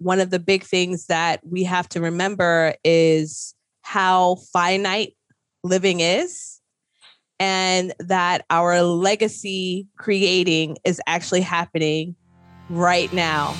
one 0.00 0.18
of 0.18 0.30
the 0.30 0.38
big 0.38 0.64
things 0.64 1.06
that 1.06 1.40
we 1.44 1.62
have 1.62 1.86
to 1.90 2.00
remember 2.00 2.74
is 2.84 3.54
how 3.82 4.36
finite 4.50 5.14
living 5.62 6.00
is 6.00 6.58
and 7.38 7.92
that 7.98 8.46
our 8.48 8.80
legacy 8.80 9.86
creating 9.98 10.78
is 10.84 11.02
actually 11.06 11.42
happening 11.42 12.16
right 12.70 13.12
now. 13.12 13.54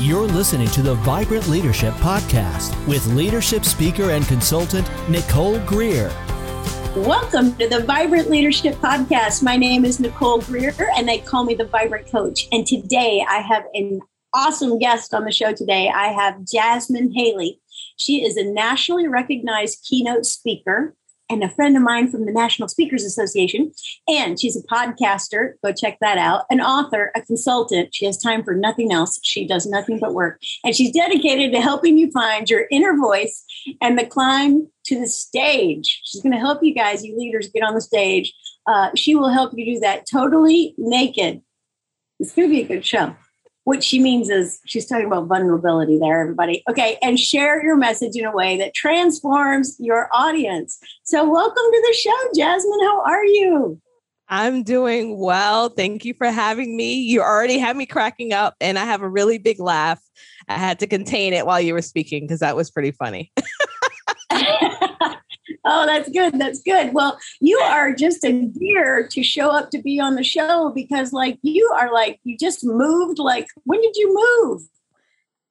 You're 0.00 0.26
listening 0.26 0.68
to 0.68 0.82
the 0.82 0.96
Vibrant 0.96 1.48
Leadership 1.48 1.94
Podcast 1.94 2.76
with 2.86 3.06
leadership 3.06 3.64
speaker 3.64 4.10
and 4.10 4.26
consultant 4.26 4.86
Nicole 5.08 5.58
Greer. 5.60 6.08
Welcome 6.94 7.56
to 7.56 7.66
the 7.66 7.80
Vibrant 7.80 8.28
Leadership 8.28 8.74
Podcast. 8.76 9.42
My 9.42 9.56
name 9.56 9.86
is 9.86 9.98
Nicole 9.98 10.42
Greer, 10.42 10.74
and 10.94 11.08
they 11.08 11.18
call 11.18 11.44
me 11.44 11.54
the 11.54 11.64
Vibrant 11.64 12.10
Coach. 12.10 12.48
And 12.52 12.66
today 12.66 13.24
I 13.26 13.38
have 13.38 13.64
an 13.72 14.00
awesome 14.34 14.78
guest 14.78 15.14
on 15.14 15.24
the 15.24 15.32
show 15.32 15.52
today. 15.52 15.90
I 15.94 16.08
have 16.08 16.44
Jasmine 16.44 17.12
Haley. 17.12 17.60
She 17.96 18.24
is 18.24 18.36
a 18.36 18.44
nationally 18.44 19.08
recognized 19.08 19.84
keynote 19.88 20.26
speaker 20.26 20.94
and 21.28 21.42
a 21.42 21.48
friend 21.48 21.76
of 21.76 21.82
mine 21.82 22.08
from 22.08 22.24
the 22.24 22.32
National 22.32 22.68
Speakers 22.68 23.04
Association. 23.04 23.72
And 24.08 24.38
she's 24.38 24.56
a 24.56 24.62
podcaster. 24.62 25.54
Go 25.64 25.72
check 25.72 25.98
that 26.00 26.18
out. 26.18 26.44
An 26.50 26.60
author, 26.60 27.10
a 27.14 27.22
consultant. 27.22 27.94
She 27.94 28.06
has 28.06 28.18
time 28.18 28.44
for 28.44 28.54
nothing 28.54 28.92
else. 28.92 29.18
She 29.22 29.46
does 29.46 29.66
nothing 29.66 29.98
but 29.98 30.14
work. 30.14 30.40
And 30.64 30.74
she's 30.74 30.92
dedicated 30.92 31.52
to 31.52 31.60
helping 31.60 31.98
you 31.98 32.10
find 32.12 32.48
your 32.48 32.66
inner 32.70 32.96
voice 32.96 33.44
and 33.80 33.98
the 33.98 34.06
climb 34.06 34.68
to 34.84 35.00
the 35.00 35.08
stage. 35.08 36.00
She's 36.04 36.22
going 36.22 36.32
to 36.32 36.38
help 36.38 36.62
you 36.62 36.74
guys, 36.74 37.04
you 37.04 37.18
leaders, 37.18 37.48
get 37.48 37.64
on 37.64 37.74
the 37.74 37.80
stage. 37.80 38.32
Uh, 38.66 38.90
she 38.94 39.14
will 39.14 39.30
help 39.30 39.52
you 39.56 39.74
do 39.74 39.80
that 39.80 40.06
totally 40.10 40.74
naked. 40.78 41.42
It's 42.20 42.32
going 42.32 42.48
to 42.48 42.54
be 42.54 42.62
a 42.62 42.66
good 42.66 42.84
show. 42.84 43.16
What 43.66 43.82
she 43.82 43.98
means 43.98 44.30
is 44.30 44.60
she's 44.64 44.86
talking 44.86 45.06
about 45.06 45.26
vulnerability 45.26 45.98
there, 45.98 46.20
everybody. 46.20 46.62
Okay. 46.70 46.98
And 47.02 47.18
share 47.18 47.64
your 47.64 47.76
message 47.76 48.14
in 48.14 48.24
a 48.24 48.30
way 48.30 48.56
that 48.58 48.74
transforms 48.74 49.74
your 49.80 50.08
audience. 50.12 50.78
So, 51.02 51.28
welcome 51.28 51.64
to 51.64 51.84
the 51.88 51.96
show, 51.96 52.30
Jasmine. 52.36 52.80
How 52.84 53.02
are 53.02 53.24
you? 53.24 53.80
I'm 54.28 54.62
doing 54.62 55.18
well. 55.18 55.68
Thank 55.68 56.04
you 56.04 56.14
for 56.14 56.30
having 56.30 56.76
me. 56.76 56.94
You 56.94 57.22
already 57.22 57.58
had 57.58 57.76
me 57.76 57.86
cracking 57.86 58.32
up, 58.32 58.54
and 58.60 58.78
I 58.78 58.84
have 58.84 59.02
a 59.02 59.08
really 59.08 59.38
big 59.38 59.58
laugh. 59.58 60.00
I 60.48 60.54
had 60.54 60.78
to 60.78 60.86
contain 60.86 61.32
it 61.32 61.44
while 61.44 61.60
you 61.60 61.74
were 61.74 61.82
speaking 61.82 62.22
because 62.22 62.38
that 62.40 62.54
was 62.54 62.70
pretty 62.70 62.92
funny. 62.92 63.32
Oh, 65.68 65.84
that's 65.84 66.08
good. 66.08 66.38
That's 66.38 66.62
good. 66.62 66.94
Well, 66.94 67.18
you 67.40 67.58
are 67.58 67.92
just 67.92 68.24
a 68.24 68.32
dear 68.32 69.08
to 69.08 69.22
show 69.24 69.50
up 69.50 69.70
to 69.70 69.82
be 69.82 69.98
on 69.98 70.14
the 70.14 70.22
show 70.22 70.70
because, 70.72 71.12
like, 71.12 71.38
you 71.42 71.68
are 71.76 71.92
like, 71.92 72.20
you 72.22 72.38
just 72.38 72.64
moved. 72.64 73.18
Like, 73.18 73.48
when 73.64 73.80
did 73.82 73.96
you 73.96 74.14
move? 74.14 74.62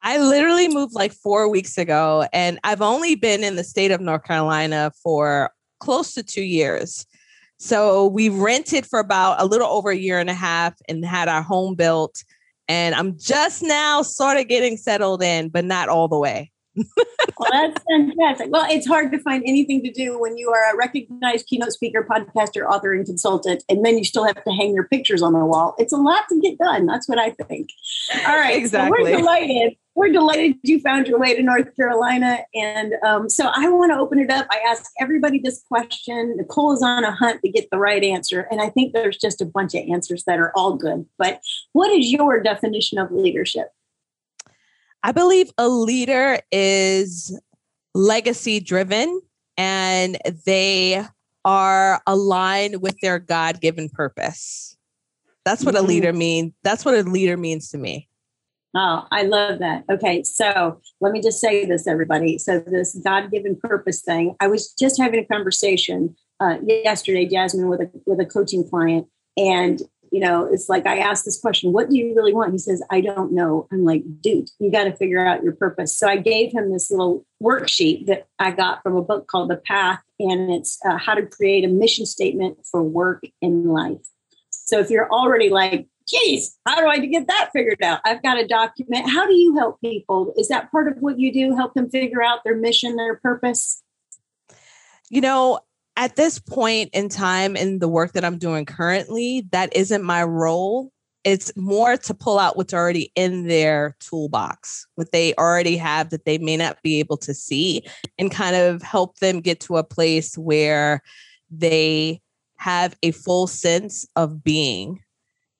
I 0.01 0.17
literally 0.19 0.69
moved 0.69 0.93
like 0.93 1.11
four 1.11 1.49
weeks 1.49 1.77
ago, 1.77 2.27
and 2.31 2.59
I've 2.63 2.81
only 2.81 3.15
been 3.15 3.43
in 3.43 3.57
the 3.57 3.63
state 3.63 3.91
of 3.91 3.99
North 3.99 4.23
Carolina 4.23 4.91
for 5.03 5.51
close 5.81 6.13
to 6.13 6.23
two 6.23 6.43
years. 6.43 7.05
So 7.57 8.07
we 8.07 8.29
rented 8.29 8.85
for 8.85 8.99
about 8.99 9.41
a 9.41 9.45
little 9.45 9.67
over 9.67 9.89
a 9.89 9.97
year 9.97 10.19
and 10.19 10.29
a 10.29 10.33
half 10.33 10.75
and 10.87 11.03
had 11.03 11.27
our 11.27 11.41
home 11.41 11.75
built. 11.75 12.23
And 12.69 12.95
I'm 12.95 13.17
just 13.17 13.63
now 13.63 14.01
sort 14.01 14.37
of 14.37 14.47
getting 14.47 14.77
settled 14.77 15.21
in, 15.21 15.49
but 15.49 15.65
not 15.65 15.89
all 15.89 16.07
the 16.07 16.19
way 16.19 16.51
well, 17.37 17.49
that's 17.51 17.83
fantastic. 17.89 18.47
Well, 18.51 18.65
it's 18.69 18.87
hard 18.87 19.11
to 19.11 19.19
find 19.19 19.43
anything 19.45 19.83
to 19.83 19.91
do 19.91 20.19
when 20.19 20.37
you 20.37 20.49
are 20.49 20.73
a 20.73 20.77
recognized 20.77 21.47
keynote 21.47 21.71
speaker, 21.71 22.05
podcaster, 22.09 22.67
author, 22.67 22.93
and 22.93 23.05
consultant, 23.05 23.63
and 23.69 23.85
then 23.85 23.97
you 23.97 24.03
still 24.03 24.25
have 24.25 24.43
to 24.43 24.51
hang 24.51 24.73
your 24.73 24.87
pictures 24.87 25.21
on 25.21 25.33
the 25.33 25.45
wall. 25.45 25.75
It's 25.77 25.93
a 25.93 25.97
lot 25.97 26.23
to 26.29 26.39
get 26.41 26.57
done. 26.57 26.85
That's 26.85 27.07
what 27.07 27.17
I 27.17 27.31
think. 27.31 27.69
All 28.27 28.37
right. 28.37 28.57
Exactly. 28.57 28.97
So 28.97 29.03
we're 29.03 29.17
delighted. 29.17 29.77
We're 29.95 30.11
delighted 30.11 30.57
you 30.63 30.81
found 30.81 31.07
your 31.07 31.17
way 31.17 31.35
to 31.35 31.41
North 31.41 31.73
Carolina. 31.77 32.39
And 32.53 32.95
um, 33.05 33.29
so 33.29 33.49
I 33.55 33.69
want 33.69 33.93
to 33.93 33.97
open 33.97 34.19
it 34.19 34.29
up. 34.29 34.45
I 34.51 34.61
ask 34.67 34.91
everybody 34.99 35.39
this 35.39 35.63
question. 35.69 36.35
Nicole 36.35 36.73
is 36.73 36.83
on 36.83 37.05
a 37.05 37.11
hunt 37.11 37.41
to 37.43 37.49
get 37.49 37.69
the 37.71 37.77
right 37.77 38.03
answer. 38.03 38.45
And 38.51 38.59
I 38.59 38.69
think 38.69 38.93
there's 38.93 39.17
just 39.17 39.39
a 39.39 39.45
bunch 39.45 39.73
of 39.73 39.83
answers 39.89 40.25
that 40.25 40.37
are 40.37 40.51
all 40.53 40.75
good. 40.75 41.05
But 41.17 41.39
what 41.71 41.91
is 41.91 42.11
your 42.11 42.43
definition 42.43 42.97
of 42.97 43.09
leadership? 43.11 43.69
I 45.05 45.11
believe 45.11 45.51
a 45.59 45.69
leader 45.69 46.39
is 46.51 47.39
legacy 47.93 48.59
driven 48.59 49.21
and 49.55 50.17
they 50.47 51.05
are 51.45 52.01
aligned 52.07 52.81
with 52.81 52.99
their 53.01 53.19
God 53.19 53.61
given 53.61 53.87
purpose. 53.87 54.75
That's 55.45 55.63
what 55.63 55.75
mm-hmm. 55.75 55.85
a 55.85 55.87
leader 55.87 56.11
means. 56.11 56.53
That's 56.63 56.83
what 56.83 56.95
a 56.95 57.03
leader 57.03 57.37
means 57.37 57.69
to 57.69 57.77
me. 57.77 58.09
Oh, 58.75 59.05
I 59.11 59.21
love 59.21 59.59
that. 59.59 59.83
Okay, 59.91 60.23
so 60.23 60.81
let 61.01 61.11
me 61.11 61.21
just 61.21 61.39
say 61.39 61.67
this, 61.67 61.85
everybody. 61.85 62.39
So, 62.39 62.61
this 62.61 62.99
God 63.05 63.29
given 63.29 63.55
purpose 63.55 64.01
thing, 64.01 64.35
I 64.39 64.47
was 64.47 64.73
just 64.73 64.99
having 64.99 65.19
a 65.19 65.25
conversation 65.25 66.15
uh, 66.39 66.57
yesterday, 66.65 67.27
Jasmine, 67.27 67.69
with 67.69 67.81
a, 67.81 67.91
with 68.07 68.19
a 68.19 68.25
coaching 68.25 68.67
client. 68.67 69.07
And 69.37 69.83
you 70.15 70.21
know, 70.21 70.45
it's 70.45 70.69
like 70.69 70.85
I 70.87 70.99
asked 70.99 71.25
this 71.25 71.41
question, 71.41 71.73
what 71.73 71.89
do 71.89 71.97
you 71.97 72.15
really 72.15 72.33
want? 72.33 72.53
He 72.53 72.57
says, 72.57 72.81
I 72.89 73.01
don't 73.01 73.33
know. 73.33 73.67
I'm 73.69 73.83
like, 73.83 74.01
dude, 74.21 74.49
you 74.59 74.71
got 74.71 74.85
to 74.85 74.95
figure 74.95 75.27
out 75.27 75.43
your 75.43 75.51
purpose. 75.51 75.93
So 75.93 76.07
I 76.07 76.15
gave 76.15 76.53
him 76.53 76.71
this 76.71 76.89
little 76.89 77.25
worksheet 77.43 78.05
that 78.05 78.25
I 78.39 78.51
got 78.51 78.81
from 78.81 78.95
a 78.95 79.01
book 79.01 79.27
called 79.27 79.49
The 79.49 79.57
Path, 79.57 79.99
and 80.17 80.53
it's 80.53 80.79
uh, 80.85 80.97
how 80.97 81.15
to 81.15 81.25
create 81.25 81.65
a 81.65 81.67
mission 81.67 82.05
statement 82.05 82.59
for 82.71 82.81
work 82.81 83.25
and 83.41 83.65
life. 83.65 84.07
So 84.51 84.79
if 84.79 84.89
you're 84.89 85.11
already 85.11 85.49
like, 85.49 85.89
geez, 86.07 86.57
how 86.65 86.79
do 86.79 86.87
I 86.87 86.99
get 86.99 87.27
that 87.27 87.49
figured 87.51 87.83
out? 87.83 87.99
I've 88.05 88.23
got 88.23 88.39
a 88.39 88.47
document. 88.47 89.09
How 89.09 89.27
do 89.27 89.35
you 89.35 89.57
help 89.57 89.81
people? 89.81 90.33
Is 90.37 90.47
that 90.47 90.71
part 90.71 90.87
of 90.87 90.99
what 90.99 91.19
you 91.19 91.33
do? 91.33 91.57
Help 91.57 91.73
them 91.73 91.89
figure 91.89 92.23
out 92.23 92.45
their 92.45 92.55
mission, 92.55 92.95
their 92.95 93.15
purpose? 93.17 93.83
You 95.09 95.19
know, 95.19 95.59
at 95.97 96.15
this 96.15 96.39
point 96.39 96.89
in 96.93 97.09
time 97.09 97.55
in 97.55 97.79
the 97.79 97.87
work 97.87 98.13
that 98.13 98.25
I'm 98.25 98.37
doing 98.37 98.65
currently, 98.65 99.47
that 99.51 99.75
isn't 99.75 100.03
my 100.03 100.23
role. 100.23 100.91
It's 101.23 101.51
more 101.55 101.97
to 101.97 102.13
pull 102.13 102.37
out 102.37 102.55
what's 102.55 102.73
already 102.73 103.11
in 103.15 103.47
their 103.47 103.95
toolbox, 103.99 104.85
what 104.95 105.11
they 105.11 105.33
already 105.35 105.77
have 105.77 106.09
that 106.11 106.25
they 106.25 106.37
may 106.37 106.57
not 106.57 106.81
be 106.83 106.99
able 106.99 107.17
to 107.17 107.33
see, 107.33 107.81
and 108.19 108.29
kind 108.29 108.55
of 108.55 108.81
help 108.81 109.17
them 109.19 109.41
get 109.41 109.59
to 109.61 109.77
a 109.77 109.83
place 109.83 110.37
where 110.37 111.01
they 111.49 112.21
have 112.57 112.95
a 113.01 113.11
full 113.11 113.47
sense 113.47 114.05
of 114.15 114.43
being. 114.43 114.99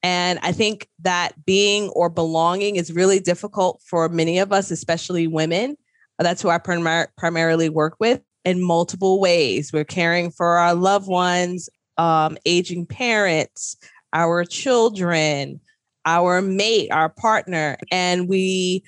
And 0.04 0.38
I 0.44 0.52
think 0.52 0.88
that 1.00 1.32
being 1.46 1.90
or 1.90 2.10
belonging 2.10 2.76
is 2.76 2.94
really 2.94 3.20
difficult 3.20 3.82
for 3.84 4.08
many 4.08 4.38
of 4.38 4.54
us, 4.54 4.70
especially 4.70 5.26
women. 5.26 5.78
That's 6.20 6.44
who 6.44 6.50
I 6.50 6.60
prim- 6.60 7.08
primarily 7.18 7.70
work 7.70 7.96
with 8.00 8.22
in 8.46 8.62
multiple 8.62 9.20
ways. 9.20 9.74
We're 9.74 9.84
caring 9.84 10.32
for 10.32 10.58
our 10.58 10.76
loved 10.76 11.08
ones, 11.08 11.70
um, 11.98 12.38
aging 12.46 12.86
parents, 12.86 13.76
our 14.14 14.46
children, 14.46 15.60
our 16.06 16.42
mate, 16.42 16.90
our 16.92 17.10
partner, 17.10 17.78
and 17.92 18.30
we 18.30 18.84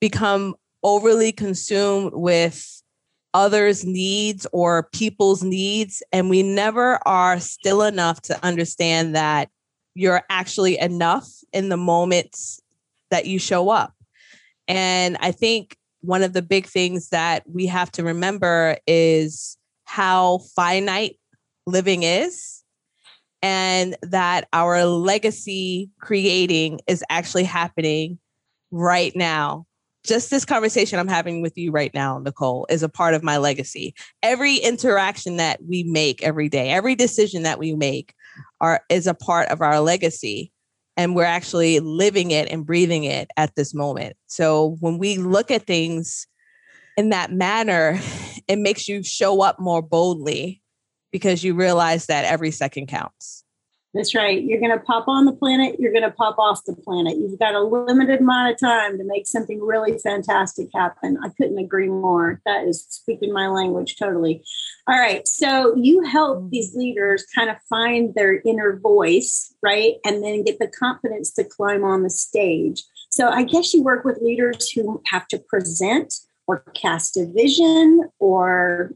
become 0.00 0.54
overly 0.82 1.32
consumed 1.32 2.12
with 2.12 2.82
others' 3.34 3.84
needs 3.84 4.46
or 4.52 4.88
people's 4.92 5.42
needs. 5.42 6.02
And 6.12 6.28
we 6.28 6.42
never 6.42 6.98
are 7.08 7.40
still 7.40 7.82
enough 7.82 8.20
to 8.22 8.44
understand 8.44 9.16
that 9.16 9.48
you're 9.94 10.22
actually 10.28 10.78
enough 10.78 11.28
in 11.52 11.68
the 11.68 11.76
moments 11.76 12.60
that 13.10 13.26
you 13.26 13.38
show 13.38 13.70
up. 13.70 13.94
And 14.68 15.16
I 15.20 15.32
think 15.32 15.76
one 16.02 16.22
of 16.22 16.32
the 16.32 16.42
big 16.42 16.66
things 16.66 17.08
that 17.08 17.44
we 17.48 17.66
have 17.66 17.90
to 17.92 18.04
remember 18.04 18.76
is 18.86 19.56
how 19.84 20.38
finite 20.54 21.16
living 21.66 22.02
is 22.02 22.62
and 23.42 23.96
that 24.02 24.48
our 24.52 24.84
legacy 24.84 25.90
creating 26.00 26.80
is 26.86 27.02
actually 27.10 27.44
happening 27.44 28.18
right 28.70 29.14
now. 29.16 29.66
Just 30.04 30.30
this 30.30 30.44
conversation 30.44 30.98
I'm 30.98 31.08
having 31.08 31.42
with 31.42 31.56
you 31.56 31.70
right 31.70 31.92
now, 31.94 32.18
Nicole, 32.18 32.66
is 32.68 32.82
a 32.82 32.88
part 32.88 33.14
of 33.14 33.22
my 33.22 33.36
legacy. 33.36 33.94
Every 34.22 34.56
interaction 34.56 35.36
that 35.36 35.60
we 35.64 35.84
make 35.84 36.22
every 36.22 36.48
day, 36.48 36.70
every 36.70 36.94
decision 36.96 37.44
that 37.44 37.58
we 37.58 37.74
make 37.74 38.14
are 38.60 38.80
is 38.88 39.06
a 39.06 39.14
part 39.14 39.48
of 39.48 39.60
our 39.60 39.80
legacy 39.80 40.51
and 40.96 41.14
we're 41.14 41.24
actually 41.24 41.80
living 41.80 42.30
it 42.30 42.48
and 42.50 42.66
breathing 42.66 43.04
it 43.04 43.30
at 43.36 43.54
this 43.56 43.74
moment. 43.74 44.16
So 44.26 44.76
when 44.80 44.98
we 44.98 45.18
look 45.18 45.50
at 45.50 45.66
things 45.66 46.26
in 46.96 47.10
that 47.10 47.32
manner, 47.32 47.98
it 48.48 48.58
makes 48.58 48.88
you 48.88 49.02
show 49.02 49.42
up 49.42 49.58
more 49.58 49.82
boldly 49.82 50.62
because 51.10 51.44
you 51.44 51.54
realize 51.54 52.06
that 52.06 52.24
every 52.24 52.50
second 52.50 52.88
counts. 52.88 53.41
That's 53.94 54.14
right. 54.14 54.42
You're 54.42 54.60
going 54.60 54.76
to 54.76 54.82
pop 54.82 55.06
on 55.06 55.26
the 55.26 55.32
planet, 55.32 55.78
you're 55.78 55.92
going 55.92 56.04
to 56.04 56.10
pop 56.10 56.38
off 56.38 56.64
the 56.64 56.74
planet. 56.74 57.18
You've 57.18 57.38
got 57.38 57.54
a 57.54 57.60
limited 57.60 58.20
amount 58.20 58.52
of 58.52 58.58
time 58.58 58.96
to 58.96 59.04
make 59.04 59.26
something 59.26 59.60
really 59.62 59.98
fantastic 59.98 60.68
happen. 60.74 61.18
I 61.22 61.28
couldn't 61.36 61.58
agree 61.58 61.88
more. 61.88 62.40
That 62.46 62.64
is 62.64 62.86
speaking 62.88 63.34
my 63.34 63.48
language 63.48 63.96
totally. 63.98 64.42
All 64.88 64.98
right. 64.98 65.28
So 65.28 65.74
you 65.76 66.02
help 66.04 66.50
these 66.50 66.74
leaders 66.74 67.26
kind 67.34 67.50
of 67.50 67.56
find 67.68 68.14
their 68.14 68.40
inner 68.46 68.78
voice, 68.78 69.54
right? 69.62 69.96
And 70.06 70.24
then 70.24 70.42
get 70.42 70.58
the 70.58 70.68
confidence 70.68 71.30
to 71.34 71.44
climb 71.44 71.84
on 71.84 72.02
the 72.02 72.10
stage. 72.10 72.82
So 73.10 73.28
I 73.28 73.42
guess 73.42 73.74
you 73.74 73.82
work 73.82 74.06
with 74.06 74.22
leaders 74.22 74.70
who 74.70 75.02
have 75.08 75.28
to 75.28 75.38
present 75.38 76.14
or 76.46 76.64
cast 76.74 77.18
a 77.18 77.26
vision 77.26 78.08
or 78.18 78.92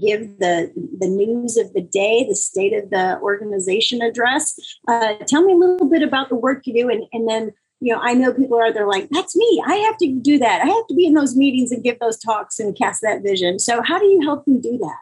give 0.00 0.38
the 0.38 0.72
the 0.98 1.08
news 1.08 1.56
of 1.56 1.72
the 1.72 1.80
day, 1.80 2.26
the 2.28 2.34
state 2.34 2.72
of 2.72 2.90
the 2.90 3.18
organization 3.20 4.02
address. 4.02 4.58
Uh, 4.88 5.14
tell 5.26 5.44
me 5.44 5.52
a 5.52 5.56
little 5.56 5.88
bit 5.88 6.02
about 6.02 6.28
the 6.28 6.36
work 6.36 6.66
you 6.66 6.74
do, 6.74 6.88
and 6.88 7.04
and 7.12 7.28
then 7.28 7.52
you 7.80 7.92
know 7.92 8.00
I 8.00 8.14
know 8.14 8.32
people 8.32 8.58
are 8.58 8.72
they're 8.72 8.88
like 8.88 9.08
that's 9.10 9.36
me. 9.36 9.62
I 9.66 9.74
have 9.76 9.96
to 9.98 10.18
do 10.20 10.38
that. 10.38 10.62
I 10.62 10.66
have 10.66 10.86
to 10.88 10.94
be 10.94 11.06
in 11.06 11.14
those 11.14 11.36
meetings 11.36 11.72
and 11.72 11.84
give 11.84 11.98
those 11.98 12.18
talks 12.18 12.58
and 12.58 12.76
cast 12.76 13.02
that 13.02 13.22
vision. 13.22 13.58
So 13.58 13.82
how 13.82 13.98
do 13.98 14.06
you 14.06 14.22
help 14.22 14.44
them 14.44 14.60
do 14.60 14.78
that? 14.78 14.98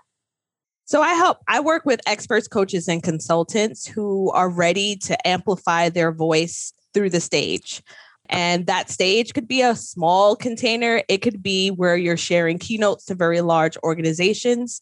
So 0.86 1.00
I 1.00 1.14
help, 1.14 1.38
I 1.48 1.60
work 1.60 1.86
with 1.86 2.00
experts, 2.06 2.46
coaches, 2.46 2.88
and 2.88 3.02
consultants 3.02 3.86
who 3.86 4.30
are 4.32 4.50
ready 4.50 4.96
to 4.96 5.26
amplify 5.26 5.88
their 5.88 6.12
voice 6.12 6.74
through 6.92 7.10
the 7.10 7.20
stage. 7.20 7.82
And 8.28 8.66
that 8.66 8.90
stage 8.90 9.34
could 9.34 9.46
be 9.46 9.60
a 9.60 9.76
small 9.76 10.34
container, 10.34 11.02
it 11.08 11.18
could 11.18 11.42
be 11.42 11.70
where 11.70 11.96
you're 11.96 12.16
sharing 12.16 12.58
keynotes 12.58 13.04
to 13.06 13.14
very 13.14 13.40
large 13.40 13.76
organizations. 13.82 14.80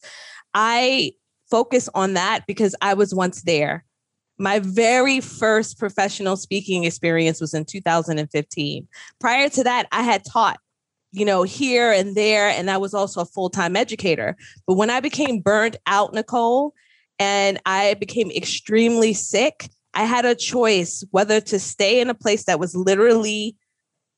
I 0.53 1.13
focus 1.49 1.89
on 1.93 2.13
that 2.13 2.45
because 2.47 2.75
I 2.81 2.93
was 2.93 3.13
once 3.13 3.43
there. 3.43 3.83
My 4.39 4.59
very 4.59 5.19
first 5.19 5.77
professional 5.77 6.35
speaking 6.37 6.85
experience 6.85 7.39
was 7.39 7.53
in 7.53 7.65
2015. 7.65 8.87
Prior 9.19 9.49
to 9.49 9.63
that, 9.63 9.87
I 9.91 10.01
had 10.01 10.25
taught, 10.25 10.59
you 11.11 11.25
know, 11.25 11.43
here 11.43 11.91
and 11.91 12.15
there, 12.15 12.49
and 12.49 12.71
I 12.71 12.77
was 12.77 12.93
also 12.93 13.21
a 13.21 13.25
full 13.25 13.49
time 13.49 13.75
educator. 13.75 14.35
But 14.65 14.75
when 14.75 14.89
I 14.89 14.99
became 14.99 15.41
burned 15.41 15.77
out, 15.85 16.13
Nicole, 16.13 16.73
and 17.19 17.59
I 17.65 17.93
became 17.95 18.31
extremely 18.31 19.13
sick, 19.13 19.69
I 19.93 20.05
had 20.05 20.25
a 20.25 20.35
choice 20.35 21.03
whether 21.11 21.39
to 21.41 21.59
stay 21.59 21.99
in 21.99 22.09
a 22.09 22.15
place 22.15 22.45
that 22.45 22.59
was 22.59 22.75
literally 22.75 23.55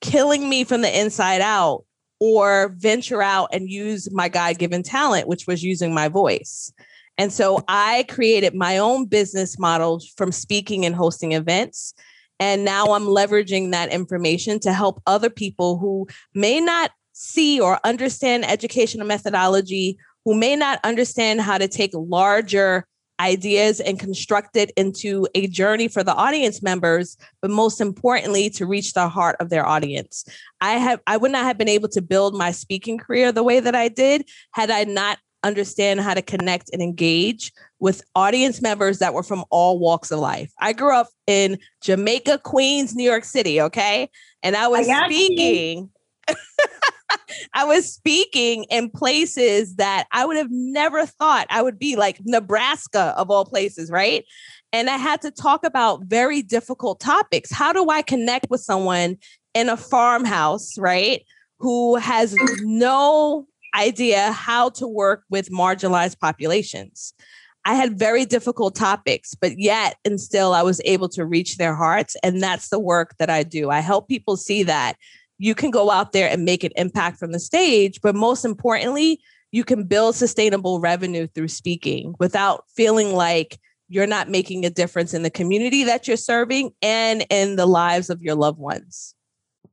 killing 0.02 0.50
me 0.50 0.64
from 0.64 0.82
the 0.82 1.00
inside 1.00 1.42
out 1.42 1.84
or 2.20 2.74
venture 2.78 3.22
out 3.22 3.50
and 3.52 3.70
use 3.70 4.12
my 4.12 4.30
God 4.30 4.58
given 4.58 4.84
talent, 4.84 5.28
which 5.28 5.48
was 5.48 5.64
using 5.64 5.94
my 5.94 6.08
voice. 6.08 6.72
And 7.18 7.32
so 7.32 7.64
I 7.68 8.06
created 8.10 8.54
my 8.54 8.78
own 8.78 9.06
business 9.06 9.58
model 9.58 10.02
from 10.18 10.32
speaking 10.32 10.86
and 10.86 10.96
hosting 10.96 11.32
events. 11.32 11.94
And 12.40 12.66
now 12.66 12.88
I'm 12.94 13.06
leveraging 13.06 13.72
that 13.72 13.92
information 13.92 14.60
to 14.62 14.74
help 14.74 15.02
other 15.08 15.30
people 15.30 15.78
who 15.78 16.08
may 16.34 16.60
not 16.60 16.92
see 17.14 17.60
or 17.60 17.80
understand 17.86 18.46
educational 18.46 19.08
methodology, 19.08 19.98
who 20.26 20.36
may 20.36 20.56
not 20.56 20.80
understand 20.84 21.40
how 21.40 21.58
to 21.58 21.68
take 21.68 21.92
larger 21.94 22.86
ideas 23.20 23.80
and 23.80 24.00
construct 24.00 24.56
it 24.56 24.72
into 24.76 25.28
a 25.36 25.48
journey 25.48 25.88
for 25.88 26.04
the 26.04 26.14
audience 26.14 26.62
members 26.62 27.18
but 27.42 27.52
most 27.52 27.80
importantly 27.80 28.50
to 28.50 28.66
reach 28.66 28.94
the 28.94 29.08
heart 29.08 29.36
of 29.40 29.50
their 29.50 29.66
audience. 29.66 30.26
I 30.62 30.74
have 30.74 31.00
i 31.08 31.18
would 31.18 31.32
not 31.32 31.46
have 31.46 31.58
been 31.58 31.70
able 31.70 31.90
to 31.90 32.02
build 32.02 32.36
my 32.36 32.52
speaking 32.52 32.98
career 32.98 33.32
the 33.32 33.44
way 33.44 33.60
that 33.60 33.76
i 33.76 33.88
did 33.88 34.28
had 34.52 34.70
i 34.70 34.84
not 34.84 35.20
understand 35.44 36.02
how 36.02 36.14
to 36.14 36.24
connect 36.24 36.72
and 36.74 36.82
engage 36.82 37.54
with 37.80 38.02
audience 38.16 38.62
members 38.62 38.98
that 38.98 39.14
were 39.14 39.22
from 39.22 39.46
all 39.52 39.78
walks 39.78 40.10
of 40.10 40.20
life. 40.20 40.52
I 40.60 40.74
grew 40.74 40.96
up 40.96 41.08
in 41.28 41.60
jamaica 41.84 42.40
queens 42.40 42.96
new 42.96 43.04
york 43.04 43.24
city 43.24 43.62
okay? 43.62 44.10
And 44.44 44.56
i 44.56 44.68
was 44.68 44.88
I 44.90 45.06
speaking 45.06 45.90
I 47.54 47.66
was 47.66 47.92
speaking 47.92 48.66
in 48.70 48.90
places 48.90 49.76
that 49.76 50.08
I 50.12 50.26
would 50.26 50.38
have 50.38 50.52
never 50.52 51.06
thought 51.06 51.48
I 51.50 51.62
would 51.62 51.80
be, 51.80 51.96
like 51.96 52.20
Nebraska 52.24 53.14
of 53.18 53.30
all 53.30 53.46
places, 53.46 53.90
right? 53.90 54.26
And 54.74 54.90
I 54.90 54.98
had 54.98 55.22
to 55.22 55.32
talk 55.32 55.66
about 55.66 56.04
very 56.06 56.42
difficult 56.42 57.00
topics. 57.00 57.52
How 57.52 57.72
do 57.74 57.90
I 57.90 58.02
connect 58.02 58.50
with 58.50 58.62
someone 58.62 59.18
in 59.54 59.70
a 59.70 59.78
farmhouse, 59.78 60.78
right? 60.78 61.24
Who 61.60 61.96
has 61.96 62.36
no 62.62 63.48
idea 63.76 64.32
how 64.32 64.70
to 64.70 64.88
work 64.88 65.24
with 65.30 65.50
marginalized 65.50 66.20
populations. 66.20 67.14
I 67.66 67.74
had 67.74 68.00
very 68.00 68.26
difficult 68.26 68.76
topics, 68.76 69.34
but 69.36 69.54
yet 69.58 69.98
and 70.06 70.22
still 70.22 70.54
I 70.54 70.62
was 70.62 70.80
able 70.86 71.10
to 71.10 71.26
reach 71.26 71.58
their 71.58 71.76
hearts. 71.76 72.16
And 72.24 72.42
that's 72.42 72.70
the 72.70 72.80
work 72.80 73.16
that 73.18 73.30
I 73.30 73.44
do. 73.44 73.70
I 73.70 73.80
help 73.80 74.08
people 74.08 74.38
see 74.38 74.64
that 74.64 74.96
you 75.38 75.56
can 75.56 75.72
go 75.72 75.92
out 75.92 76.12
there 76.12 76.30
and 76.30 76.46
make 76.46 76.64
an 76.64 76.72
impact 76.76 77.18
from 77.18 77.32
the 77.32 77.40
stage. 77.40 78.00
But 78.02 78.16
most 78.16 78.46
importantly, 78.46 79.20
you 79.52 79.64
can 79.64 79.86
build 79.86 80.16
sustainable 80.16 80.80
revenue 80.80 81.28
through 81.28 81.48
speaking 81.50 82.16
without 82.20 82.66
feeling 82.76 83.14
like 83.14 83.60
you're 83.88 84.08
not 84.08 84.30
making 84.30 84.66
a 84.66 84.70
difference 84.70 85.14
in 85.14 85.24
the 85.24 85.30
community 85.30 85.84
that 85.84 86.08
you're 86.08 86.18
serving 86.18 86.72
and 86.82 87.26
in 87.30 87.56
the 87.56 87.68
lives 87.68 88.10
of 88.10 88.22
your 88.22 88.36
loved 88.36 88.58
ones. 88.58 89.14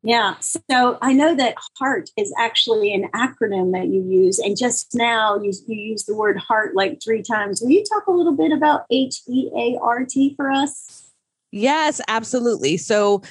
Yeah. 0.04 0.34
So 0.40 0.98
I 1.00 1.12
know 1.12 1.34
that 1.36 1.54
HEART 1.78 2.10
is 2.16 2.34
actually 2.36 2.92
an 2.92 3.08
acronym 3.14 3.72
that 3.72 3.86
you 3.86 4.02
use. 4.02 4.40
And 4.40 4.56
just 4.56 4.94
now 4.94 5.40
you, 5.40 5.52
you 5.68 5.90
use 5.90 6.04
the 6.04 6.16
word 6.16 6.38
heart 6.38 6.74
like 6.74 7.00
three 7.02 7.22
times. 7.22 7.60
Will 7.62 7.70
you 7.70 7.84
talk 7.84 8.06
a 8.08 8.12
little 8.12 8.36
bit 8.36 8.52
about 8.52 8.84
H 8.90 9.22
E 9.28 9.48
A 9.56 9.78
R 9.80 10.04
T 10.04 10.34
for 10.36 10.50
us? 10.50 11.10
Yes, 11.52 12.00
absolutely. 12.08 12.78
So 12.78 13.22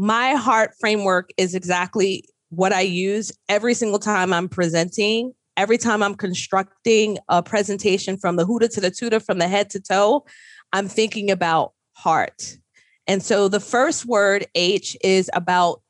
my 0.00 0.32
heart 0.32 0.70
framework 0.80 1.28
is 1.36 1.54
exactly 1.54 2.24
what 2.48 2.72
I 2.72 2.80
use 2.80 3.30
every 3.50 3.74
single 3.74 3.98
time 3.98 4.32
I'm 4.32 4.48
presenting, 4.48 5.34
every 5.58 5.76
time 5.76 6.02
I'm 6.02 6.14
constructing 6.14 7.18
a 7.28 7.42
presentation 7.42 8.16
from 8.16 8.36
the 8.36 8.46
hooter 8.46 8.66
to 8.68 8.80
the 8.80 8.90
tutor, 8.90 9.20
from 9.20 9.36
the 9.36 9.46
head 9.46 9.68
to 9.70 9.78
toe. 9.78 10.24
I'm 10.72 10.88
thinking 10.88 11.30
about 11.30 11.74
heart. 11.92 12.56
And 13.06 13.22
so 13.22 13.48
the 13.48 13.60
first 13.60 14.06
word, 14.06 14.46
H, 14.54 14.96
is 15.04 15.28
about 15.34 15.82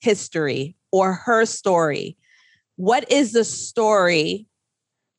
history 0.00 0.74
or 0.90 1.12
her 1.12 1.44
story. 1.44 2.16
What 2.76 3.12
is 3.12 3.32
the 3.32 3.44
story 3.44 4.46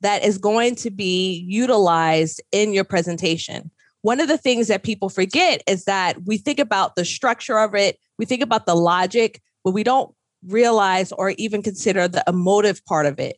that 0.02 0.26
is 0.26 0.40
going 0.40 0.74
to 0.78 0.90
be 0.90 1.46
utilized 1.48 2.42
in 2.52 2.74
your 2.74 2.84
presentation? 2.84 3.70
One 4.02 4.20
of 4.20 4.28
the 4.28 4.38
things 4.38 4.68
that 4.68 4.84
people 4.84 5.10
forget 5.10 5.62
is 5.68 5.86
that 5.86 6.18
we 6.26 6.38
think 6.38 6.60
about 6.60 6.96
the 6.96 7.06
structure 7.06 7.60
of 7.60 7.76
it, 7.76 7.98
we 8.18 8.26
think 8.26 8.42
about 8.42 8.66
the 8.66 8.76
logic, 8.76 9.42
but 9.64 9.72
we 9.72 9.84
don't 9.84 10.14
realize 10.48 11.12
or 11.12 11.32
even 11.32 11.62
consider 11.62 12.08
the 12.08 12.24
emotive 12.28 12.84
part 12.86 13.06
of 13.06 13.20
it, 13.20 13.38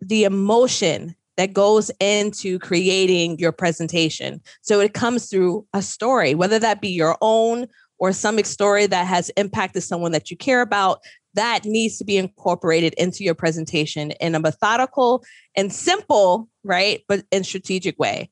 the 0.00 0.24
emotion 0.24 1.14
that 1.36 1.52
goes 1.52 1.90
into 2.00 2.58
creating 2.58 3.38
your 3.38 3.52
presentation. 3.52 4.40
So 4.62 4.80
it 4.80 4.94
comes 4.94 5.28
through 5.28 5.66
a 5.72 5.82
story, 5.82 6.34
whether 6.34 6.58
that 6.58 6.80
be 6.80 6.90
your 6.90 7.16
own 7.20 7.66
or 7.98 8.12
some 8.12 8.42
story 8.44 8.86
that 8.86 9.06
has 9.06 9.30
impacted 9.30 9.82
someone 9.82 10.12
that 10.12 10.30
you 10.30 10.36
care 10.36 10.60
about, 10.60 11.00
that 11.34 11.64
needs 11.64 11.98
to 11.98 12.04
be 12.04 12.16
incorporated 12.16 12.94
into 12.94 13.24
your 13.24 13.34
presentation 13.34 14.12
in 14.12 14.34
a 14.34 14.40
methodical 14.40 15.24
and 15.56 15.72
simple, 15.72 16.48
right, 16.62 17.02
but 17.08 17.24
in 17.32 17.42
strategic 17.42 17.98
way. 17.98 18.30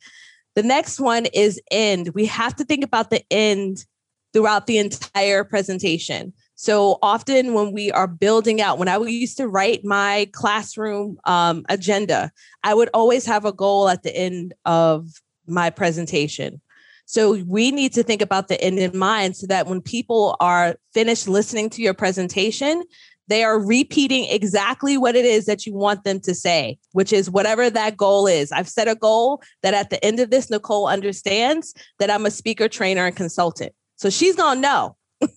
The 0.54 0.62
next 0.62 1.00
one 1.00 1.26
is 1.26 1.60
end. 1.70 2.10
We 2.14 2.26
have 2.26 2.54
to 2.56 2.64
think 2.64 2.84
about 2.84 3.10
the 3.10 3.24
end 3.30 3.84
throughout 4.32 4.66
the 4.66 4.78
entire 4.78 5.44
presentation. 5.44 6.32
So 6.54 6.98
often 7.02 7.54
when 7.54 7.72
we 7.72 7.90
are 7.90 8.06
building 8.06 8.60
out, 8.60 8.78
when 8.78 8.88
I 8.88 8.98
used 8.98 9.36
to 9.38 9.48
write 9.48 9.84
my 9.84 10.28
classroom 10.32 11.18
um, 11.24 11.64
agenda, 11.68 12.30
I 12.62 12.74
would 12.74 12.88
always 12.94 13.26
have 13.26 13.44
a 13.44 13.52
goal 13.52 13.88
at 13.88 14.02
the 14.02 14.14
end 14.14 14.54
of 14.64 15.08
my 15.46 15.70
presentation. 15.70 16.60
So 17.04 17.42
we 17.46 17.72
need 17.72 17.92
to 17.94 18.02
think 18.02 18.22
about 18.22 18.48
the 18.48 18.60
end 18.62 18.78
in 18.78 18.96
mind 18.96 19.36
so 19.36 19.46
that 19.48 19.66
when 19.66 19.80
people 19.80 20.36
are 20.40 20.76
finished 20.94 21.28
listening 21.28 21.68
to 21.70 21.82
your 21.82 21.94
presentation, 21.94 22.84
they 23.28 23.44
are 23.44 23.58
repeating 23.58 24.26
exactly 24.28 24.96
what 24.96 25.16
it 25.16 25.24
is 25.24 25.46
that 25.46 25.66
you 25.66 25.74
want 25.74 26.04
them 26.04 26.20
to 26.20 26.34
say, 26.34 26.78
which 26.92 27.12
is 27.12 27.30
whatever 27.30 27.70
that 27.70 27.96
goal 27.96 28.26
is. 28.26 28.52
I've 28.52 28.68
set 28.68 28.88
a 28.88 28.94
goal 28.94 29.42
that 29.62 29.74
at 29.74 29.90
the 29.90 30.04
end 30.04 30.20
of 30.20 30.30
this, 30.30 30.50
Nicole 30.50 30.88
understands 30.88 31.74
that 31.98 32.10
I'm 32.10 32.26
a 32.26 32.30
speaker, 32.30 32.68
trainer, 32.68 33.06
and 33.06 33.16
consultant. 33.16 33.72
So 33.96 34.10
she's 34.10 34.36
going 34.36 34.56
to 34.56 34.60
know 34.60 34.96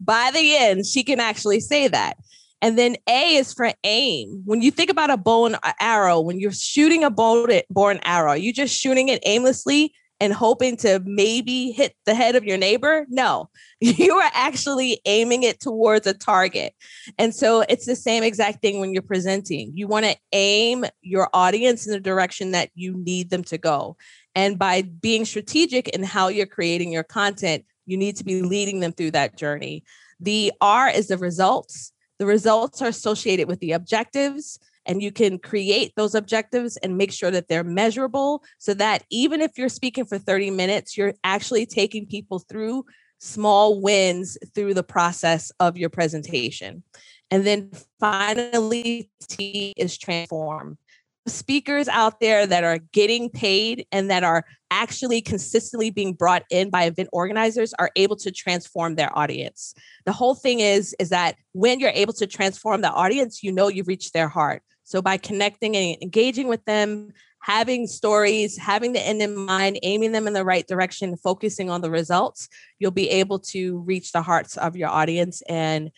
by 0.00 0.30
the 0.32 0.56
end, 0.56 0.86
she 0.86 1.02
can 1.02 1.20
actually 1.20 1.60
say 1.60 1.88
that. 1.88 2.16
And 2.62 2.78
then 2.78 2.96
A 3.06 3.36
is 3.36 3.52
for 3.52 3.72
aim. 3.84 4.42
When 4.46 4.62
you 4.62 4.70
think 4.70 4.88
about 4.88 5.10
a 5.10 5.18
bow 5.18 5.44
and 5.44 5.56
arrow, 5.80 6.20
when 6.20 6.40
you're 6.40 6.50
shooting 6.50 7.04
a 7.04 7.10
bow, 7.10 7.44
and 7.44 8.00
arrow, 8.04 8.32
you're 8.32 8.54
just 8.54 8.74
shooting 8.74 9.08
it 9.08 9.22
aimlessly 9.26 9.92
and 10.24 10.32
hoping 10.32 10.74
to 10.74 11.02
maybe 11.04 11.70
hit 11.70 11.94
the 12.06 12.14
head 12.14 12.34
of 12.34 12.44
your 12.44 12.56
neighbor. 12.56 13.04
No, 13.10 13.50
you 13.80 14.14
are 14.14 14.30
actually 14.32 14.98
aiming 15.04 15.42
it 15.42 15.60
towards 15.60 16.06
a 16.06 16.14
target. 16.14 16.72
And 17.18 17.34
so 17.34 17.60
it's 17.68 17.84
the 17.84 17.94
same 17.94 18.22
exact 18.22 18.62
thing 18.62 18.80
when 18.80 18.94
you're 18.94 19.02
presenting. 19.02 19.72
You 19.74 19.86
want 19.86 20.06
to 20.06 20.16
aim 20.32 20.86
your 21.02 21.28
audience 21.34 21.86
in 21.86 21.92
the 21.92 22.00
direction 22.00 22.52
that 22.52 22.70
you 22.74 22.96
need 22.96 23.28
them 23.28 23.44
to 23.44 23.58
go. 23.58 23.98
And 24.34 24.58
by 24.58 24.80
being 24.80 25.26
strategic 25.26 25.90
in 25.90 26.02
how 26.02 26.28
you're 26.28 26.46
creating 26.46 26.90
your 26.90 27.04
content, 27.04 27.66
you 27.84 27.98
need 27.98 28.16
to 28.16 28.24
be 28.24 28.40
leading 28.40 28.80
them 28.80 28.92
through 28.92 29.10
that 29.10 29.36
journey. 29.36 29.84
The 30.20 30.52
R 30.62 30.88
is 30.88 31.08
the 31.08 31.18
results. 31.18 31.92
The 32.18 32.24
results 32.24 32.80
are 32.80 32.88
associated 32.88 33.46
with 33.46 33.60
the 33.60 33.72
objectives, 33.72 34.58
and 34.86 35.02
you 35.02 35.12
can 35.12 35.38
create 35.38 35.92
those 35.96 36.14
objectives 36.14 36.76
and 36.78 36.98
make 36.98 37.12
sure 37.12 37.30
that 37.30 37.48
they're 37.48 37.64
measurable 37.64 38.42
so 38.58 38.74
that 38.74 39.04
even 39.10 39.40
if 39.40 39.52
you're 39.56 39.68
speaking 39.68 40.04
for 40.04 40.18
30 40.18 40.50
minutes, 40.50 40.96
you're 40.96 41.14
actually 41.24 41.66
taking 41.66 42.06
people 42.06 42.38
through 42.38 42.84
small 43.18 43.80
wins 43.80 44.36
through 44.54 44.74
the 44.74 44.82
process 44.82 45.50
of 45.60 45.76
your 45.76 45.88
presentation. 45.88 46.82
And 47.30 47.46
then 47.46 47.70
finally, 47.98 49.10
T 49.28 49.72
is 49.76 49.96
transform. 49.96 50.78
Speakers 51.26 51.88
out 51.88 52.20
there 52.20 52.46
that 52.46 52.64
are 52.64 52.78
getting 52.92 53.30
paid 53.30 53.86
and 53.90 54.10
that 54.10 54.24
are 54.24 54.44
actually 54.70 55.22
consistently 55.22 55.90
being 55.90 56.12
brought 56.12 56.42
in 56.50 56.68
by 56.68 56.84
event 56.84 57.08
organizers 57.12 57.72
are 57.78 57.90
able 57.96 58.16
to 58.16 58.30
transform 58.30 58.96
their 58.96 59.16
audience. 59.16 59.74
The 60.04 60.12
whole 60.12 60.34
thing 60.34 60.60
is 60.60 60.94
is 60.98 61.08
that 61.08 61.36
when 61.52 61.80
you're 61.80 61.90
able 61.94 62.12
to 62.14 62.26
transform 62.26 62.82
the 62.82 62.90
audience, 62.90 63.42
you 63.42 63.52
know 63.52 63.68
you've 63.68 63.88
reached 63.88 64.12
their 64.12 64.28
heart. 64.28 64.62
So 64.84 65.02
by 65.02 65.16
connecting 65.16 65.76
and 65.76 65.96
engaging 66.02 66.48
with 66.48 66.64
them, 66.66 67.12
having 67.40 67.86
stories, 67.86 68.56
having 68.56 68.92
the 68.92 69.06
end 69.06 69.20
in 69.20 69.34
mind, 69.34 69.78
aiming 69.82 70.12
them 70.12 70.26
in 70.26 70.32
the 70.32 70.44
right 70.44 70.66
direction, 70.66 71.16
focusing 71.16 71.68
on 71.70 71.80
the 71.80 71.90
results, 71.90 72.48
you'll 72.78 72.90
be 72.90 73.10
able 73.10 73.38
to 73.38 73.80
reach 73.80 74.12
the 74.12 74.22
hearts 74.22 74.56
of 74.56 74.76
your 74.76 74.88
audience 74.88 75.42
and 75.48 75.90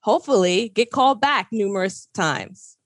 hopefully 0.00 0.68
get 0.68 0.90
called 0.90 1.20
back 1.20 1.48
numerous 1.50 2.08
times. 2.14 2.76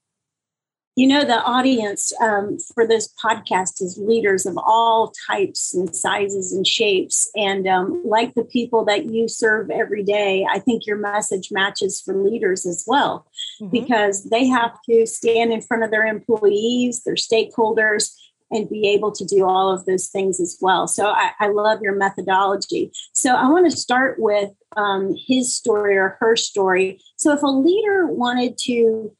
You 0.96 1.06
know, 1.06 1.24
the 1.24 1.42
audience 1.42 2.10
um, 2.22 2.56
for 2.74 2.86
this 2.86 3.12
podcast 3.22 3.82
is 3.82 3.98
leaders 3.98 4.46
of 4.46 4.56
all 4.56 5.12
types 5.28 5.74
and 5.74 5.94
sizes 5.94 6.54
and 6.54 6.66
shapes. 6.66 7.30
And 7.36 7.66
um, 7.68 8.02
like 8.02 8.32
the 8.32 8.44
people 8.44 8.82
that 8.86 9.04
you 9.04 9.28
serve 9.28 9.70
every 9.70 10.02
day, 10.02 10.46
I 10.50 10.58
think 10.58 10.86
your 10.86 10.96
message 10.96 11.52
matches 11.52 12.00
for 12.00 12.14
leaders 12.14 12.64
as 12.64 12.82
well, 12.86 13.26
mm-hmm. 13.60 13.70
because 13.70 14.24
they 14.30 14.46
have 14.46 14.78
to 14.88 15.06
stand 15.06 15.52
in 15.52 15.60
front 15.60 15.84
of 15.84 15.90
their 15.90 16.06
employees, 16.06 17.02
their 17.04 17.14
stakeholders, 17.14 18.14
and 18.50 18.68
be 18.70 18.88
able 18.88 19.12
to 19.12 19.24
do 19.26 19.44
all 19.44 19.70
of 19.70 19.84
those 19.84 20.06
things 20.06 20.40
as 20.40 20.56
well. 20.62 20.86
So 20.88 21.08
I, 21.08 21.32
I 21.40 21.48
love 21.48 21.82
your 21.82 21.94
methodology. 21.94 22.90
So 23.12 23.34
I 23.34 23.50
want 23.50 23.70
to 23.70 23.76
start 23.76 24.16
with 24.18 24.50
um, 24.78 25.14
his 25.14 25.54
story 25.54 25.98
or 25.98 26.16
her 26.20 26.36
story. 26.36 27.02
So 27.16 27.32
if 27.32 27.42
a 27.42 27.48
leader 27.48 28.06
wanted 28.06 28.56
to 28.64 29.14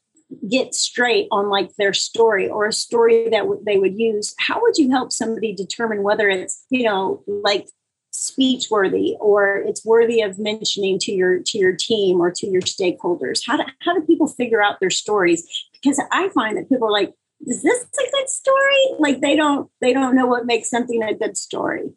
get 0.49 0.75
straight 0.75 1.27
on 1.31 1.49
like 1.49 1.73
their 1.77 1.93
story 1.93 2.49
or 2.49 2.65
a 2.65 2.73
story 2.73 3.29
that 3.29 3.39
w- 3.39 3.61
they 3.65 3.77
would 3.77 3.97
use 3.97 4.35
how 4.39 4.61
would 4.61 4.77
you 4.77 4.89
help 4.89 5.11
somebody 5.11 5.53
determine 5.53 6.03
whether 6.03 6.27
it's 6.29 6.65
you 6.69 6.83
know 6.83 7.23
like 7.27 7.67
speech 8.11 8.65
worthy 8.69 9.15
or 9.21 9.57
it's 9.57 9.85
worthy 9.85 10.21
of 10.21 10.37
mentioning 10.37 10.99
to 10.99 11.11
your 11.11 11.39
to 11.45 11.57
your 11.57 11.73
team 11.73 12.19
or 12.19 12.31
to 12.31 12.47
your 12.47 12.61
stakeholders 12.61 13.41
how 13.45 13.55
do, 13.55 13.63
how 13.81 13.93
do 13.93 14.01
people 14.01 14.27
figure 14.27 14.61
out 14.61 14.79
their 14.79 14.89
stories 14.89 15.47
because 15.71 16.01
i 16.11 16.27
find 16.29 16.57
that 16.57 16.67
people 16.67 16.87
are 16.87 16.91
like 16.91 17.13
is 17.45 17.63
this 17.63 17.83
a 17.83 18.11
good 18.11 18.29
story 18.29 18.87
like 18.99 19.21
they 19.21 19.35
don't 19.35 19.69
they 19.79 19.93
don't 19.93 20.15
know 20.15 20.25
what 20.25 20.45
makes 20.45 20.69
something 20.69 21.01
a 21.03 21.13
good 21.13 21.37
story 21.37 21.89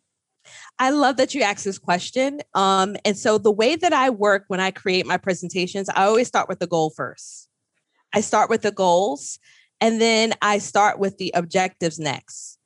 I 0.79 0.89
love 0.89 1.19
that 1.19 1.35
you 1.35 1.43
asked 1.43 1.67
this 1.67 1.79
question. 1.79 2.41
Um, 2.55 2.97
and 3.05 3.17
so 3.17 3.37
the 3.37 3.53
way 3.53 3.77
that 3.77 3.93
I 3.93 4.09
work 4.09 4.45
when 4.49 4.61
I 4.61 4.71
create 4.71 5.05
my 5.05 5.19
presentations, 5.19 5.91
I 5.91 6.07
always 6.07 6.27
start 6.27 6.49
with 6.49 6.59
the 6.59 6.67
goal 6.67 6.89
first. 6.89 7.50
I 8.13 8.21
start 8.21 8.51
with 8.51 8.63
the 8.63 8.73
goals 8.73 9.39
and 9.81 10.01
then 10.01 10.35
I 10.43 10.59
start 10.59 10.99
with 10.99 11.19
the 11.19 11.33
objectives 11.35 11.99
next. 11.99 12.59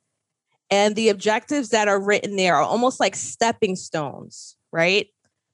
And 0.69 0.95
the 0.95 1.09
objectives 1.09 1.69
that 1.69 1.87
are 1.87 2.01
written 2.01 2.35
there 2.35 2.55
are 2.55 2.63
almost 2.63 2.99
like 2.99 3.15
stepping 3.15 3.75
stones, 3.75 4.57
right? 4.71 5.07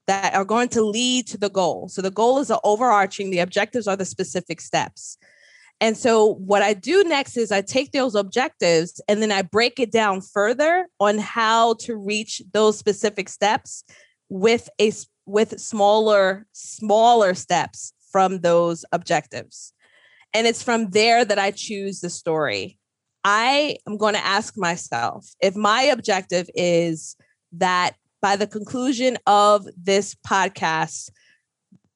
That 0.08 0.34
are 0.34 0.46
going 0.46 0.70
to 0.70 0.82
lead 0.82 1.28
to 1.28 1.38
the 1.38 1.50
goal. 1.50 1.90
So 1.90 2.02
the 2.02 2.12
goal 2.12 2.40
is 2.40 2.48
the 2.48 2.60
overarching, 2.64 3.30
the 3.30 3.40
objectives 3.40 3.88
are 3.88 3.98
the 3.98 4.06
specific 4.06 4.62
steps. 4.62 5.18
And 5.82 5.98
so 5.98 6.36
what 6.36 6.62
I 6.62 6.74
do 6.74 7.04
next 7.04 7.38
is 7.38 7.52
I 7.52 7.62
take 7.62 7.92
those 7.92 8.14
objectives 8.14 9.02
and 9.08 9.22
then 9.22 9.32
I 9.32 9.42
break 9.42 9.80
it 9.80 9.92
down 9.92 10.22
further 10.22 10.88
on 11.00 11.18
how 11.18 11.74
to 11.80 11.96
reach 11.96 12.42
those 12.54 12.78
specific 12.78 13.28
steps 13.28 13.84
with 14.30 14.70
a 14.80 14.92
with 15.26 15.60
smaller 15.60 16.46
smaller 16.52 17.34
steps 17.34 17.94
from 18.12 18.40
those 18.40 18.86
objectives. 18.92 19.74
And 20.34 20.48
it's 20.48 20.64
from 20.64 20.90
there 20.92 21.26
that 21.26 21.40
I 21.40 21.52
choose 21.52 22.00
the 22.00 22.10
story. 22.10 22.78
I 23.24 23.78
am 23.88 23.98
going 23.98 24.16
to 24.16 24.26
ask 24.26 24.58
myself 24.58 25.28
if 25.42 25.56
my 25.56 25.84
objective 25.84 26.50
is 26.56 27.16
that 27.54 27.96
by 28.22 28.36
the 28.36 28.48
conclusion 28.48 29.18
of 29.28 29.68
this 29.78 30.16
podcast, 30.26 31.10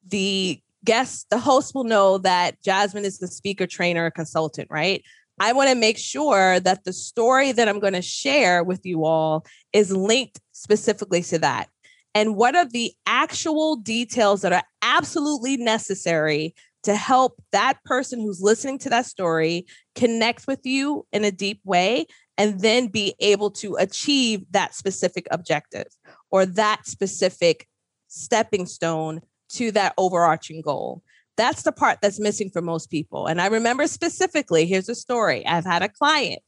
the 0.06 0.60
guest, 0.84 1.26
the 1.30 1.38
host 1.38 1.74
will 1.74 1.84
know 1.84 2.18
that 2.18 2.62
Jasmine 2.62 3.04
is 3.04 3.18
the 3.18 3.26
speaker, 3.26 3.66
trainer, 3.66 4.10
consultant, 4.10 4.68
right? 4.70 5.02
I 5.38 5.52
want 5.52 5.68
to 5.68 5.74
make 5.74 5.98
sure 5.98 6.60
that 6.60 6.84
the 6.84 6.92
story 6.92 7.52
that 7.52 7.68
I'm 7.68 7.80
going 7.80 7.92
to 7.92 8.02
share 8.02 8.64
with 8.64 8.86
you 8.86 9.04
all 9.04 9.44
is 9.72 9.90
linked 9.92 10.40
specifically 10.52 11.22
to 11.24 11.38
that. 11.40 11.68
And 12.14 12.36
what 12.36 12.56
are 12.56 12.64
the 12.64 12.92
actual 13.06 13.76
details 13.76 14.40
that 14.40 14.52
are 14.52 14.62
absolutely 14.80 15.58
necessary 15.58 16.54
to 16.86 16.94
help 16.94 17.42
that 17.50 17.82
person 17.84 18.20
who's 18.20 18.40
listening 18.40 18.78
to 18.78 18.88
that 18.88 19.06
story 19.06 19.66
connect 19.96 20.46
with 20.46 20.60
you 20.64 21.04
in 21.12 21.24
a 21.24 21.32
deep 21.32 21.60
way 21.64 22.06
and 22.38 22.60
then 22.60 22.86
be 22.86 23.14
able 23.18 23.50
to 23.50 23.74
achieve 23.74 24.44
that 24.52 24.72
specific 24.72 25.26
objective 25.32 25.88
or 26.30 26.46
that 26.46 26.86
specific 26.86 27.66
stepping 28.06 28.66
stone 28.66 29.20
to 29.48 29.72
that 29.72 29.94
overarching 29.98 30.60
goal. 30.60 31.02
That's 31.36 31.62
the 31.64 31.72
part 31.72 31.98
that's 32.00 32.20
missing 32.20 32.50
for 32.50 32.62
most 32.62 32.88
people. 32.88 33.26
And 33.26 33.40
I 33.40 33.46
remember 33.46 33.88
specifically 33.88 34.64
here's 34.64 34.88
a 34.88 34.94
story 34.94 35.44
I've 35.44 35.66
had 35.66 35.82
a 35.82 35.88
client 35.88 36.42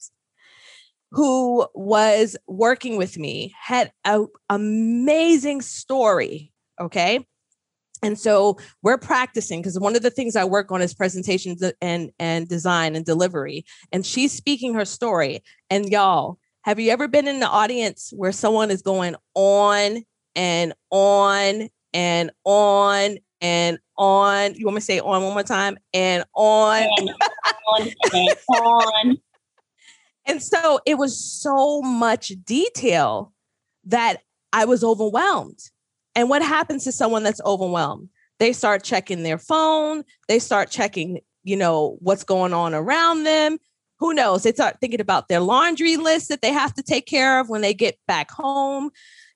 who 1.11 1.67
was 1.75 2.37
working 2.47 2.97
with 2.97 3.19
me, 3.19 3.53
had 3.61 3.91
an 4.05 4.29
amazing 4.49 5.63
story. 5.63 6.53
Okay. 6.81 7.27
And 8.03 8.19
so 8.19 8.59
we're 8.83 8.99
practicing 8.99 9.61
because 9.61 9.79
one 9.79 9.97
of 9.97 10.03
the 10.03 10.11
things 10.11 10.37
I 10.37 10.45
work 10.45 10.71
on 10.71 10.83
is 10.83 10.95
presentations 10.95 11.63
and 11.81 12.11
and 12.19 12.49
design 12.49 12.97
and 12.97 13.05
delivery. 13.05 13.65
And 13.93 14.05
she's 14.05 14.33
speaking 14.33 14.75
her 14.75 14.85
story. 14.85 15.43
And 15.71 15.91
y'all, 15.91 16.39
have 16.63 16.79
you 16.79 16.91
ever 16.91 17.09
been 17.09 17.29
in 17.29 17.41
the 17.41 17.49
audience 17.49 18.13
where 18.17 18.33
someone 18.33 18.71
is 18.71 18.83
going 18.83 19.17
on 19.35 20.05
and 20.37 20.75
on 20.91 21.69
and 21.93 22.31
on 22.45 23.19
and 23.41 23.79
on? 23.97 24.55
You 24.55 24.67
want 24.67 24.77
me 24.77 24.81
to 24.81 24.85
say 24.85 25.01
on 25.01 25.23
one 25.23 25.33
more 25.33 25.43
time? 25.43 25.79
And 25.93 26.25
on 26.35 26.83
and 26.99 27.11
on 27.73 27.89
and 28.13 28.37
on. 28.49 29.19
And 30.29 30.43
so 30.43 30.79
it 30.85 30.99
was 30.99 31.19
so 31.19 31.81
much 31.81 32.33
detail 32.45 33.33
that 33.85 34.19
I 34.53 34.67
was 34.67 34.85
overwhelmed. 34.85 35.59
And 36.19 36.29
what 36.29 36.43
happens 36.43 36.83
to 36.83 36.91
someone 36.91 37.23
that's 37.23 37.41
overwhelmed? 37.43 38.09
They 38.41 38.53
start 38.53 38.83
checking 38.83 39.23
their 39.23 39.39
phone, 39.39 40.03
they 40.27 40.41
start 40.41 40.69
checking, 40.69 41.21
you 41.45 41.57
know, 41.57 41.97
what's 42.01 42.25
going 42.25 42.53
on 42.53 42.75
around 42.75 43.23
them. 43.23 43.59
Who 44.01 44.13
knows? 44.13 44.43
They 44.43 44.51
start 44.51 44.79
thinking 44.81 45.01
about 45.01 45.29
their 45.29 45.39
laundry 45.39 45.97
list 45.97 46.29
that 46.31 46.43
they 46.43 46.53
have 46.53 46.75
to 46.75 46.83
take 46.83 47.07
care 47.07 47.39
of 47.39 47.49
when 47.49 47.61
they 47.61 47.73
get 47.73 48.01
back 48.09 48.33
home. 48.33 48.91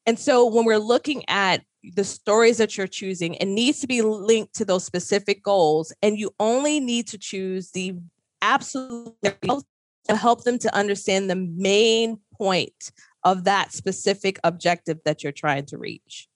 And 0.07 0.19
so 0.19 0.45
when 0.45 0.65
we're 0.65 0.79
looking 0.79 1.23
at 1.29 1.63
the 1.95 2.03
stories 2.03 2.59
that 2.59 2.77
you're 2.77 2.89
choosing, 2.89 3.35
it 3.35 3.47
needs 3.47 3.79
to 3.83 3.87
be 3.87 4.03
linked 4.03 4.55
to 4.57 4.65
those 4.65 4.85
specific 4.85 5.41
goals. 5.41 5.93
And 6.03 6.19
you 6.19 6.35
only 6.41 6.81
need 6.81 7.07
to 7.09 7.19
choose 7.19 7.71
the 7.71 7.95
absolute 8.41 9.15
to 9.23 10.17
help 10.17 10.43
them 10.43 10.59
to 10.59 10.75
understand 10.75 11.31
the 11.31 11.37
main 11.37 12.19
point 12.35 12.91
of 13.23 13.45
that 13.45 13.73
specific 13.73 14.41
objective 14.43 14.99
that 15.05 15.23
you're 15.23 15.31
trying 15.31 15.67
to 15.67 15.79
reach. 15.79 16.29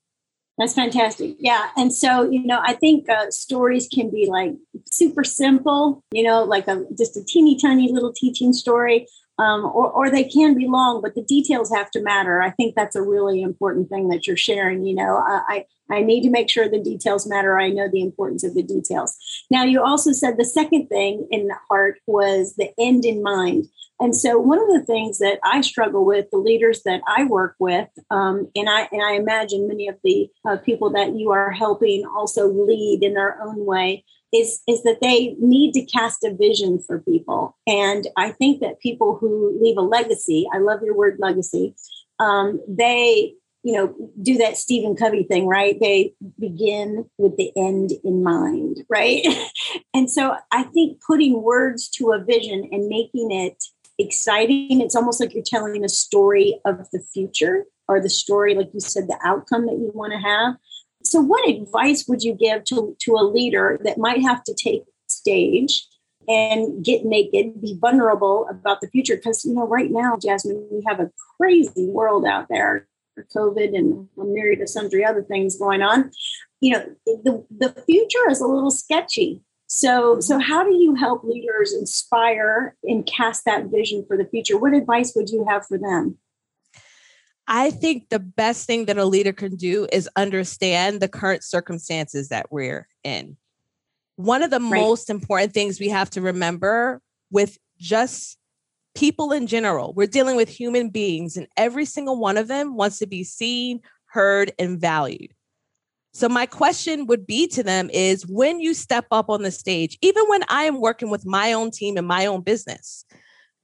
That's 0.58 0.72
fantastic. 0.72 1.36
Yeah. 1.38 1.68
And 1.76 1.92
so, 1.92 2.30
you 2.30 2.44
know, 2.46 2.60
I 2.64 2.72
think 2.72 3.10
uh, 3.10 3.30
stories 3.30 3.88
can 3.92 4.10
be 4.10 4.26
like 4.26 4.52
super 4.90 5.22
simple, 5.22 6.02
you 6.12 6.22
know, 6.22 6.44
like 6.44 6.66
a 6.66 6.84
just 6.96 7.16
a 7.16 7.24
teeny 7.24 7.58
tiny 7.58 7.92
little 7.92 8.12
teaching 8.12 8.54
story, 8.54 9.06
um, 9.38 9.64
or, 9.66 9.90
or 9.90 10.10
they 10.10 10.24
can 10.24 10.56
be 10.56 10.66
long, 10.66 11.02
but 11.02 11.14
the 11.14 11.22
details 11.22 11.70
have 11.74 11.90
to 11.92 12.00
matter. 12.00 12.42
I 12.42 12.50
think 12.50 12.74
that's 12.74 12.96
a 12.96 13.02
really 13.02 13.42
important 13.42 13.88
thing 13.88 14.08
that 14.08 14.26
you're 14.26 14.36
sharing. 14.36 14.86
You 14.86 14.94
know, 14.94 15.16
I, 15.16 15.66
I 15.90 16.02
need 16.02 16.22
to 16.22 16.30
make 16.30 16.48
sure 16.50 16.68
the 16.68 16.82
details 16.82 17.26
matter. 17.26 17.58
I 17.58 17.68
know 17.68 17.88
the 17.88 18.00
importance 18.00 18.44
of 18.44 18.54
the 18.54 18.62
details. 18.62 19.16
Now, 19.50 19.64
you 19.64 19.82
also 19.82 20.12
said 20.12 20.36
the 20.36 20.44
second 20.44 20.88
thing 20.88 21.28
in 21.30 21.50
heart 21.68 21.98
was 22.06 22.54
the 22.56 22.70
end 22.78 23.04
in 23.04 23.22
mind. 23.22 23.66
And 23.98 24.14
so, 24.14 24.38
one 24.38 24.60
of 24.60 24.68
the 24.68 24.84
things 24.84 25.18
that 25.18 25.38
I 25.42 25.62
struggle 25.62 26.04
with, 26.04 26.26
the 26.30 26.36
leaders 26.36 26.82
that 26.82 27.00
I 27.08 27.24
work 27.24 27.56
with, 27.58 27.88
um, 28.10 28.50
and 28.54 28.68
I 28.68 28.88
and 28.92 29.02
I 29.02 29.12
imagine 29.12 29.68
many 29.68 29.88
of 29.88 29.96
the 30.04 30.28
uh, 30.46 30.58
people 30.58 30.90
that 30.90 31.14
you 31.14 31.30
are 31.30 31.50
helping 31.50 32.04
also 32.04 32.46
lead 32.46 33.02
in 33.02 33.14
their 33.14 33.40
own 33.42 33.64
way, 33.64 34.04
is 34.32 34.62
is 34.68 34.82
that 34.82 35.00
they 35.00 35.36
need 35.38 35.72
to 35.72 35.84
cast 35.84 36.24
a 36.24 36.34
vision 36.34 36.80
for 36.86 37.00
people. 37.00 37.56
And 37.66 38.06
I 38.16 38.32
think 38.32 38.60
that 38.60 38.80
people 38.80 39.16
who 39.20 39.58
leave 39.60 39.76
a 39.76 39.82
legacy, 39.82 40.46
I 40.52 40.58
love 40.58 40.82
your 40.82 40.96
word 40.96 41.16
legacy, 41.18 41.74
um, 42.18 42.60
they 42.68 43.34
you 43.62 43.72
know 43.74 43.94
do 44.22 44.36
that 44.38 44.56
Stephen 44.56 44.96
Covey 44.96 45.24
thing, 45.24 45.46
right? 45.46 45.78
They 45.80 46.14
begin 46.38 47.08
with 47.18 47.36
the 47.36 47.52
end 47.56 47.92
in 48.04 48.22
mind, 48.22 48.84
right? 48.88 49.24
and 49.94 50.10
so, 50.10 50.36
I 50.52 50.64
think 50.64 51.00
putting 51.06 51.42
words 51.42 51.88
to 51.90 52.12
a 52.12 52.22
vision 52.22 52.68
and 52.72 52.88
making 52.88 53.30
it 53.30 53.62
exciting. 53.98 54.80
It's 54.80 54.96
almost 54.96 55.20
like 55.20 55.34
you're 55.34 55.42
telling 55.44 55.84
a 55.84 55.88
story 55.88 56.60
of 56.64 56.88
the 56.92 57.00
future. 57.12 57.64
or 57.88 58.00
the 58.00 58.10
story, 58.10 58.52
like 58.56 58.68
you 58.74 58.80
said, 58.80 59.06
the 59.06 59.18
outcome 59.22 59.66
that 59.66 59.78
you 59.78 59.92
want 59.94 60.12
to 60.12 60.18
have. 60.18 60.56
So, 61.16 61.22
what 61.22 61.48
advice 61.48 62.04
would 62.08 62.22
you 62.22 62.34
give 62.34 62.64
to, 62.64 62.94
to 63.00 63.12
a 63.14 63.24
leader 63.24 63.80
that 63.84 63.96
might 63.96 64.20
have 64.20 64.44
to 64.44 64.52
take 64.52 64.82
stage 65.06 65.86
and 66.28 66.84
get 66.84 67.06
naked, 67.06 67.58
be 67.62 67.78
vulnerable 67.80 68.46
about 68.50 68.82
the 68.82 68.88
future? 68.88 69.16
Because, 69.16 69.42
you 69.42 69.54
know, 69.54 69.66
right 69.66 69.90
now, 69.90 70.18
Jasmine, 70.22 70.68
we 70.70 70.84
have 70.86 71.00
a 71.00 71.10
crazy 71.38 71.88
world 71.88 72.26
out 72.26 72.48
there 72.50 72.86
COVID 73.34 73.74
and 73.74 74.06
a 74.20 74.24
myriad 74.24 74.60
of 74.60 74.68
sundry 74.68 75.06
other 75.06 75.22
things 75.22 75.58
going 75.58 75.80
on. 75.80 76.10
You 76.60 76.72
know, 76.74 76.84
the, 77.06 77.46
the 77.50 77.82
future 77.86 78.30
is 78.30 78.42
a 78.42 78.46
little 78.46 78.70
sketchy. 78.70 79.40
So, 79.68 80.20
so 80.20 80.38
how 80.38 80.64
do 80.64 80.74
you 80.74 80.96
help 80.96 81.24
leaders 81.24 81.72
inspire 81.72 82.76
and 82.84 83.06
cast 83.06 83.46
that 83.46 83.70
vision 83.72 84.04
for 84.06 84.18
the 84.18 84.26
future? 84.26 84.58
What 84.58 84.74
advice 84.74 85.14
would 85.16 85.30
you 85.30 85.46
have 85.48 85.66
for 85.66 85.78
them? 85.78 86.18
I 87.48 87.70
think 87.70 88.08
the 88.08 88.18
best 88.18 88.66
thing 88.66 88.86
that 88.86 88.98
a 88.98 89.04
leader 89.04 89.32
can 89.32 89.56
do 89.56 89.86
is 89.92 90.08
understand 90.16 91.00
the 91.00 91.08
current 91.08 91.44
circumstances 91.44 92.28
that 92.28 92.50
we're 92.50 92.88
in. 93.04 93.36
One 94.16 94.42
of 94.42 94.50
the 94.50 94.60
right. 94.60 94.80
most 94.80 95.10
important 95.10 95.52
things 95.52 95.78
we 95.78 95.88
have 95.90 96.10
to 96.10 96.20
remember 96.20 97.00
with 97.30 97.58
just 97.78 98.38
people 98.94 99.30
in 99.30 99.46
general, 99.46 99.92
we're 99.92 100.06
dealing 100.06 100.36
with 100.36 100.48
human 100.48 100.88
beings, 100.88 101.36
and 101.36 101.46
every 101.56 101.84
single 101.84 102.18
one 102.18 102.36
of 102.36 102.48
them 102.48 102.74
wants 102.74 102.98
to 102.98 103.06
be 103.06 103.22
seen, 103.22 103.80
heard, 104.06 104.52
and 104.58 104.80
valued. 104.80 105.32
So, 106.12 106.30
my 106.30 106.46
question 106.46 107.06
would 107.06 107.26
be 107.26 107.46
to 107.48 107.62
them 107.62 107.90
is 107.92 108.26
when 108.26 108.58
you 108.58 108.72
step 108.72 109.04
up 109.10 109.28
on 109.28 109.42
the 109.42 109.50
stage, 109.50 109.98
even 110.00 110.24
when 110.28 110.42
I 110.48 110.64
am 110.64 110.80
working 110.80 111.10
with 111.10 111.26
my 111.26 111.52
own 111.52 111.70
team 111.70 111.98
and 111.98 112.06
my 112.06 112.24
own 112.24 112.40
business, 112.40 113.04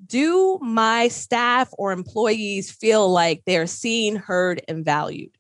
do 0.07 0.59
my 0.61 1.09
staff 1.09 1.69
or 1.73 1.93
employees 1.93 2.71
feel 2.71 3.11
like 3.11 3.43
they're 3.47 3.67
seen, 3.67 4.17
heard, 4.17 4.63
and 4.69 4.85
valued? 4.85 5.37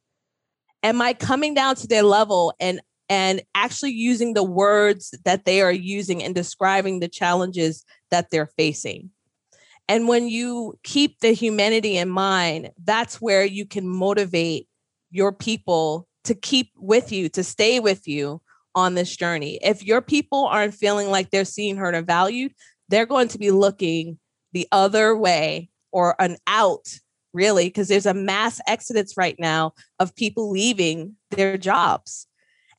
Am 0.83 1.00
I 1.00 1.14
coming 1.14 1.54
down 1.54 1.76
to 1.76 1.87
their 1.87 2.02
level 2.02 2.54
and 2.61 2.81
and 3.09 3.42
actually 3.54 3.90
using 3.90 4.33
the 4.33 4.42
words 4.42 5.14
that 5.25 5.45
they 5.45 5.61
are 5.61 5.73
using 5.73 6.23
and 6.23 6.35
describing 6.35 7.00
the 7.00 7.09
challenges 7.09 7.85
that 8.11 8.31
they're 8.31 8.50
facing? 8.57 9.11
And 9.88 10.09
when 10.09 10.28
you 10.28 10.78
keep 10.83 11.21
the 11.21 11.33
humanity 11.33 11.97
in 11.97 12.09
mind, 12.09 12.71
that's 12.83 13.21
where 13.21 13.45
you 13.45 13.66
can 13.66 13.87
motivate 13.87 14.69
your 15.11 15.33
people 15.33 16.09
to 16.25 16.35
keep 16.35 16.71
with 16.76 17.12
you, 17.12 17.28
to 17.31 17.45
stay 17.45 17.81
with 17.81 18.07
you 18.09 18.40
on 18.75 18.95
this 18.95 19.14
journey. 19.14 19.59
If 19.62 19.85
your 19.85 20.00
people 20.00 20.47
aren't 20.47 20.75
feeling 20.75 21.11
like 21.11 21.31
they're 21.31 21.45
seen, 21.45 21.76
heard, 21.76 21.95
and 21.95 22.07
valued, 22.07 22.54
they're 22.88 23.07
going 23.07 23.28
to 23.28 23.38
be 23.38 23.50
looking 23.50 24.19
the 24.52 24.68
other 24.73 25.16
way 25.16 25.71
or 25.92 26.14
an 26.21 26.37
out, 26.47 26.99
really, 27.32 27.66
because 27.66 27.88
there's 27.88 28.06
a 28.06 28.14
mass 28.14 28.61
exodus 28.66 29.16
right 29.16 29.37
now 29.38 29.73
of 29.99 30.14
people 30.14 30.50
leaving 30.50 31.16
their 31.30 31.56
jobs. 31.56 32.26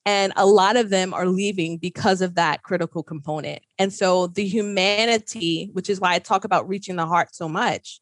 And 0.06 0.34
a 0.36 0.46
lot 0.46 0.76
of 0.76 0.90
them 0.90 1.14
are 1.14 1.28
leaving 1.28 1.78
because 1.78 2.22
of 2.22 2.36
that 2.36 2.64
critical 2.64 3.04
component. 3.04 3.62
And 3.80 3.94
so 3.94 4.28
the 4.28 4.46
humanity, 4.46 5.70
which 5.74 5.90
is 5.90 6.00
why 6.00 6.14
I 6.14 6.20
talk 6.20 6.44
about 6.44 6.68
reaching 6.68 6.98
the 6.98 7.06
heart 7.06 7.34
so 7.34 7.48
much, 7.48 8.02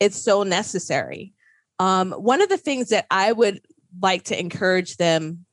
it's 0.00 0.20
so 0.20 0.42
necessary. 0.42 1.32
Um, 1.78 2.12
one 2.12 2.42
of 2.42 2.48
the 2.48 2.58
things 2.58 2.88
that 2.88 3.06
I 3.10 3.32
would 3.32 3.60
like 4.00 4.24
to 4.24 4.38
encourage 4.38 4.96
them 4.96 5.46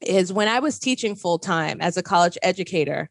is 0.00 0.32
when 0.32 0.48
I 0.48 0.60
was 0.60 0.78
teaching 0.78 1.16
full 1.16 1.38
time 1.38 1.80
as 1.80 1.96
a 1.96 2.02
college 2.02 2.38
educator, 2.42 3.10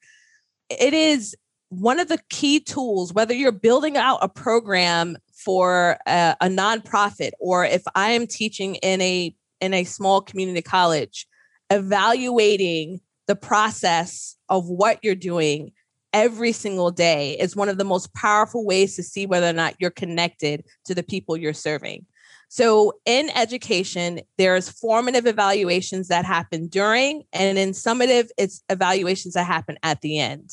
it 0.69 0.93
is 0.93 1.35
one 1.79 1.99
of 1.99 2.07
the 2.07 2.19
key 2.29 2.59
tools, 2.59 3.13
whether 3.13 3.33
you're 3.33 3.51
building 3.51 3.97
out 3.97 4.19
a 4.21 4.29
program 4.29 5.17
for 5.33 5.97
a, 6.07 6.35
a 6.41 6.47
nonprofit 6.47 7.31
or 7.39 7.65
if 7.65 7.83
I 7.95 8.11
am 8.11 8.27
teaching 8.27 8.75
in 8.75 9.01
a 9.01 9.35
in 9.61 9.73
a 9.73 9.85
small 9.85 10.21
community 10.21 10.61
college, 10.61 11.25
evaluating 11.69 12.99
the 13.27 13.35
process 13.35 14.35
of 14.49 14.67
what 14.67 14.99
you're 15.01 15.15
doing 15.15 15.71
every 16.11 16.51
single 16.51 16.91
day 16.91 17.37
is 17.39 17.55
one 17.55 17.69
of 17.69 17.77
the 17.77 17.83
most 17.83 18.13
powerful 18.13 18.65
ways 18.65 18.95
to 18.95 19.03
see 19.03 19.25
whether 19.25 19.47
or 19.47 19.53
not 19.53 19.75
you're 19.79 19.89
connected 19.89 20.63
to 20.85 20.93
the 20.93 21.03
people 21.03 21.35
you're 21.35 21.53
serving. 21.53 22.05
So, 22.49 22.93
in 23.05 23.31
education, 23.35 24.21
there's 24.37 24.69
formative 24.69 25.25
evaluations 25.25 26.07
that 26.09 26.23
happen 26.23 26.67
during, 26.67 27.23
and 27.33 27.57
in 27.57 27.71
summative, 27.71 28.29
it's 28.37 28.61
evaluations 28.69 29.33
that 29.33 29.47
happen 29.47 29.79
at 29.81 30.01
the 30.01 30.19
end. 30.19 30.51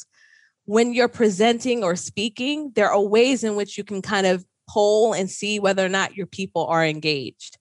When 0.71 0.95
you're 0.95 1.09
presenting 1.09 1.83
or 1.83 1.97
speaking, 1.97 2.71
there 2.77 2.93
are 2.93 3.01
ways 3.01 3.43
in 3.43 3.57
which 3.57 3.77
you 3.77 3.83
can 3.83 4.03
kind 4.03 4.25
of 4.25 4.45
poll 4.69 5.13
and 5.13 5.29
see 5.29 5.59
whether 5.59 5.85
or 5.85 5.89
not 5.89 6.15
your 6.15 6.29
people 6.29 6.65
are 6.67 6.87
engaged 6.87 7.59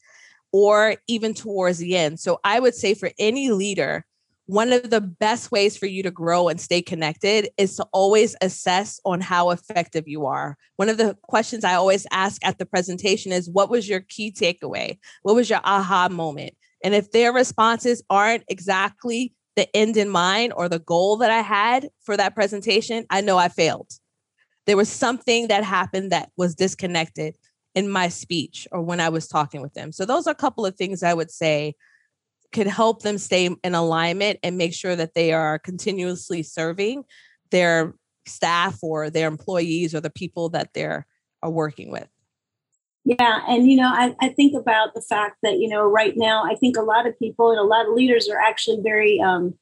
or 0.51 0.93
even 1.07 1.33
towards 1.33 1.79
the 1.79 1.97
end. 1.97 2.19
So 2.19 2.39
I 2.43 2.59
would 2.59 2.75
say 2.75 2.93
for 2.93 3.09
any 3.17 3.49
leader, 3.49 4.05
one 4.45 4.71
of 4.71 4.91
the 4.91 5.01
best 5.01 5.51
ways 5.51 5.75
for 5.75 5.87
you 5.87 6.03
to 6.03 6.11
grow 6.11 6.49
and 6.49 6.61
stay 6.61 6.83
connected 6.83 7.49
is 7.57 7.75
to 7.77 7.87
always 7.93 8.35
assess 8.41 8.99
on 9.05 9.21
how 9.21 9.49
effective 9.49 10.07
you 10.07 10.27
are. 10.27 10.55
One 10.75 10.89
of 10.89 10.97
the 10.97 11.17
questions 11.23 11.63
I 11.63 11.73
always 11.73 12.05
ask 12.11 12.45
at 12.45 12.59
the 12.59 12.65
presentation 12.67 13.31
is 13.31 13.49
what 13.49 13.71
was 13.71 13.89
your 13.89 14.01
key 14.01 14.31
takeaway? 14.31 14.99
What 15.23 15.33
was 15.33 15.49
your 15.49 15.61
aha 15.63 16.09
moment? 16.09 16.53
And 16.83 16.93
if 16.93 17.09
their 17.09 17.33
responses 17.33 18.03
aren't 18.07 18.43
exactly 18.47 19.33
the 19.59 19.75
end 19.75 19.97
in 19.97 20.09
mind 20.09 20.53
or 20.55 20.69
the 20.69 20.79
goal 20.79 21.17
that 21.17 21.29
I 21.29 21.41
had 21.41 21.89
for 22.01 22.15
that 22.15 22.33
presentation, 22.33 23.05
I 23.09 23.19
know 23.19 23.37
I 23.37 23.49
failed. 23.49 23.91
There 24.65 24.77
was 24.77 24.89
something 24.89 25.49
that 25.49 25.65
happened 25.65 26.11
that 26.11 26.29
was 26.37 26.55
disconnected 26.55 27.35
in 27.75 27.89
my 27.89 28.07
speech 28.07 28.67
or 28.71 28.81
when 28.81 29.01
I 29.01 29.09
was 29.09 29.27
talking 29.27 29.61
with 29.61 29.73
them. 29.73 29.91
So 29.91 30.05
those 30.05 30.27
are 30.27 30.31
a 30.31 30.35
couple 30.35 30.65
of 30.65 30.75
things 30.75 31.03
I 31.03 31.13
would 31.13 31.29
say 31.29 31.75
could 32.53 32.67
help 32.67 33.01
them 33.01 33.17
stay 33.17 33.49
in 33.63 33.75
alignment 33.75 34.39
and 34.43 34.57
make 34.57 34.73
sure 34.73 34.95
that 34.95 35.13
they 35.13 35.33
are 35.33 35.59
continuously 35.59 36.41
serving 36.41 37.03
their 37.51 37.93
staff 38.25 38.79
or 38.81 39.09
their 39.09 39.27
employees 39.27 39.93
or 39.93 39.99
the 39.99 40.09
people 40.09 40.49
that 40.49 40.73
they're 40.73 41.05
are 41.43 41.51
working 41.51 41.91
with. 41.91 42.07
Yeah, 43.05 43.41
and 43.47 43.69
you 43.69 43.77
know, 43.77 43.91
I, 43.91 44.15
I 44.21 44.29
think 44.29 44.55
about 44.55 44.93
the 44.93 45.01
fact 45.01 45.37
that 45.43 45.59
you 45.59 45.67
know, 45.67 45.85
right 45.85 46.13
now, 46.15 46.43
I 46.43 46.55
think 46.55 46.77
a 46.77 46.81
lot 46.81 47.07
of 47.07 47.17
people 47.17 47.51
and 47.51 47.59
a 47.59 47.63
lot 47.63 47.87
of 47.87 47.93
leaders 47.93 48.29
are 48.29 48.39
actually 48.39 48.81
very 48.81 49.19
um, 49.21 49.55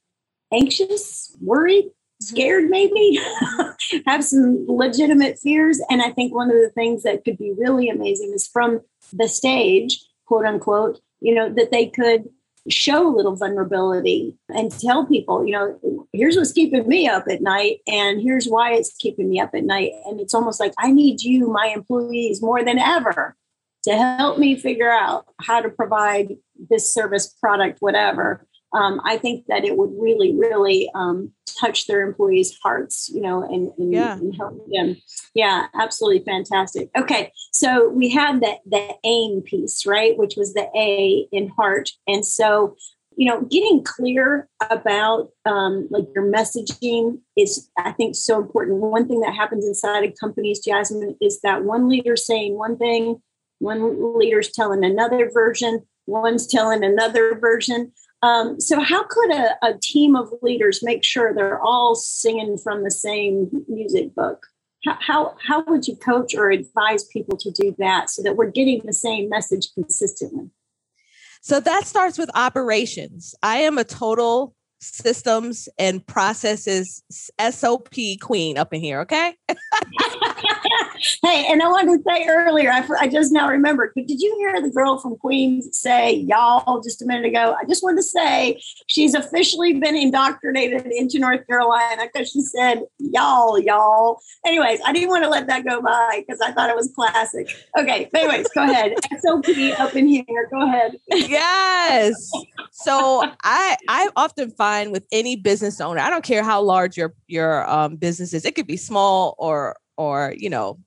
anxious, 0.52 1.36
worried 1.42 1.92
scared 2.20 2.70
maybe 2.70 3.20
have 4.08 4.24
some 4.24 4.66
legitimate 4.68 5.38
fears 5.38 5.80
and 5.90 6.02
i 6.02 6.10
think 6.10 6.34
one 6.34 6.50
of 6.50 6.56
the 6.56 6.72
things 6.74 7.04
that 7.04 7.24
could 7.24 7.38
be 7.38 7.54
really 7.58 7.90
amazing 7.90 8.32
is 8.34 8.48
from 8.48 8.82
the 9.14 9.28
stage 9.28 10.04
quote 10.26 10.46
unquote 10.46 11.00
you 11.20 11.34
know 11.34 11.54
that 11.54 11.72
they 11.72 11.86
could 11.86 12.28
show 12.70 13.08
a 13.08 13.16
little 13.16 13.36
vulnerability 13.36 14.36
and 14.50 14.72
tell 14.72 15.06
people 15.06 15.46
you 15.46 15.52
know 15.52 16.08
here's 16.14 16.36
what's 16.36 16.52
keeping 16.52 16.88
me 16.88 17.08
up 17.08 17.26
at 17.30 17.42
night 17.42 17.80
and 17.88 18.22
here's 18.22 18.48
why 18.48 18.74
it's 18.74 18.96
keeping 18.98 19.30
me 19.30 19.40
up 19.40 19.52
at 19.54 19.64
night. 19.64 19.92
And 20.06 20.20
it's 20.20 20.34
almost 20.34 20.60
like 20.60 20.74
i 20.80 20.92
need 20.92 21.22
you 21.22 21.48
my 21.48 21.68
employees 21.68 22.42
more 22.42 22.64
than 22.64 22.80
ever 22.80 23.36
to 23.84 23.96
help 23.96 24.38
me 24.38 24.56
figure 24.56 24.92
out 24.92 25.26
how 25.42 25.62
to 25.62 25.70
provide 25.70 26.36
this 26.70 26.92
service 26.94 27.34
product 27.42 27.78
whatever 27.80 28.46
um, 28.74 29.02
I 29.06 29.18
think 29.18 29.46
that 29.48 29.64
it 29.64 29.78
would 29.78 29.92
really, 29.98 30.36
really 30.36 30.90
um, 30.94 31.32
touch 31.60 31.88
their 31.88 32.02
employees' 32.02 32.58
hearts, 32.62 33.10
you 33.14 33.22
know, 33.22 33.44
and, 33.44 33.72
and, 33.78 33.94
yeah. 33.94 34.14
and, 34.18 34.36
help 34.36 34.66
them. 34.70 34.98
Yeah, 35.34 35.68
absolutely 35.80 36.24
fantastic. 36.24 36.90
Okay, 36.98 37.32
so 37.52 37.90
we 37.90 38.10
have 38.10 38.42
that 38.42 38.60
the 38.66 38.96
aim 39.04 39.42
piece, 39.42 39.86
right, 39.86 40.18
which 40.18 40.36
was 40.36 40.54
the 40.54 40.70
A 40.76 41.28
in 41.32 41.50
heart, 41.50 41.92
and 42.08 42.26
so 42.26 42.76
you 43.18 43.28
know, 43.28 43.42
getting 43.42 43.84
clear 43.84 44.48
about 44.70 45.32
um, 45.46 45.88
like 45.90 46.06
your 46.14 46.32
messaging 46.32 47.18
is, 47.36 47.68
I 47.78 47.92
think, 47.92 48.16
so 48.16 48.40
important. 48.40 48.78
One 48.78 49.08
thing 49.08 49.22
that 49.22 49.34
happens 49.34 49.66
inside 49.66 50.06
of 50.06 50.14
companies, 50.20 50.60
Jasmine, 50.64 51.18
is 51.20 51.42
that 51.42 51.64
one 51.64 51.90
leader 51.90 52.16
saying 52.16 52.56
one 52.56 52.78
thing, 52.78 53.20
one 53.58 54.18
leader's 54.20 54.52
telling 54.52 54.86
another 54.86 55.32
version, 55.34 55.82
one's 56.06 56.46
telling 56.46 56.84
another 56.84 57.36
version. 57.40 57.92
Um, 58.24 58.60
so, 58.60 58.80
how 58.80 59.04
could 59.04 59.32
a, 59.32 59.56
a, 59.64 59.74
team 59.80 60.16
of 60.16 60.34
leaders 60.42 60.82
make 60.82 61.04
sure 61.04 61.34
they're 61.34 61.62
all 61.62 61.94
singing 61.94 62.58
from 62.58 62.84
the 62.84 62.92
same 62.92 63.50
music 63.68 64.16
book? 64.16 64.48
How, 64.86 64.98
how, 65.00 65.36
how 65.48 65.64
would 65.68 65.88
you 65.88 65.96
coach 65.96 66.34
or 66.36 66.50
advise 66.50 67.04
people 67.06 67.38
to 67.38 67.52
do 67.52 67.76
that 67.78 68.10
so 68.10 68.24
that 68.24 68.36
we're 68.36 68.50
getting 68.50 68.82
the 68.86 68.94
same 68.94 69.30
message 69.30 69.68
consistently? 69.76 70.50
So, 71.42 71.60
that 71.60 71.86
starts 71.86 72.18
with 72.18 72.32
operations. 72.34 73.36
I 73.44 73.58
am 73.58 73.78
a 73.78 73.84
total 73.84 74.56
systems 74.80 75.70
and 75.78 76.06
processes 76.06 77.04
SOP 77.52 77.94
queen 78.20 78.58
up 78.58 78.74
in 78.74 78.82
here, 78.82 79.02
okay? 79.02 79.36
hey, 81.24 81.46
and 81.50 81.62
I 81.62 81.68
wanted 81.68 81.98
to 81.98 82.04
say 82.08 82.28
earlier, 82.28 82.72
I, 82.72 82.86
I 83.00 83.08
just 83.08 83.32
now 83.32 83.50
remembered, 83.50 83.92
but 83.96 84.08
did 84.08 84.20
you 84.20 84.36
hear 84.38 84.62
the 84.62 84.70
girl 84.70 84.98
from 85.00 85.18
Queens 85.18 85.70
say 85.72 86.14
y'all 86.14 86.82
just 86.82 87.02
a 87.02 87.06
minute 87.06 87.26
ago? 87.26 87.56
I 87.60 87.66
just 87.66 87.84
wanted 87.84 87.98
to 87.98 88.04
say 88.04 88.62
she's 88.88 89.14
officially 89.14 89.74
been 89.74 89.96
indoctrinated 89.96 90.88
into 90.88 91.20
North 91.20 91.46
Carolina 91.48 92.08
because 92.12 92.30
she 92.32 92.42
said 92.42 92.82
y'all, 93.00 93.60
y'all. 93.60 94.20
Anyways, 94.46 94.80
I 94.86 94.92
didn't 94.94 95.10
want 95.10 95.24
to 95.24 95.30
let 95.30 95.48
that 95.48 95.66
go 95.66 95.82
by 95.82 96.24
because 96.26 96.42
I 96.42 96.52
thought 96.52 96.70
it 96.70 96.76
was 96.76 96.92
classic. 96.96 97.50
Okay, 97.78 98.10
anyways, 98.14 98.48
go 98.50 98.64
ahead. 98.64 98.94
SOP 99.20 99.46
up 99.80 99.96
in 99.96 100.08
here. 100.08 100.50
Go 100.52 100.66
ahead. 100.66 100.98
yes. 101.10 102.30
So 102.72 103.24
I 103.44 103.78
I 103.88 104.10
often 104.16 104.52
find 104.52 104.92
with 104.92 105.06
any 105.12 105.36
business 105.36 105.82
owner, 105.82 106.00
I 106.00 106.10
don't 106.10 106.24
care 106.24 106.44
how 106.44 106.62
large 106.62 106.98
your 106.98 107.14
your 107.28 107.70
um, 107.70 107.96
business 107.96 108.34
is, 108.34 108.46
it 108.46 108.56
could 108.56 108.68
be 108.68 108.78
small 108.78 109.36
or 109.38 109.76
or 109.98 110.34
you 110.38 110.50
know 110.50 110.80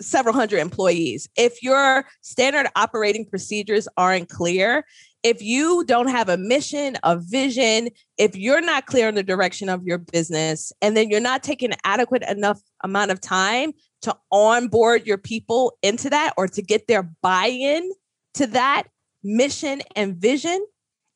several 0.00 0.34
hundred 0.34 0.58
employees. 0.58 1.28
If 1.36 1.62
your 1.62 2.04
standard 2.20 2.68
operating 2.76 3.24
procedures 3.24 3.88
aren't 3.96 4.28
clear, 4.28 4.84
if 5.24 5.42
you 5.42 5.84
don't 5.84 6.08
have 6.08 6.28
a 6.28 6.36
mission, 6.36 6.96
a 7.02 7.16
vision, 7.16 7.88
if 8.16 8.36
you're 8.36 8.60
not 8.60 8.86
clear 8.86 9.08
on 9.08 9.14
the 9.14 9.22
direction 9.22 9.68
of 9.68 9.82
your 9.84 9.98
business, 9.98 10.72
and 10.80 10.96
then 10.96 11.10
you're 11.10 11.20
not 11.20 11.42
taking 11.42 11.72
adequate 11.84 12.22
enough 12.28 12.60
amount 12.84 13.10
of 13.10 13.20
time 13.20 13.72
to 14.02 14.16
onboard 14.30 15.06
your 15.06 15.18
people 15.18 15.76
into 15.82 16.08
that 16.10 16.34
or 16.36 16.46
to 16.46 16.62
get 16.62 16.86
their 16.86 17.02
buy-in 17.20 17.90
to 18.34 18.46
that 18.46 18.84
mission 19.24 19.82
and 19.96 20.16
vision, 20.16 20.64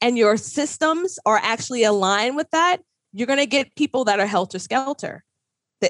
and 0.01 0.19
your 0.19 0.37
systems 0.37 1.19
are 1.25 1.39
actually 1.41 1.85
aligned 1.85 2.35
with 2.35 2.51
that, 2.51 2.79
you're 3.13 3.29
going 3.29 3.39
to 3.39 3.47
get 3.47 3.77
people 3.77 4.05
that 4.05 4.19
are 4.19 4.27
helter 4.27 4.59
skelter. 4.59 5.23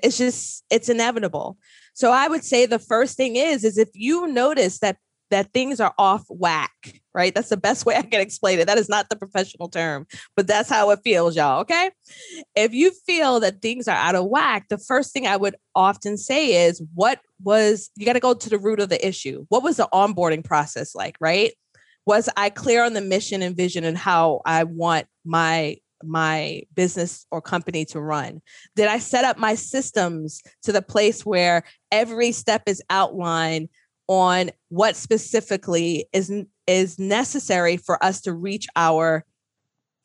It's 0.02 0.18
just, 0.18 0.64
it's 0.70 0.88
inevitable. 0.88 1.58
So 1.94 2.10
I 2.10 2.28
would 2.28 2.44
say 2.44 2.66
the 2.66 2.78
first 2.78 3.16
thing 3.16 3.36
is, 3.36 3.64
is 3.64 3.78
if 3.78 3.90
you 3.94 4.26
notice 4.28 4.78
that 4.80 4.96
that 5.32 5.52
things 5.54 5.80
are 5.80 5.94
off 5.98 6.24
whack, 6.28 7.00
right? 7.14 7.34
That's 7.34 7.48
the 7.48 7.56
best 7.56 7.86
way 7.86 7.96
I 7.96 8.02
can 8.02 8.20
explain 8.20 8.58
it. 8.58 8.66
That 8.66 8.76
is 8.76 8.90
not 8.90 9.08
the 9.08 9.16
professional 9.16 9.68
term, 9.68 10.06
but 10.36 10.46
that's 10.46 10.68
how 10.68 10.90
it 10.90 11.00
feels, 11.02 11.34
y'all. 11.34 11.60
Okay. 11.62 11.90
If 12.54 12.74
you 12.74 12.92
feel 13.06 13.40
that 13.40 13.62
things 13.62 13.88
are 13.88 13.96
out 13.96 14.14
of 14.14 14.26
whack, 14.26 14.66
the 14.68 14.76
first 14.76 15.12
thing 15.12 15.26
I 15.26 15.38
would 15.38 15.56
often 15.74 16.18
say 16.18 16.66
is, 16.66 16.82
what 16.94 17.18
was, 17.42 17.90
you 17.96 18.04
got 18.04 18.12
to 18.12 18.20
go 18.20 18.34
to 18.34 18.50
the 18.50 18.58
root 18.58 18.78
of 18.78 18.90
the 18.90 19.06
issue. 19.06 19.46
What 19.48 19.62
was 19.62 19.78
the 19.78 19.88
onboarding 19.92 20.44
process 20.44 20.94
like, 20.94 21.16
right? 21.18 21.52
Was 22.04 22.28
I 22.36 22.50
clear 22.50 22.84
on 22.84 22.92
the 22.92 23.00
mission 23.00 23.40
and 23.40 23.56
vision 23.56 23.84
and 23.84 23.96
how 23.96 24.42
I 24.44 24.64
want 24.64 25.06
my 25.24 25.78
my 26.04 26.62
business 26.74 27.26
or 27.30 27.40
company 27.40 27.84
to 27.86 28.00
run? 28.00 28.42
Did 28.76 28.88
I 28.88 28.98
set 28.98 29.24
up 29.24 29.38
my 29.38 29.54
systems 29.54 30.42
to 30.62 30.72
the 30.72 30.82
place 30.82 31.24
where 31.24 31.64
every 31.90 32.32
step 32.32 32.62
is 32.66 32.82
outlined 32.90 33.68
on 34.08 34.50
what 34.68 34.96
specifically 34.96 36.06
is 36.12 36.32
is 36.66 36.98
necessary 36.98 37.76
for 37.76 38.02
us 38.04 38.20
to 38.22 38.32
reach 38.32 38.66
our 38.76 39.24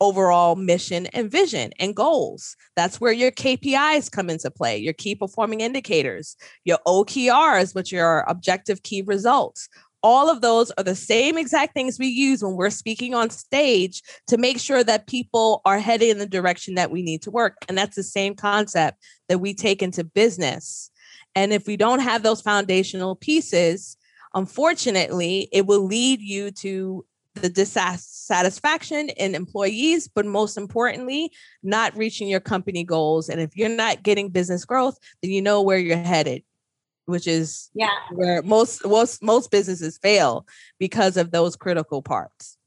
overall 0.00 0.54
mission 0.56 1.06
and 1.06 1.30
vision 1.30 1.72
and 1.78 1.94
goals. 1.94 2.56
That's 2.76 3.00
where 3.00 3.12
your 3.12 3.30
KPIs 3.30 4.10
come 4.10 4.30
into 4.30 4.50
play, 4.50 4.78
your 4.78 4.92
key 4.92 5.14
performing 5.14 5.60
indicators, 5.60 6.36
your 6.64 6.78
OKRs, 6.86 7.74
which 7.74 7.92
are 7.92 8.28
objective 8.28 8.82
key 8.82 9.02
results 9.02 9.68
all 10.02 10.30
of 10.30 10.40
those 10.40 10.70
are 10.72 10.84
the 10.84 10.94
same 10.94 11.36
exact 11.36 11.74
things 11.74 11.98
we 11.98 12.06
use 12.06 12.42
when 12.42 12.54
we're 12.54 12.70
speaking 12.70 13.14
on 13.14 13.30
stage 13.30 14.02
to 14.28 14.36
make 14.36 14.58
sure 14.58 14.84
that 14.84 15.06
people 15.06 15.60
are 15.64 15.78
headed 15.78 16.08
in 16.08 16.18
the 16.18 16.26
direction 16.26 16.74
that 16.74 16.90
we 16.90 17.02
need 17.02 17.22
to 17.22 17.30
work. 17.30 17.56
And 17.68 17.76
that's 17.76 17.96
the 17.96 18.02
same 18.02 18.34
concept 18.34 19.02
that 19.28 19.40
we 19.40 19.54
take 19.54 19.82
into 19.82 20.04
business. 20.04 20.90
And 21.34 21.52
if 21.52 21.66
we 21.66 21.76
don't 21.76 22.00
have 22.00 22.22
those 22.22 22.40
foundational 22.40 23.16
pieces, 23.16 23.96
unfortunately, 24.34 25.48
it 25.52 25.66
will 25.66 25.84
lead 25.84 26.20
you 26.20 26.50
to 26.52 27.04
the 27.34 27.48
dissatisfaction 27.48 29.10
in 29.10 29.34
employees, 29.34 30.08
but 30.08 30.26
most 30.26 30.56
importantly, 30.56 31.30
not 31.62 31.96
reaching 31.96 32.28
your 32.28 32.40
company 32.40 32.82
goals. 32.82 33.28
And 33.28 33.40
if 33.40 33.56
you're 33.56 33.68
not 33.68 34.02
getting 34.02 34.30
business 34.30 34.64
growth, 34.64 34.98
then 35.22 35.30
you 35.30 35.42
know 35.42 35.62
where 35.62 35.78
you're 35.78 35.96
headed 35.96 36.42
which 37.08 37.26
is 37.26 37.70
yeah. 37.74 37.88
where 38.12 38.42
most 38.42 38.86
most 38.86 39.22
most 39.22 39.50
businesses 39.50 39.96
fail 39.96 40.46
because 40.78 41.16
of 41.16 41.30
those 41.30 41.56
critical 41.56 42.02
parts. 42.02 42.58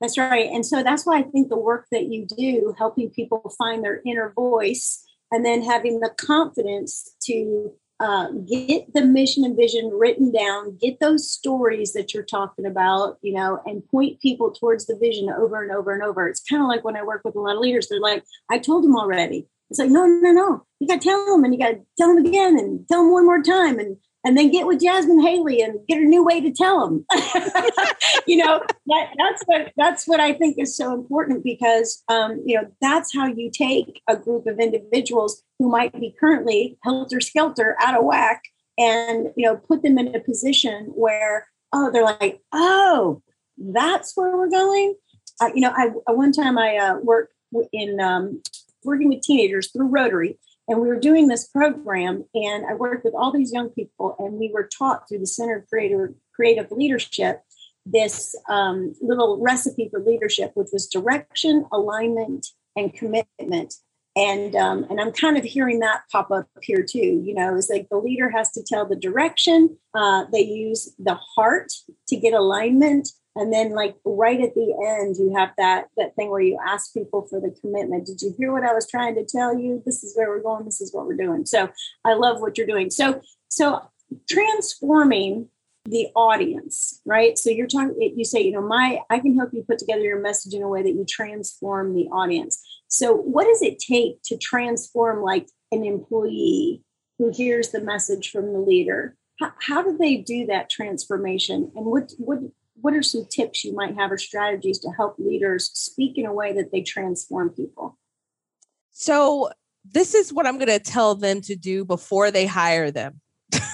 That's 0.00 0.16
right 0.16 0.48
and 0.52 0.64
so 0.64 0.82
that's 0.82 1.06
why 1.06 1.18
i 1.18 1.22
think 1.22 1.48
the 1.48 1.58
work 1.58 1.86
that 1.90 2.06
you 2.06 2.26
do 2.26 2.74
helping 2.76 3.10
people 3.10 3.52
find 3.56 3.82
their 3.82 4.02
inner 4.04 4.32
voice 4.36 5.02
and 5.32 5.44
then 5.44 5.62
having 5.62 6.00
the 6.00 6.10
confidence 6.10 7.14
to 7.22 7.72
uh, 8.00 8.28
get 8.46 8.92
the 8.92 9.04
mission 9.04 9.44
and 9.44 9.56
vision 9.56 9.90
written 9.94 10.30
down 10.30 10.76
get 10.76 11.00
those 11.00 11.30
stories 11.30 11.92
that 11.94 12.12
you're 12.12 12.22
talking 12.22 12.66
about 12.66 13.18
you 13.22 13.32
know 13.32 13.60
and 13.64 13.88
point 13.88 14.20
people 14.20 14.50
towards 14.50 14.86
the 14.86 14.98
vision 15.00 15.30
over 15.30 15.62
and 15.62 15.72
over 15.72 15.92
and 15.94 16.02
over. 16.02 16.28
It's 16.28 16.40
kind 16.40 16.60
of 16.60 16.68
like 16.68 16.84
when 16.84 16.96
i 16.96 17.02
work 17.02 17.22
with 17.24 17.36
a 17.36 17.40
lot 17.40 17.54
of 17.54 17.62
leaders 17.62 17.88
they're 17.88 18.00
like 18.00 18.24
i 18.50 18.58
told 18.58 18.84
them 18.84 18.96
already 18.96 19.46
it's 19.74 19.80
like, 19.80 19.90
no, 19.90 20.06
no, 20.06 20.30
no. 20.30 20.64
You 20.78 20.86
got 20.86 21.00
to 21.00 21.08
tell 21.08 21.26
them 21.26 21.42
and 21.42 21.52
you 21.52 21.58
got 21.58 21.70
to 21.70 21.80
tell 21.98 22.14
them 22.14 22.24
again 22.24 22.56
and 22.56 22.86
tell 22.86 23.02
them 23.02 23.10
one 23.10 23.26
more 23.26 23.42
time 23.42 23.80
and 23.80 23.96
and 24.26 24.38
then 24.38 24.50
get 24.50 24.66
with 24.66 24.80
Jasmine 24.80 25.20
Haley 25.20 25.60
and 25.60 25.80
get 25.86 25.98
a 25.98 26.04
new 26.04 26.24
way 26.24 26.40
to 26.40 26.50
tell 26.50 26.80
them. 26.80 27.04
you 28.26 28.38
know, 28.38 28.62
that, 28.86 29.10
that's 29.18 29.42
what 29.44 29.72
that's 29.76 30.06
what 30.06 30.20
I 30.20 30.32
think 30.32 30.58
is 30.58 30.76
so 30.76 30.94
important 30.94 31.42
because 31.42 32.04
um, 32.08 32.40
you 32.46 32.56
know 32.56 32.68
that's 32.80 33.12
how 33.12 33.26
you 33.26 33.50
take 33.50 34.00
a 34.08 34.16
group 34.16 34.46
of 34.46 34.60
individuals 34.60 35.42
who 35.58 35.68
might 35.68 35.92
be 35.98 36.14
currently 36.18 36.78
helter 36.84 37.20
skelter 37.20 37.76
out 37.80 37.98
of 37.98 38.04
whack 38.04 38.42
and 38.78 39.28
you 39.36 39.44
know 39.44 39.56
put 39.56 39.82
them 39.82 39.98
in 39.98 40.14
a 40.14 40.20
position 40.20 40.92
where 40.94 41.48
oh 41.72 41.90
they're 41.90 42.04
like 42.04 42.40
oh 42.52 43.20
that's 43.58 44.16
where 44.16 44.36
we're 44.36 44.48
going. 44.50 44.94
Uh, 45.40 45.50
you 45.52 45.60
know, 45.60 45.72
I, 45.76 45.88
one 46.12 46.32
time 46.32 46.58
I 46.58 46.76
uh, 46.76 46.98
worked 47.02 47.34
in 47.72 48.00
um, 48.00 48.42
working 48.84 49.08
with 49.08 49.22
teenagers 49.22 49.70
through 49.70 49.88
Rotary. 49.88 50.38
And 50.66 50.80
we 50.80 50.88
were 50.88 50.98
doing 50.98 51.28
this 51.28 51.46
program, 51.46 52.24
and 52.34 52.64
I 52.64 52.74
worked 52.74 53.04
with 53.04 53.14
all 53.14 53.30
these 53.30 53.52
young 53.52 53.68
people, 53.68 54.16
and 54.18 54.34
we 54.34 54.50
were 54.52 54.66
taught 54.66 55.06
through 55.06 55.18
the 55.18 55.26
Center 55.26 55.58
of 55.58 55.68
Creative, 55.68 56.14
Creative 56.34 56.70
Leadership 56.70 57.42
this 57.86 58.34
um, 58.48 58.94
little 59.02 59.40
recipe 59.42 59.88
for 59.90 60.00
leadership, 60.00 60.52
which 60.54 60.68
was 60.72 60.86
direction, 60.86 61.66
alignment, 61.72 62.46
and 62.76 62.94
commitment. 62.94 63.74
And 64.16 64.54
um, 64.54 64.86
and 64.88 65.00
I'm 65.00 65.10
kind 65.12 65.36
of 65.36 65.44
hearing 65.44 65.80
that 65.80 66.02
pop 66.10 66.30
up 66.30 66.46
here 66.62 66.84
too. 66.88 67.20
You 67.24 67.34
know, 67.34 67.56
it's 67.56 67.68
like 67.68 67.88
the 67.90 67.98
leader 67.98 68.30
has 68.30 68.50
to 68.52 68.62
tell 68.62 68.86
the 68.86 68.96
direction. 68.96 69.76
Uh, 69.92 70.24
they 70.32 70.42
use 70.42 70.94
the 70.98 71.18
heart 71.34 71.72
to 72.08 72.16
get 72.16 72.32
alignment, 72.32 73.08
and 73.36 73.52
then 73.52 73.74
like 73.74 73.96
right 74.04 74.40
at 74.40 74.54
the 74.54 74.74
end 74.86 75.16
you 75.16 75.34
have 75.36 75.50
that 75.58 75.88
that 75.96 76.14
thing 76.16 76.30
where 76.30 76.40
you 76.40 76.58
ask 76.66 76.92
people 76.92 77.26
for 77.28 77.40
the 77.40 77.54
commitment. 77.60 78.06
Did 78.06 78.22
you 78.22 78.34
hear 78.38 78.52
what 78.52 78.64
i 78.64 78.72
was 78.72 78.88
trying 78.88 79.14
to 79.16 79.24
tell 79.24 79.58
you? 79.58 79.82
This 79.84 80.04
is 80.04 80.16
where 80.16 80.28
we're 80.28 80.42
going 80.42 80.64
this 80.64 80.80
is 80.80 80.92
what 80.92 81.06
we're 81.06 81.16
doing. 81.16 81.46
So 81.46 81.70
i 82.04 82.14
love 82.14 82.40
what 82.40 82.56
you're 82.56 82.66
doing. 82.66 82.90
So 82.90 83.20
so 83.48 83.82
transforming 84.28 85.48
the 85.86 86.08
audience 86.14 87.00
right? 87.04 87.36
So 87.36 87.50
you're 87.50 87.66
talking 87.66 88.14
you 88.16 88.24
say 88.24 88.40
you 88.42 88.52
know 88.52 88.66
my 88.66 89.00
i 89.10 89.18
can 89.18 89.36
help 89.36 89.50
you 89.52 89.64
put 89.68 89.78
together 89.78 90.02
your 90.02 90.20
message 90.20 90.54
in 90.54 90.62
a 90.62 90.68
way 90.68 90.82
that 90.82 90.94
you 90.94 91.04
transform 91.08 91.94
the 91.94 92.06
audience. 92.06 92.62
So 92.88 93.14
what 93.14 93.44
does 93.44 93.62
it 93.62 93.78
take 93.78 94.22
to 94.26 94.36
transform 94.36 95.22
like 95.22 95.48
an 95.72 95.84
employee 95.84 96.82
who 97.18 97.32
hears 97.34 97.70
the 97.70 97.80
message 97.80 98.30
from 98.30 98.52
the 98.52 98.58
leader? 98.58 99.16
How, 99.40 99.52
how 99.60 99.82
do 99.82 99.96
they 99.98 100.16
do 100.16 100.46
that 100.46 100.70
transformation? 100.70 101.72
And 101.74 101.86
what 101.86 102.12
what 102.18 102.38
what 102.84 102.94
are 102.94 103.02
some 103.02 103.24
tips 103.24 103.64
you 103.64 103.74
might 103.74 103.94
have 103.94 104.12
or 104.12 104.18
strategies 104.18 104.78
to 104.78 104.90
help 104.90 105.14
leaders 105.18 105.70
speak 105.72 106.18
in 106.18 106.26
a 106.26 106.32
way 106.34 106.52
that 106.52 106.70
they 106.70 106.82
transform 106.82 107.48
people? 107.48 107.98
So, 108.92 109.50
this 109.90 110.14
is 110.14 110.34
what 110.34 110.46
I'm 110.46 110.58
going 110.58 110.68
to 110.68 110.78
tell 110.78 111.14
them 111.14 111.40
to 111.42 111.56
do 111.56 111.86
before 111.86 112.30
they 112.30 112.44
hire 112.44 112.90
them. 112.90 113.22
right. 113.54 113.64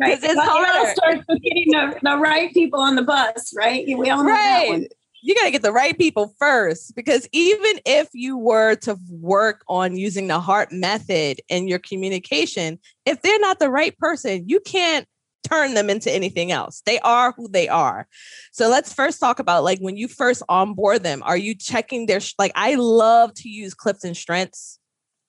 It's 0.00 0.36
well. 0.36 0.62
It 0.62 0.76
all 0.76 0.94
starts 0.94 1.24
with 1.28 1.40
getting 1.42 1.70
the, 1.70 1.98
the 2.02 2.16
right 2.18 2.52
people 2.52 2.80
on 2.80 2.96
the 2.96 3.02
bus, 3.02 3.54
right? 3.56 3.86
We 3.86 4.10
all 4.10 4.24
know 4.24 4.30
right. 4.30 4.66
that 4.66 4.68
one 4.68 4.86
you 5.20 5.34
got 5.34 5.46
to 5.46 5.50
get 5.50 5.62
the 5.62 5.72
right 5.72 5.98
people 5.98 6.32
first 6.38 6.94
because 6.94 7.28
even 7.32 7.80
if 7.84 8.08
you 8.12 8.36
were 8.36 8.76
to 8.76 8.96
work 9.10 9.64
on 9.68 9.96
using 9.96 10.28
the 10.28 10.38
heart 10.38 10.70
method 10.70 11.40
in 11.48 11.66
your 11.66 11.80
communication 11.80 12.78
if 13.04 13.20
they're 13.22 13.40
not 13.40 13.58
the 13.58 13.68
right 13.68 13.98
person 13.98 14.44
you 14.46 14.60
can't 14.60 15.08
turn 15.44 15.74
them 15.74 15.90
into 15.90 16.12
anything 16.12 16.52
else. 16.52 16.82
They 16.84 16.98
are 17.00 17.32
who 17.36 17.48
they 17.48 17.68
are. 17.68 18.06
So 18.52 18.68
let's 18.68 18.92
first 18.92 19.20
talk 19.20 19.38
about 19.38 19.64
like 19.64 19.78
when 19.80 19.96
you 19.96 20.08
first 20.08 20.42
onboard 20.48 21.02
them, 21.02 21.22
are 21.24 21.36
you 21.36 21.54
checking 21.54 22.06
their 22.06 22.20
like 22.38 22.52
I 22.54 22.74
love 22.74 23.34
to 23.34 23.48
use 23.48 23.74
Clifton 23.74 24.14
strengths. 24.14 24.78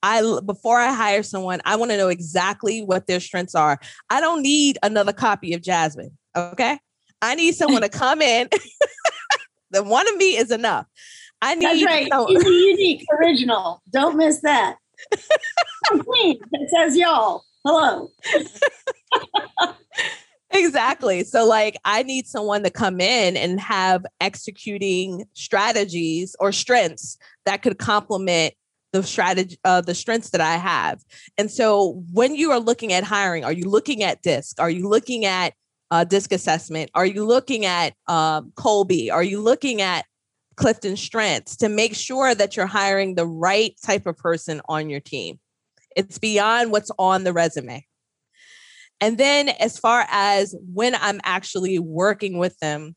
I 0.01 0.39
before 0.45 0.79
I 0.79 0.93
hire 0.93 1.23
someone, 1.23 1.61
I 1.65 1.75
want 1.75 1.91
to 1.91 1.97
know 1.97 2.07
exactly 2.07 2.81
what 2.81 3.07
their 3.07 3.19
strengths 3.19 3.55
are. 3.55 3.79
I 4.09 4.21
don't 4.21 4.41
need 4.41 4.77
another 4.81 5.13
copy 5.13 5.53
of 5.53 5.61
Jasmine, 5.61 6.17
okay? 6.35 6.79
I 7.21 7.35
need 7.35 7.55
someone 7.55 7.81
to 7.81 7.89
come 7.89 8.21
in. 8.21 8.47
the 9.71 9.83
one 9.83 10.07
of 10.07 10.15
me 10.15 10.37
is 10.37 10.51
enough. 10.51 10.85
I 11.41 11.55
need 11.55 11.65
That's 11.65 11.85
right. 11.85 12.09
unique, 12.29 13.05
original. 13.19 13.81
Don't 13.89 14.17
miss 14.17 14.41
that. 14.41 14.77
Clean. 15.85 16.37
It 16.51 16.69
says 16.69 16.97
y'all. 16.97 17.43
Hello. 17.65 18.09
exactly. 20.51 21.23
So, 21.23 21.45
like, 21.45 21.77
I 21.85 22.03
need 22.03 22.27
someone 22.27 22.63
to 22.63 22.69
come 22.69 23.01
in 23.01 23.37
and 23.37 23.59
have 23.59 24.05
executing 24.21 25.25
strategies 25.33 26.35
or 26.39 26.51
strengths 26.51 27.17
that 27.45 27.61
could 27.61 27.77
complement 27.77 28.53
the 28.91 29.03
strategy 29.03 29.57
uh, 29.63 29.81
the 29.81 29.95
strengths 29.95 30.31
that 30.31 30.41
i 30.41 30.55
have. 30.55 31.01
And 31.37 31.51
so 31.51 32.03
when 32.11 32.35
you 32.35 32.51
are 32.51 32.59
looking 32.59 32.93
at 32.93 33.03
hiring 33.03 33.43
are 33.43 33.53
you 33.53 33.69
looking 33.69 34.03
at 34.03 34.21
disc? 34.21 34.59
Are 34.59 34.69
you 34.69 34.87
looking 34.89 35.25
at 35.25 35.53
uh, 35.91 36.03
disc 36.03 36.31
assessment? 36.31 36.91
Are 36.93 37.05
you 37.05 37.25
looking 37.25 37.65
at 37.65 37.93
um, 38.07 38.51
Kolbe 38.55 39.11
are 39.11 39.23
you 39.23 39.41
looking 39.41 39.81
at 39.81 40.05
clifton 40.55 40.97
strengths 40.97 41.55
to 41.57 41.69
make 41.69 41.95
sure 41.95 42.35
that 42.35 42.57
you're 42.57 42.67
hiring 42.67 43.15
the 43.15 43.27
right 43.27 43.75
type 43.83 44.05
of 44.05 44.17
person 44.17 44.61
on 44.67 44.89
your 44.89 44.99
team? 44.99 45.39
It's 45.95 46.17
beyond 46.17 46.71
what's 46.71 46.91
on 46.97 47.23
the 47.23 47.33
resume 47.33 47.85
and 49.01 49.17
then 49.17 49.49
as 49.49 49.77
far 49.77 50.05
as 50.09 50.55
when 50.73 50.95
i'm 50.95 51.19
actually 51.23 51.79
working 51.79 52.37
with 52.37 52.57
them 52.59 52.95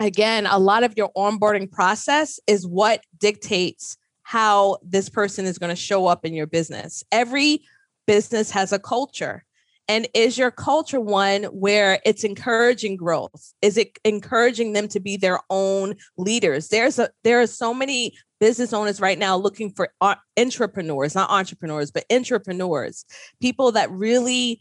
again 0.00 0.46
a 0.46 0.58
lot 0.58 0.84
of 0.84 0.94
your 0.96 1.10
onboarding 1.16 1.70
process 1.70 2.40
is 2.46 2.66
what 2.66 3.02
dictates 3.18 3.96
how 4.24 4.78
this 4.82 5.08
person 5.08 5.44
is 5.44 5.58
going 5.58 5.70
to 5.70 5.80
show 5.80 6.06
up 6.06 6.24
in 6.24 6.34
your 6.34 6.46
business. 6.46 7.04
Every 7.12 7.62
business 8.06 8.50
has 8.50 8.72
a 8.72 8.78
culture. 8.78 9.44
And 9.86 10.08
is 10.14 10.38
your 10.38 10.50
culture 10.50 11.00
one 11.00 11.44
where 11.44 12.00
it's 12.06 12.24
encouraging 12.24 12.96
growth? 12.96 13.52
Is 13.60 13.76
it 13.76 13.98
encouraging 14.02 14.72
them 14.72 14.88
to 14.88 14.98
be 14.98 15.18
their 15.18 15.40
own 15.50 15.96
leaders? 16.16 16.68
There's 16.68 16.98
a 16.98 17.10
there 17.22 17.42
are 17.42 17.46
so 17.46 17.74
many 17.74 18.14
business 18.40 18.72
owners 18.72 18.98
right 18.98 19.18
now 19.18 19.36
looking 19.36 19.70
for 19.70 19.90
intrapreneurs, 20.38 21.14
not 21.14 21.28
entrepreneurs, 21.28 21.90
but 21.90 22.08
intrapreneurs, 22.08 23.04
people 23.42 23.72
that 23.72 23.90
really 23.90 24.58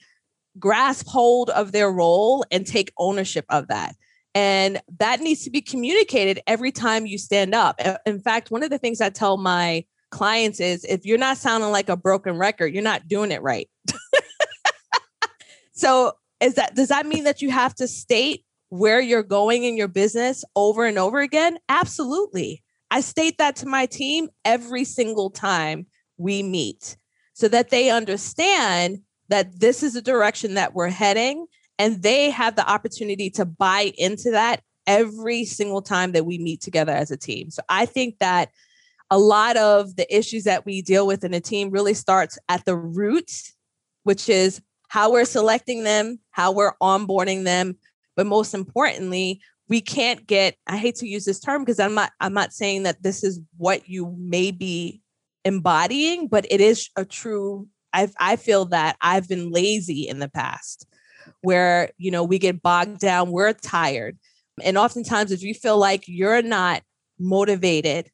grasp 0.59 1.07
hold 1.07 1.49
of 1.51 1.71
their 1.71 1.91
role 1.91 2.45
and 2.51 2.65
take 2.65 2.91
ownership 2.97 3.45
of 3.49 3.67
that. 3.67 3.95
And 4.35 4.81
that 4.97 5.19
needs 5.19 5.43
to 5.43 5.51
be 5.51 5.61
communicated 5.61 6.41
every 6.47 6.71
time 6.71 7.05
you 7.05 7.17
stand 7.17 7.53
up. 7.53 7.79
In 8.05 8.19
fact, 8.19 8.49
one 8.49 8.63
of 8.63 8.69
the 8.69 8.79
things 8.79 8.99
I 8.99 9.09
tell 9.09 9.37
my 9.37 9.85
clients 10.09 10.59
is 10.59 10.85
if 10.85 11.05
you're 11.05 11.17
not 11.17 11.37
sounding 11.37 11.71
like 11.71 11.89
a 11.89 11.97
broken 11.97 12.37
record, 12.37 12.73
you're 12.73 12.83
not 12.83 13.07
doing 13.07 13.31
it 13.31 13.41
right. 13.41 13.69
so, 15.73 16.13
is 16.39 16.55
that 16.55 16.75
does 16.75 16.89
that 16.89 17.05
mean 17.05 17.23
that 17.23 17.41
you 17.41 17.51
have 17.51 17.75
to 17.75 17.87
state 17.87 18.43
where 18.69 18.99
you're 18.99 19.23
going 19.23 19.63
in 19.63 19.77
your 19.77 19.87
business 19.87 20.43
over 20.55 20.85
and 20.85 20.97
over 20.97 21.19
again? 21.19 21.57
Absolutely. 21.69 22.63
I 22.89 23.01
state 23.01 23.37
that 23.37 23.55
to 23.57 23.65
my 23.65 23.85
team 23.85 24.29
every 24.45 24.83
single 24.83 25.29
time 25.29 25.87
we 26.17 26.43
meet 26.43 26.97
so 27.33 27.47
that 27.47 27.69
they 27.69 27.89
understand 27.89 28.99
that 29.29 29.59
this 29.59 29.83
is 29.83 29.93
the 29.93 30.01
direction 30.01 30.55
that 30.55 30.73
we're 30.73 30.89
heading 30.89 31.45
and 31.79 32.01
they 32.03 32.29
have 32.29 32.55
the 32.55 32.69
opportunity 32.69 33.29
to 33.31 33.45
buy 33.45 33.91
into 33.97 34.31
that 34.31 34.61
every 34.85 35.45
single 35.45 35.81
time 35.81 36.11
that 36.11 36.25
we 36.25 36.37
meet 36.37 36.61
together 36.61 36.91
as 36.91 37.09
a 37.11 37.17
team. 37.17 37.49
So 37.49 37.61
I 37.69 37.85
think 37.85 38.19
that 38.19 38.49
a 39.09 39.17
lot 39.17 39.57
of 39.57 39.95
the 39.95 40.15
issues 40.15 40.43
that 40.43 40.65
we 40.65 40.81
deal 40.81 41.07
with 41.07 41.23
in 41.23 41.33
a 41.33 41.39
team 41.39 41.69
really 41.69 41.93
starts 41.93 42.37
at 42.49 42.65
the 42.65 42.75
root, 42.75 43.31
which 44.03 44.27
is 44.29 44.61
how 44.89 45.11
we're 45.11 45.25
selecting 45.25 45.83
them, 45.83 46.19
how 46.31 46.51
we're 46.51 46.75
onboarding 46.81 47.43
them, 47.43 47.77
but 48.15 48.27
most 48.27 48.53
importantly, 48.53 49.41
we 49.69 49.81
can't 49.81 50.27
get 50.27 50.55
I 50.67 50.77
hate 50.77 50.95
to 50.95 51.07
use 51.07 51.25
this 51.25 51.39
term 51.39 51.63
because 51.63 51.79
I'm 51.79 51.93
not 51.93 52.11
I'm 52.19 52.33
not 52.33 52.53
saying 52.53 52.83
that 52.83 53.01
this 53.01 53.23
is 53.23 53.39
what 53.57 53.87
you 53.87 54.15
may 54.19 54.51
be 54.51 55.01
embodying, 55.45 56.27
but 56.27 56.45
it 56.49 56.61
is 56.61 56.89
a 56.95 57.05
true 57.05 57.67
I 57.93 58.09
I 58.19 58.35
feel 58.35 58.65
that 58.65 58.97
I've 59.01 59.27
been 59.27 59.51
lazy 59.51 60.07
in 60.07 60.19
the 60.19 60.29
past 60.29 60.85
where 61.41 61.91
you 61.97 62.11
know 62.11 62.23
we 62.23 62.39
get 62.39 62.61
bogged 62.61 62.99
down 62.99 63.31
we're 63.31 63.53
tired 63.53 64.17
and 64.61 64.77
oftentimes 64.77 65.31
if 65.31 65.41
you 65.41 65.53
feel 65.53 65.77
like 65.77 66.03
you're 66.07 66.41
not 66.41 66.81
motivated 67.19 68.09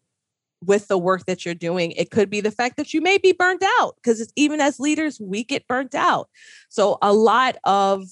with 0.64 0.88
the 0.88 0.98
work 0.98 1.26
that 1.26 1.46
you're 1.46 1.56
doing 1.56 1.92
it 1.92 2.12
could 2.12 2.30
be 2.30 2.42
the 2.42 2.52
fact 2.52 2.78
that 2.78 2.94
you 2.94 3.02
may 3.02 3.18
be 3.18 3.32
burnt 3.32 3.64
out 3.80 3.96
because 3.96 4.32
even 4.36 4.60
as 4.60 4.80
leaders 4.80 5.20
we 5.20 5.44
get 5.44 5.68
burnt 5.68 5.96
out. 5.96 6.30
So 6.70 6.98
a 7.02 7.14
lot 7.14 7.58
of 7.64 8.04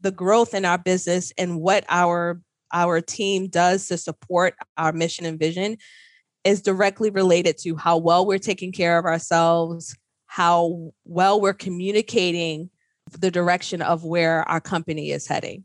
the 0.00 0.10
growth 0.10 0.54
in 0.54 0.64
our 0.64 0.78
business 0.78 1.32
and 1.36 1.60
what 1.60 1.84
our 1.88 2.40
our 2.72 3.00
team 3.00 3.48
does 3.48 3.88
to 3.88 3.98
support 3.98 4.54
our 4.76 4.92
mission 4.92 5.26
and 5.26 5.38
vision 5.38 5.76
is 6.44 6.62
directly 6.62 7.10
related 7.10 7.58
to 7.58 7.76
how 7.76 7.98
well 7.98 8.24
we're 8.24 8.38
taking 8.38 8.72
care 8.72 8.96
of 8.96 9.04
ourselves 9.04 9.94
how 10.30 10.92
well 11.04 11.40
we're 11.40 11.52
communicating 11.52 12.70
the 13.18 13.32
direction 13.32 13.82
of 13.82 14.04
where 14.04 14.48
our 14.48 14.60
company 14.60 15.10
is 15.10 15.26
heading. 15.26 15.64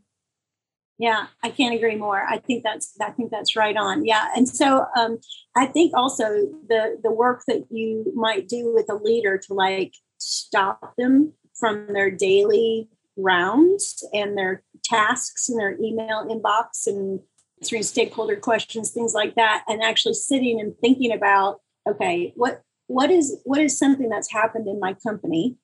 Yeah, 0.98 1.28
I 1.44 1.52
can't 1.52 1.76
agree 1.76 1.98
more. 1.98 2.26
I 2.28 2.40
think 2.40 2.64
that's 2.64 2.98
I 3.00 3.12
think 3.12 3.30
that's 3.30 3.56
right 3.56 3.78
on. 3.78 4.08
Yeah, 4.08 4.30
and 4.36 4.50
so 4.50 4.88
um, 4.98 5.20
I 5.56 5.68
think 5.68 5.94
also 5.96 6.24
the 6.68 6.98
the 7.04 7.12
work 7.12 7.44
that 7.48 7.66
you 7.70 8.12
might 8.16 8.48
do 8.48 8.74
with 8.74 8.90
a 8.90 8.96
leader 8.96 9.38
to 9.38 9.54
like 9.54 9.94
stop 10.18 10.96
them 10.98 11.34
from 11.60 11.94
their 11.94 12.10
daily 12.10 12.90
rounds 13.18 14.04
and 14.16 14.36
their 14.36 14.64
tasks 14.84 15.48
and 15.48 15.60
their 15.60 15.78
email 15.80 16.26
inbox 16.28 16.88
and 16.88 17.20
answering 17.62 17.84
stakeholder 17.84 18.36
questions, 18.36 18.90
things 18.90 19.14
like 19.14 19.36
that, 19.36 19.64
and 19.68 19.84
actually 19.84 20.16
sitting 20.16 20.60
and 20.60 20.74
thinking 20.82 21.12
about 21.12 21.60
okay, 21.88 22.34
what 22.36 22.64
what 22.88 23.12
is 23.12 23.40
what 23.44 23.62
is 23.62 23.78
something 23.78 24.10
that's 24.10 24.32
happened 24.32 24.68
in 24.68 24.80
my 24.80 24.96
company 25.06 25.58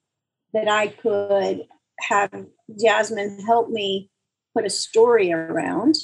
that 0.53 0.67
I 0.67 0.87
could 0.87 1.63
have 2.01 2.31
Jasmine 2.79 3.39
help 3.45 3.69
me 3.69 4.09
put 4.55 4.65
a 4.65 4.69
story 4.69 5.31
around, 5.31 5.95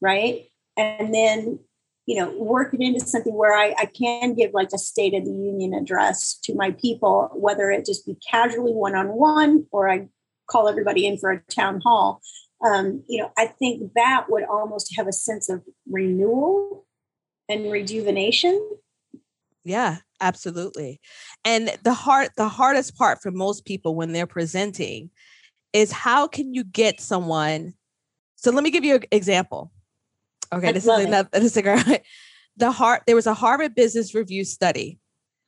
right? 0.00 0.46
And 0.76 1.14
then, 1.14 1.58
you 2.06 2.18
know, 2.18 2.30
work 2.38 2.72
it 2.74 2.80
into 2.80 3.00
something 3.00 3.34
where 3.34 3.54
I, 3.54 3.74
I 3.78 3.86
can 3.86 4.34
give 4.34 4.52
like 4.54 4.70
a 4.74 4.78
State 4.78 5.14
of 5.14 5.24
the 5.24 5.30
Union 5.30 5.74
address 5.74 6.38
to 6.44 6.54
my 6.54 6.70
people, 6.72 7.30
whether 7.34 7.70
it 7.70 7.84
just 7.84 8.06
be 8.06 8.16
casually 8.30 8.72
one 8.72 8.94
on 8.94 9.08
one 9.08 9.66
or 9.70 9.90
I 9.90 10.08
call 10.50 10.68
everybody 10.68 11.06
in 11.06 11.18
for 11.18 11.30
a 11.30 11.42
town 11.50 11.80
hall. 11.82 12.20
Um, 12.64 13.02
you 13.08 13.20
know, 13.20 13.30
I 13.36 13.46
think 13.46 13.92
that 13.94 14.26
would 14.28 14.44
almost 14.44 14.94
have 14.96 15.08
a 15.08 15.12
sense 15.12 15.48
of 15.48 15.62
renewal 15.90 16.86
and 17.48 17.70
rejuvenation. 17.70 18.60
Yeah, 19.64 19.98
absolutely. 20.20 21.00
And 21.44 21.76
the 21.84 21.94
hard 21.94 22.30
the 22.36 22.48
hardest 22.48 22.96
part 22.96 23.22
for 23.22 23.30
most 23.30 23.64
people 23.64 23.94
when 23.94 24.12
they're 24.12 24.26
presenting 24.26 25.10
is 25.72 25.92
how 25.92 26.26
can 26.26 26.52
you 26.52 26.64
get 26.64 27.00
someone 27.00 27.74
so 28.42 28.50
let 28.50 28.64
me 28.64 28.72
give 28.72 28.84
you 28.84 28.96
an 28.96 29.04
example. 29.12 29.70
Okay 30.52 30.68
I 30.68 30.72
this 30.72 30.84
is 30.84 30.90
another 30.90 31.28
this 31.32 31.56
is 31.56 31.64
a, 31.64 32.00
the 32.56 32.72
heart 32.72 33.02
there 33.06 33.16
was 33.16 33.26
a 33.26 33.34
harvard 33.34 33.74
business 33.74 34.14
review 34.14 34.44
study 34.44 34.98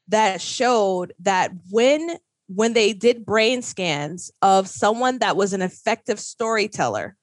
that 0.09 0.41
showed 0.41 1.13
that 1.21 1.51
when 1.71 2.19
when 2.47 2.73
they 2.75 2.93
did 2.93 3.27
brain 3.27 3.63
scans 3.63 4.31
of 4.43 4.69
someone 4.69 5.19
that 5.19 5.37
was 5.37 5.53
an 5.53 5.63
effective 5.63 6.21
storyteller 6.21 7.17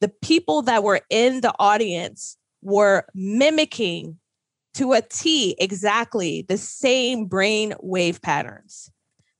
the 0.00 0.08
people 0.08 0.60
that 0.62 0.82
were 0.82 1.00
in 1.08 1.40
the 1.40 1.54
audience 1.58 2.36
were 2.62 3.06
mimicking 3.14 4.18
to 4.74 4.92
a 4.92 5.02
T 5.02 5.56
exactly 5.58 6.42
the 6.48 6.56
same 6.58 7.26
brain 7.26 7.74
wave 7.80 8.20
patterns. 8.20 8.90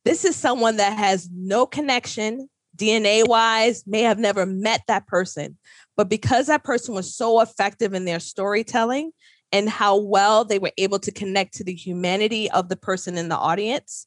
This 0.04 0.24
is 0.24 0.36
someone 0.36 0.76
that 0.76 0.96
has 0.98 1.28
no 1.32 1.66
connection, 1.66 2.48
DNA 2.76 3.26
wise, 3.26 3.84
may 3.86 4.02
have 4.02 4.18
never 4.18 4.46
met 4.46 4.82
that 4.86 5.06
person. 5.06 5.56
But 5.96 6.08
because 6.08 6.46
that 6.46 6.64
person 6.64 6.94
was 6.94 7.14
so 7.14 7.40
effective 7.40 7.94
in 7.94 8.04
their 8.04 8.20
storytelling 8.20 9.12
and 9.52 9.68
how 9.68 9.96
well 9.96 10.44
they 10.44 10.58
were 10.58 10.72
able 10.76 10.98
to 10.98 11.12
connect 11.12 11.54
to 11.54 11.64
the 11.64 11.74
humanity 11.74 12.50
of 12.50 12.68
the 12.68 12.76
person 12.76 13.16
in 13.16 13.28
the 13.28 13.36
audience, 13.36 14.06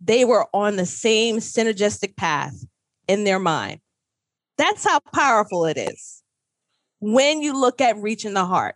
they 0.00 0.24
were 0.24 0.46
on 0.52 0.76
the 0.76 0.86
same 0.86 1.36
synergistic 1.36 2.16
path 2.16 2.54
in 3.06 3.24
their 3.24 3.38
mind. 3.38 3.80
That's 4.58 4.84
how 4.84 5.00
powerful 5.14 5.64
it 5.64 5.78
is 5.78 6.22
when 7.00 7.40
you 7.40 7.58
look 7.58 7.80
at 7.80 7.96
reaching 7.96 8.34
the 8.34 8.44
heart. 8.44 8.74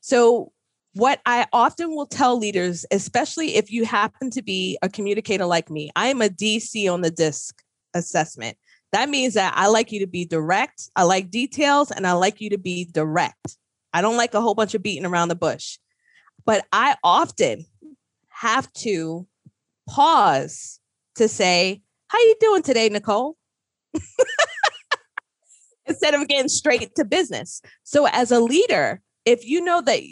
So, 0.00 0.52
what 0.94 1.20
I 1.26 1.46
often 1.52 1.94
will 1.94 2.06
tell 2.06 2.38
leaders, 2.38 2.84
especially 2.90 3.56
if 3.56 3.70
you 3.70 3.84
happen 3.84 4.30
to 4.30 4.42
be 4.42 4.78
a 4.82 4.88
communicator 4.88 5.46
like 5.46 5.70
me, 5.70 5.90
I 5.94 6.08
am 6.08 6.22
a 6.22 6.28
DC 6.28 6.92
on 6.92 7.02
the 7.02 7.10
DISC 7.10 7.62
assessment. 7.94 8.56
That 8.92 9.08
means 9.08 9.34
that 9.34 9.52
I 9.56 9.66
like 9.68 9.92
you 9.92 10.00
to 10.00 10.06
be 10.06 10.24
direct, 10.24 10.90
I 10.96 11.02
like 11.02 11.30
details, 11.30 11.90
and 11.90 12.06
I 12.06 12.12
like 12.12 12.40
you 12.40 12.50
to 12.50 12.58
be 12.58 12.86
direct. 12.86 13.56
I 13.92 14.00
don't 14.00 14.16
like 14.16 14.34
a 14.34 14.40
whole 14.40 14.54
bunch 14.54 14.74
of 14.74 14.82
beating 14.82 15.06
around 15.06 15.28
the 15.28 15.34
bush. 15.34 15.78
But 16.46 16.64
I 16.72 16.96
often 17.04 17.66
have 18.28 18.72
to 18.74 19.26
pause 19.88 20.80
to 21.16 21.28
say, 21.28 21.82
"How 22.08 22.18
are 22.18 22.22
you 22.22 22.36
doing 22.40 22.62
today, 22.62 22.88
Nicole?" 22.88 23.36
Instead 25.86 26.14
of 26.14 26.28
getting 26.28 26.48
straight 26.48 26.94
to 26.94 27.04
business. 27.04 27.60
So 27.82 28.06
as 28.06 28.30
a 28.30 28.40
leader, 28.40 29.02
if 29.24 29.46
you 29.46 29.60
know 29.60 29.80
that 29.82 30.02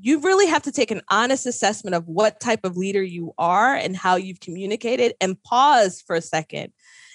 you 0.00 0.20
really 0.20 0.46
have 0.46 0.62
to 0.62 0.72
take 0.72 0.90
an 0.90 1.02
honest 1.10 1.46
assessment 1.46 1.94
of 1.94 2.06
what 2.06 2.40
type 2.40 2.60
of 2.64 2.76
leader 2.76 3.02
you 3.02 3.32
are 3.38 3.74
and 3.74 3.96
how 3.96 4.16
you've 4.16 4.40
communicated 4.40 5.14
and 5.20 5.42
pause 5.42 6.02
for 6.06 6.14
a 6.14 6.22
second 6.22 6.72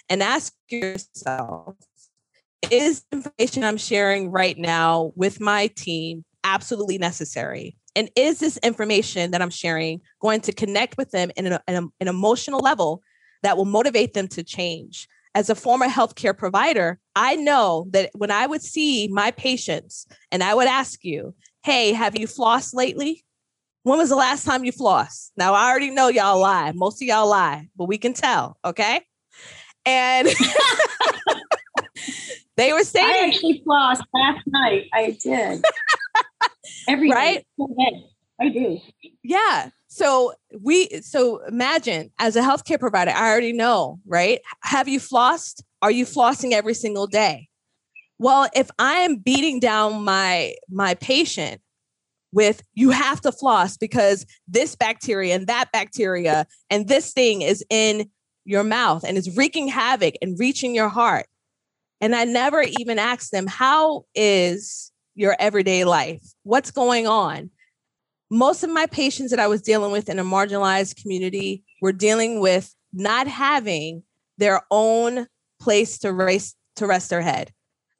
and 0.09 0.21
ask 0.21 0.53
yourself 0.69 1.75
is 2.71 3.03
information 3.11 3.63
I'm 3.63 3.77
sharing 3.77 4.31
right 4.31 4.57
now 4.57 5.11
with 5.15 5.39
my 5.39 5.67
team 5.67 6.23
absolutely 6.43 6.97
necessary? 6.97 7.75
And 7.95 8.09
is 8.15 8.39
this 8.39 8.57
information 8.57 9.31
that 9.31 9.41
I'm 9.41 9.49
sharing 9.49 10.01
going 10.21 10.41
to 10.41 10.53
connect 10.53 10.97
with 10.97 11.11
them 11.11 11.31
in 11.35 11.45
an, 11.45 11.59
an, 11.67 11.89
an 11.99 12.07
emotional 12.07 12.59
level 12.59 13.01
that 13.43 13.57
will 13.57 13.65
motivate 13.65 14.13
them 14.13 14.27
to 14.29 14.43
change? 14.43 15.07
As 15.35 15.49
a 15.49 15.55
former 15.55 15.87
healthcare 15.87 16.37
provider, 16.37 16.99
I 17.15 17.35
know 17.35 17.87
that 17.89 18.11
when 18.13 18.29
I 18.31 18.45
would 18.45 18.61
see 18.61 19.07
my 19.07 19.31
patients 19.31 20.05
and 20.31 20.43
I 20.43 20.53
would 20.53 20.67
ask 20.67 21.03
you, 21.03 21.33
hey, 21.63 21.93
have 21.93 22.17
you 22.17 22.27
flossed 22.27 22.73
lately? 22.73 23.23
When 23.83 23.97
was 23.97 24.09
the 24.09 24.15
last 24.15 24.45
time 24.45 24.63
you 24.63 24.71
flossed? 24.71 25.31
Now, 25.35 25.53
I 25.53 25.69
already 25.69 25.89
know 25.89 26.07
y'all 26.07 26.39
lie. 26.39 26.71
Most 26.73 27.01
of 27.01 27.07
y'all 27.07 27.27
lie, 27.27 27.67
but 27.75 27.85
we 27.85 27.97
can 27.97 28.13
tell. 28.13 28.57
Okay. 28.63 29.01
And 29.85 30.27
they 32.57 32.71
were 32.71 32.83
saying, 32.83 33.05
I 33.05 33.27
actually 33.27 33.61
flossed 33.67 34.03
last 34.13 34.47
night. 34.47 34.85
I 34.93 35.17
did. 35.21 35.65
Every 36.87 37.09
right? 37.09 37.45
Day. 37.59 38.05
I 38.39 38.49
do. 38.49 38.79
Yeah. 39.23 39.69
So 39.87 40.33
we 40.61 40.87
so 41.01 41.43
imagine 41.45 42.11
as 42.19 42.35
a 42.35 42.41
healthcare 42.41 42.79
provider, 42.79 43.11
I 43.11 43.29
already 43.29 43.53
know, 43.53 43.99
right? 44.05 44.39
Have 44.61 44.87
you 44.87 44.99
flossed? 44.99 45.61
Are 45.81 45.91
you 45.91 46.05
flossing 46.05 46.53
every 46.53 46.73
single 46.73 47.07
day? 47.07 47.49
Well, 48.23 48.47
if 48.55 48.71
I 48.79 48.99
am 48.99 49.17
beating 49.17 49.59
down 49.59 50.03
my 50.05 50.55
my 50.69 50.93
patient 50.95 51.59
with 52.31 52.63
you 52.73 52.91
have 52.91 53.19
to 53.21 53.33
floss 53.33 53.75
because 53.75 54.25
this 54.47 54.75
bacteria 54.75 55.35
and 55.35 55.47
that 55.47 55.73
bacteria 55.73 56.47
and 56.69 56.87
this 56.87 57.11
thing 57.11 57.41
is 57.41 57.65
in 57.69 58.09
your 58.45 58.63
mouth 58.63 59.03
and 59.03 59.17
is 59.17 59.35
wreaking 59.35 59.67
havoc 59.67 60.15
and 60.21 60.39
reaching 60.39 60.73
your 60.73 60.87
heart. 60.87 61.25
And 61.99 62.15
I 62.15 62.23
never 62.23 62.63
even 62.79 62.97
asked 62.97 63.33
them, 63.33 63.45
how 63.45 64.05
is 64.15 64.93
your 65.15 65.35
everyday 65.37 65.83
life? 65.83 66.23
What's 66.43 66.71
going 66.71 67.07
on? 67.07 67.51
most 68.33 68.63
of 68.63 68.69
my 68.71 68.87
patients 68.87 69.29
that 69.29 69.39
I 69.39 69.47
was 69.47 69.61
dealing 69.61 69.91
with 69.91 70.09
in 70.09 70.17
a 70.17 70.23
marginalized 70.23 70.99
community 70.99 71.63
were 71.81 71.91
dealing 71.91 72.39
with 72.39 72.73
not 72.91 73.27
having 73.27 74.01
their 74.39 74.61
own 74.71 75.27
place 75.61 75.99
to 75.99 76.11
race 76.11 76.55
to 76.77 76.87
rest 76.87 77.11
their 77.11 77.21
head. 77.21 77.51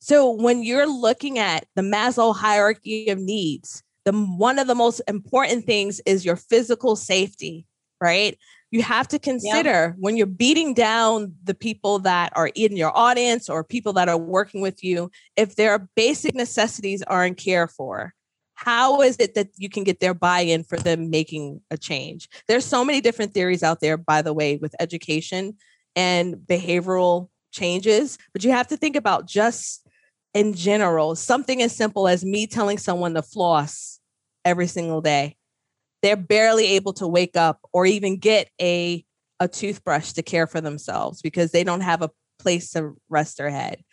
So 0.03 0.29
when 0.29 0.63
you're 0.63 0.85
looking 0.85 1.39
at 1.39 1.65
the 1.77 1.81
Maslow 1.81 2.35
hierarchy 2.35 3.07
of 3.07 3.19
needs, 3.19 3.81
the 4.03 4.11
one 4.11 4.59
of 4.59 4.67
the 4.67 4.75
most 4.75 4.99
important 5.07 5.65
things 5.65 6.01
is 6.05 6.25
your 6.25 6.35
physical 6.35 6.97
safety, 6.97 7.65
right? 8.01 8.37
You 8.69 8.81
have 8.81 9.07
to 9.07 9.17
consider 9.17 9.69
yeah. 9.69 9.93
when 9.97 10.17
you're 10.17 10.25
beating 10.27 10.73
down 10.73 11.35
the 11.45 11.53
people 11.53 11.99
that 11.99 12.33
are 12.35 12.49
in 12.53 12.75
your 12.75 12.91
audience 12.93 13.47
or 13.47 13.63
people 13.63 13.93
that 13.93 14.09
are 14.09 14.17
working 14.17 14.59
with 14.59 14.83
you, 14.83 15.09
if 15.37 15.55
their 15.55 15.87
basic 15.95 16.35
necessities 16.35 17.01
aren't 17.03 17.37
cared 17.37 17.71
for, 17.71 18.13
how 18.55 19.01
is 19.01 19.15
it 19.21 19.35
that 19.35 19.51
you 19.55 19.69
can 19.69 19.85
get 19.85 20.01
their 20.01 20.13
buy-in 20.13 20.65
for 20.65 20.77
them 20.77 21.09
making 21.09 21.59
a 21.71 21.77
change 21.77 22.29
there's 22.47 22.63
so 22.63 22.85
many 22.85 23.01
different 23.01 23.33
theories 23.33 23.63
out 23.63 23.81
there 23.81 23.97
by 23.97 24.21
the 24.21 24.31
way 24.31 24.57
with 24.57 24.75
education 24.79 25.57
and 25.95 26.35
behavioral 26.35 27.29
changes 27.51 28.19
but 28.31 28.43
you 28.43 28.51
have 28.51 28.67
to 28.67 28.77
think 28.77 28.95
about 28.95 29.25
just 29.25 29.83
in 30.34 30.54
general 30.54 31.15
something 31.15 31.62
as 31.62 31.76
simple 31.76 32.08
as 32.08 32.26
me 32.26 32.48
telling 32.48 32.78
someone 32.78 33.13
to 33.13 33.22
floss 33.22 34.00
every 34.46 34.67
single 34.67 35.02
day 35.02 35.36
they're 36.02 36.17
barely 36.17 36.65
able 36.67 36.93
to 36.93 37.08
wake 37.08 37.38
up 37.38 37.60
or 37.72 37.86
even 37.86 38.17
get 38.17 38.50
a 38.62 39.04
a 39.39 39.48
toothbrush 39.48 40.13
to 40.13 40.22
care 40.22 40.48
for 40.48 40.62
themselves 40.62 41.22
because 41.22 41.52
they 41.52 41.63
don't 41.63 41.82
have 41.82 42.02
a 42.02 42.12
place 42.39 42.72
to 42.72 42.96
rest 43.10 43.38
their 43.38 43.50
head. 43.50 43.84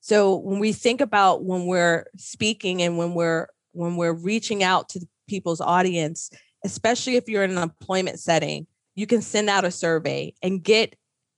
So 0.00 0.36
when 0.36 0.58
we 0.58 0.72
think 0.72 1.00
about 1.00 1.44
when 1.44 1.66
we're 1.66 2.06
speaking 2.16 2.82
and 2.82 2.96
when 2.96 3.14
we're 3.14 3.48
when 3.72 3.96
we're 3.96 4.14
reaching 4.14 4.62
out 4.62 4.88
to 4.90 5.06
people's 5.28 5.60
audience, 5.60 6.30
especially 6.64 7.16
if 7.16 7.28
you're 7.28 7.42
in 7.42 7.50
an 7.50 7.62
employment 7.62 8.20
setting, 8.20 8.66
you 8.94 9.06
can 9.06 9.20
send 9.20 9.50
out 9.50 9.64
a 9.64 9.70
survey 9.70 10.32
and 10.42 10.62
get 10.62 10.94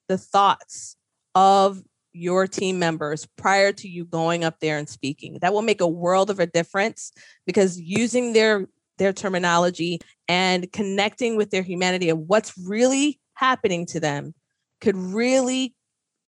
the 0.09 0.19
thoughts 0.19 0.97
of 1.35 1.83
your 2.13 2.47
team 2.47 2.79
members 2.79 3.27
prior 3.37 3.73
to 3.73 3.89
you 3.89 4.05
going 4.05 4.45
up 4.45 4.61
there 4.61 4.79
and 4.79 4.89
speaking. 4.89 5.39
That 5.41 5.53
will 5.53 5.63
make 5.63 5.81
a 5.81 5.89
world 5.89 6.31
of 6.31 6.41
a 6.41 6.47
difference 6.47 7.13
because 7.47 7.81
using 7.81 8.33
their 8.33 8.67
their 8.99 9.13
terminology 9.13 10.01
and 10.27 10.71
connecting 10.73 11.37
with 11.37 11.51
their 11.51 11.63
humanity 11.63 12.11
and 12.11 12.27
what's 12.27 12.53
really 12.67 13.21
happening 13.35 13.87
to 13.87 14.01
them 14.01 14.35
could 14.81 14.97
really 14.97 15.75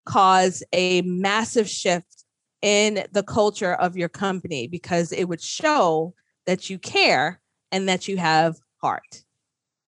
cause 0.06 0.62
a 0.72 1.02
massive 1.02 1.68
shift 1.68 2.24
in 2.62 3.04
the 3.12 3.22
culture 3.22 3.74
of 3.74 3.96
your 3.96 4.08
company 4.08 4.66
because 4.66 5.12
it 5.12 5.24
would 5.24 5.42
show 5.42 6.14
that 6.46 6.70
you 6.70 6.78
care 6.78 7.40
and 7.70 7.88
that 7.88 8.08
you 8.08 8.16
have 8.16 8.56
heart. 8.80 9.24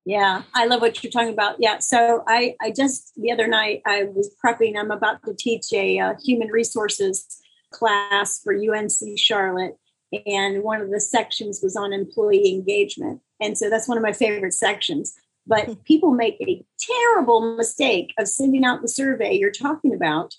Yeah, 0.06 0.42
I 0.54 0.66
love 0.66 0.80
what 0.80 1.02
you're 1.02 1.10
talking 1.10 1.32
about. 1.32 1.56
Yeah, 1.58 1.80
so 1.80 2.22
I, 2.28 2.54
I 2.62 2.70
just 2.70 3.12
the 3.16 3.32
other 3.32 3.48
night 3.48 3.82
I 3.84 4.04
was 4.04 4.32
prepping. 4.42 4.78
I'm 4.78 4.92
about 4.92 5.24
to 5.24 5.34
teach 5.36 5.72
a 5.72 5.98
uh, 5.98 6.14
human 6.24 6.48
resources 6.48 7.26
class 7.72 8.40
for 8.40 8.54
UNC 8.54 9.18
Charlotte, 9.18 9.76
and 10.24 10.62
one 10.62 10.80
of 10.80 10.92
the 10.92 11.00
sections 11.00 11.58
was 11.60 11.74
on 11.74 11.92
employee 11.92 12.54
engagement, 12.54 13.20
and 13.40 13.58
so 13.58 13.68
that's 13.68 13.88
one 13.88 13.98
of 13.98 14.02
my 14.04 14.12
favorite 14.12 14.54
sections. 14.54 15.12
But 15.44 15.82
people 15.84 16.12
make 16.12 16.36
a 16.40 16.64
terrible 16.78 17.56
mistake 17.56 18.14
of 18.16 18.28
sending 18.28 18.64
out 18.64 18.82
the 18.82 18.88
survey 18.88 19.34
you're 19.34 19.50
talking 19.50 19.92
about 19.92 20.36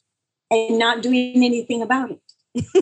and 0.50 0.80
not 0.80 1.02
doing 1.02 1.44
anything 1.44 1.82
about 1.82 2.12
it 2.12 2.27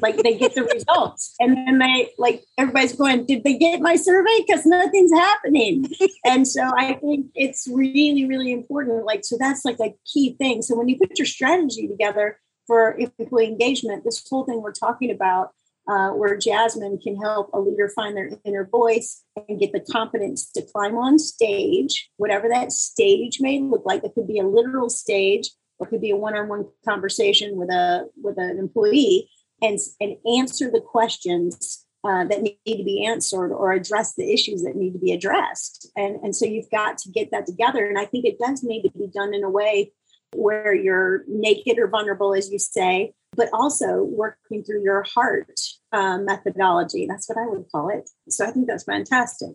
like 0.02 0.18
they 0.18 0.38
get 0.38 0.56
the 0.56 0.64
results. 0.64 1.36
And 1.40 1.56
then 1.56 1.80
they 1.80 2.12
like 2.18 2.44
everybody's 2.58 2.94
going 2.94 3.26
did 3.26 3.44
they 3.44 3.58
get 3.58 3.82
my 3.82 3.96
survey? 3.96 4.44
Because 4.46 4.66
nothing's 4.66 5.14
happening. 5.14 5.86
And 6.26 6.48
so 6.48 6.62
i 6.78 6.94
think 6.94 7.28
it's 7.36 7.68
really 7.68 8.26
really 8.26 8.52
important 8.52 9.06
like 9.06 9.24
so 9.24 9.38
that's 9.40 9.66
like 9.66 9.80
a 9.80 9.94
key 10.12 10.36
thing. 10.38 10.62
So 10.62 10.76
when 10.76 10.88
you 10.88 10.98
put 10.98 11.18
your 11.18 11.26
strategy 11.26 11.88
together 11.88 12.40
for 12.68 12.98
employee 13.20 13.48
engagement 13.48 14.04
this 14.04 14.26
whole 14.30 14.46
thing 14.46 14.62
we're 14.62 14.72
talking 14.72 15.12
about 15.12 15.52
uh, 15.88 16.10
where 16.10 16.36
jasmine 16.36 16.98
can 16.98 17.16
help 17.16 17.52
a 17.54 17.60
leader 17.60 17.90
find 17.96 18.18
their 18.18 18.32
inner 18.44 18.66
voice 18.66 19.24
and 19.48 19.60
get 19.60 19.72
the 19.72 19.86
confidence 19.92 20.52
to 20.52 20.64
climb 20.74 20.98
on 20.98 21.20
stage 21.20 22.10
whatever 22.18 22.48
that 22.50 22.72
stage 22.72 23.38
may 23.40 23.60
look 23.60 23.84
like. 23.86 24.04
It 24.04 24.14
could 24.14 24.28
be 24.28 24.40
a 24.40 24.48
literal 24.48 24.90
stage 24.90 25.50
or 25.80 25.88
it 25.88 25.90
could 25.90 26.02
be 26.02 26.12
a 26.12 26.16
one-on-one 26.16 26.66
conversation 26.88 27.58
with 27.58 27.70
a 27.70 28.08
with 28.22 28.38
an 28.38 28.58
employee 28.58 29.30
and, 29.62 29.80
and 30.00 30.18
answer 30.38 30.70
the 30.70 30.82
questions 30.82 31.86
uh, 32.04 32.24
that 32.26 32.42
need 32.42 32.60
to 32.68 32.84
be 32.84 33.06
answered 33.06 33.52
or 33.52 33.72
address 33.72 34.14
the 34.16 34.32
issues 34.32 34.64
that 34.64 34.76
need 34.76 34.94
to 34.94 35.00
be 35.00 35.12
addressed. 35.12 35.90
And, 35.96 36.18
and 36.18 36.36
so 36.36 36.46
you've 36.46 36.70
got 36.70 36.98
to 37.00 37.10
get 37.10 37.32
that 37.32 37.48
together. 37.48 37.86
And 37.86 37.98
I 37.98 38.06
think 38.06 38.26
it 38.26 38.38
does 38.38 38.64
need 38.64 38.84
to 38.84 38.92
be 38.92 39.08
done 39.08 39.34
in 39.34 39.44
a 39.44 39.50
way 39.50 39.92
where 40.36 40.74
you're 40.74 41.24
naked 41.28 41.80
or 41.80 41.88
vulnerable, 41.88 42.36
as 42.36 42.52
you 42.52 42.60
say, 42.60 43.14
but 43.36 43.50
also 43.54 44.04
working 44.04 44.64
through 44.64 44.84
your 44.84 45.04
heart 45.04 45.60
uh, 45.92 46.18
methodology. 46.20 47.08
That's 47.08 47.28
what 47.28 47.38
I 47.38 47.48
would 47.48 47.66
call 47.72 47.90
it. 47.90 48.10
So 48.30 48.46
I 48.46 48.52
think 48.52 48.68
that's 48.68 48.84
fantastic. 48.84 49.52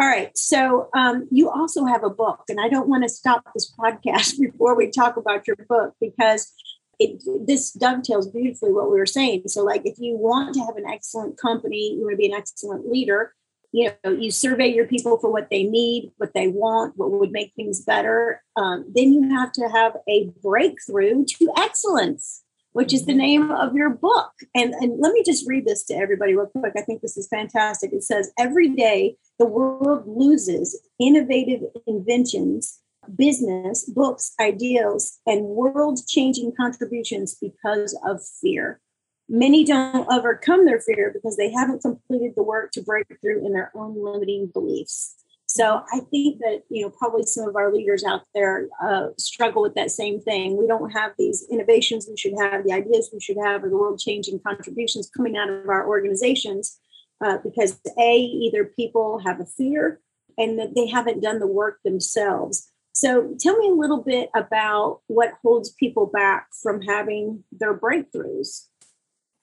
All 0.00 0.08
right. 0.08 0.36
So 0.36 0.88
um, 0.94 1.28
you 1.30 1.48
also 1.48 1.84
have 1.84 2.02
a 2.02 2.10
book, 2.10 2.42
and 2.48 2.60
I 2.60 2.68
don't 2.68 2.88
want 2.88 3.04
to 3.04 3.08
stop 3.08 3.44
this 3.54 3.72
podcast 3.78 4.38
before 4.40 4.76
we 4.76 4.90
talk 4.90 5.16
about 5.16 5.46
your 5.46 5.56
book 5.68 5.94
because 6.00 6.52
it, 6.98 7.22
this 7.46 7.72
dovetails 7.72 8.28
beautifully 8.28 8.72
what 8.72 8.90
we 8.90 8.98
were 8.98 9.06
saying. 9.06 9.44
So, 9.46 9.62
like, 9.62 9.82
if 9.84 9.98
you 9.98 10.16
want 10.16 10.54
to 10.54 10.60
have 10.60 10.76
an 10.76 10.86
excellent 10.86 11.38
company, 11.38 11.94
you 11.94 12.02
want 12.02 12.12
to 12.12 12.16
be 12.16 12.26
an 12.26 12.34
excellent 12.34 12.90
leader, 12.90 13.32
you 13.74 13.90
know, 14.04 14.12
you 14.12 14.30
survey 14.30 14.68
your 14.68 14.86
people 14.86 15.18
for 15.18 15.32
what 15.32 15.48
they 15.50 15.64
need, 15.64 16.12
what 16.18 16.32
they 16.32 16.46
want, 16.46 16.94
what 16.96 17.10
would 17.10 17.32
make 17.32 17.52
things 17.56 17.84
better. 17.84 18.40
Um, 18.54 18.84
then 18.94 19.12
you 19.12 19.34
have 19.34 19.50
to 19.52 19.68
have 19.68 19.96
a 20.08 20.30
breakthrough 20.40 21.24
to 21.24 21.52
excellence, 21.56 22.44
which 22.70 22.94
is 22.94 23.04
the 23.04 23.10
mm-hmm. 23.10 23.20
name 23.20 23.50
of 23.50 23.74
your 23.74 23.90
book. 23.90 24.30
And, 24.54 24.74
and 24.74 25.00
let 25.00 25.12
me 25.12 25.24
just 25.24 25.48
read 25.48 25.66
this 25.66 25.84
to 25.86 25.94
everybody 25.94 26.36
real 26.36 26.46
quick. 26.46 26.74
I 26.76 26.82
think 26.82 27.02
this 27.02 27.16
is 27.16 27.26
fantastic. 27.26 27.92
It 27.92 28.04
says, 28.04 28.30
Every 28.38 28.68
day, 28.68 29.16
the 29.40 29.46
world 29.46 30.04
loses 30.06 30.80
innovative 31.00 31.62
inventions 31.88 32.78
business, 33.16 33.84
books, 33.84 34.32
ideals, 34.40 35.18
and 35.26 35.44
world 35.44 36.00
changing 36.08 36.52
contributions 36.56 37.36
because 37.40 37.98
of 38.06 38.20
fear. 38.40 38.80
Many 39.28 39.64
don't 39.64 40.10
overcome 40.12 40.66
their 40.66 40.80
fear 40.80 41.10
because 41.12 41.36
they 41.36 41.50
haven't 41.50 41.82
completed 41.82 42.34
the 42.36 42.42
work 42.42 42.72
to 42.72 42.82
break 42.82 43.06
through 43.20 43.44
in 43.46 43.52
their 43.52 43.72
own 43.74 44.02
limiting 44.02 44.48
beliefs. 44.52 45.14
So 45.46 45.82
I 45.92 46.00
think 46.10 46.38
that 46.40 46.62
you 46.68 46.82
know 46.82 46.90
probably 46.90 47.22
some 47.24 47.48
of 47.48 47.54
our 47.54 47.72
leaders 47.72 48.02
out 48.02 48.22
there 48.34 48.68
uh, 48.82 49.08
struggle 49.18 49.62
with 49.62 49.74
that 49.74 49.90
same 49.90 50.20
thing. 50.20 50.56
We 50.56 50.66
don't 50.66 50.90
have 50.90 51.12
these 51.18 51.46
innovations 51.50 52.06
we 52.08 52.16
should 52.16 52.34
have, 52.40 52.64
the 52.64 52.72
ideas 52.72 53.10
we 53.12 53.20
should 53.20 53.36
have, 53.42 53.62
or 53.62 53.70
the 53.70 53.76
world 53.76 53.98
changing 53.98 54.40
contributions 54.46 55.10
coming 55.14 55.36
out 55.36 55.48
of 55.48 55.68
our 55.68 55.86
organizations 55.86 56.78
uh, 57.24 57.38
because 57.44 57.80
a 57.98 58.16
either 58.16 58.64
people 58.64 59.20
have 59.24 59.40
a 59.40 59.46
fear 59.46 60.00
and 60.36 60.58
that 60.58 60.74
they 60.74 60.88
haven't 60.88 61.22
done 61.22 61.38
the 61.38 61.46
work 61.46 61.78
themselves. 61.84 62.72
So 62.94 63.34
tell 63.40 63.58
me 63.58 63.68
a 63.68 63.74
little 63.74 64.02
bit 64.02 64.30
about 64.36 65.00
what 65.08 65.32
holds 65.42 65.70
people 65.70 66.06
back 66.06 66.46
from 66.62 66.80
having 66.80 67.42
their 67.50 67.76
breakthroughs. 67.76 68.68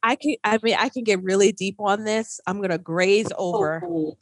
I 0.02 0.16
can 0.16 0.36
I 0.44 0.58
mean 0.64 0.76
I 0.80 0.90
can 0.90 1.04
get 1.04 1.22
really 1.22 1.52
deep 1.52 1.76
on 1.80 2.06
this. 2.06 2.40
I'm 2.48 2.58
going 2.58 2.72
to 2.72 2.78
graze 2.78 3.32
over 3.38 3.84
oh. 3.86 4.18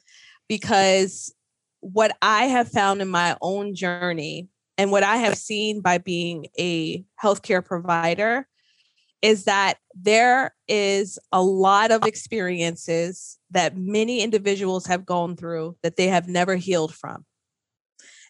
because 0.48 1.34
what 1.80 2.18
I 2.22 2.46
have 2.46 2.70
found 2.70 3.02
in 3.02 3.08
my 3.08 3.38
own 3.42 3.76
journey 3.76 4.50
and 4.78 4.92
what 4.92 5.04
I 5.04 5.18
have 5.18 5.38
seen 5.38 5.82
by 5.82 6.00
being 6.00 6.48
a 6.60 7.06
healthcare 7.22 7.64
provider 7.64 8.48
is 9.22 9.44
that 9.46 9.76
there 9.94 10.56
is 10.68 11.20
a 11.32 11.42
lot 11.42 11.92
of 11.92 12.06
experiences 12.06 13.38
that 13.52 13.78
many 13.78 14.22
individuals 14.22 14.86
have 14.88 15.06
gone 15.06 15.36
through 15.36 15.76
that 15.84 15.98
they 15.98 16.08
have 16.08 16.28
never 16.28 16.56
healed 16.56 16.94
from. 16.94 17.26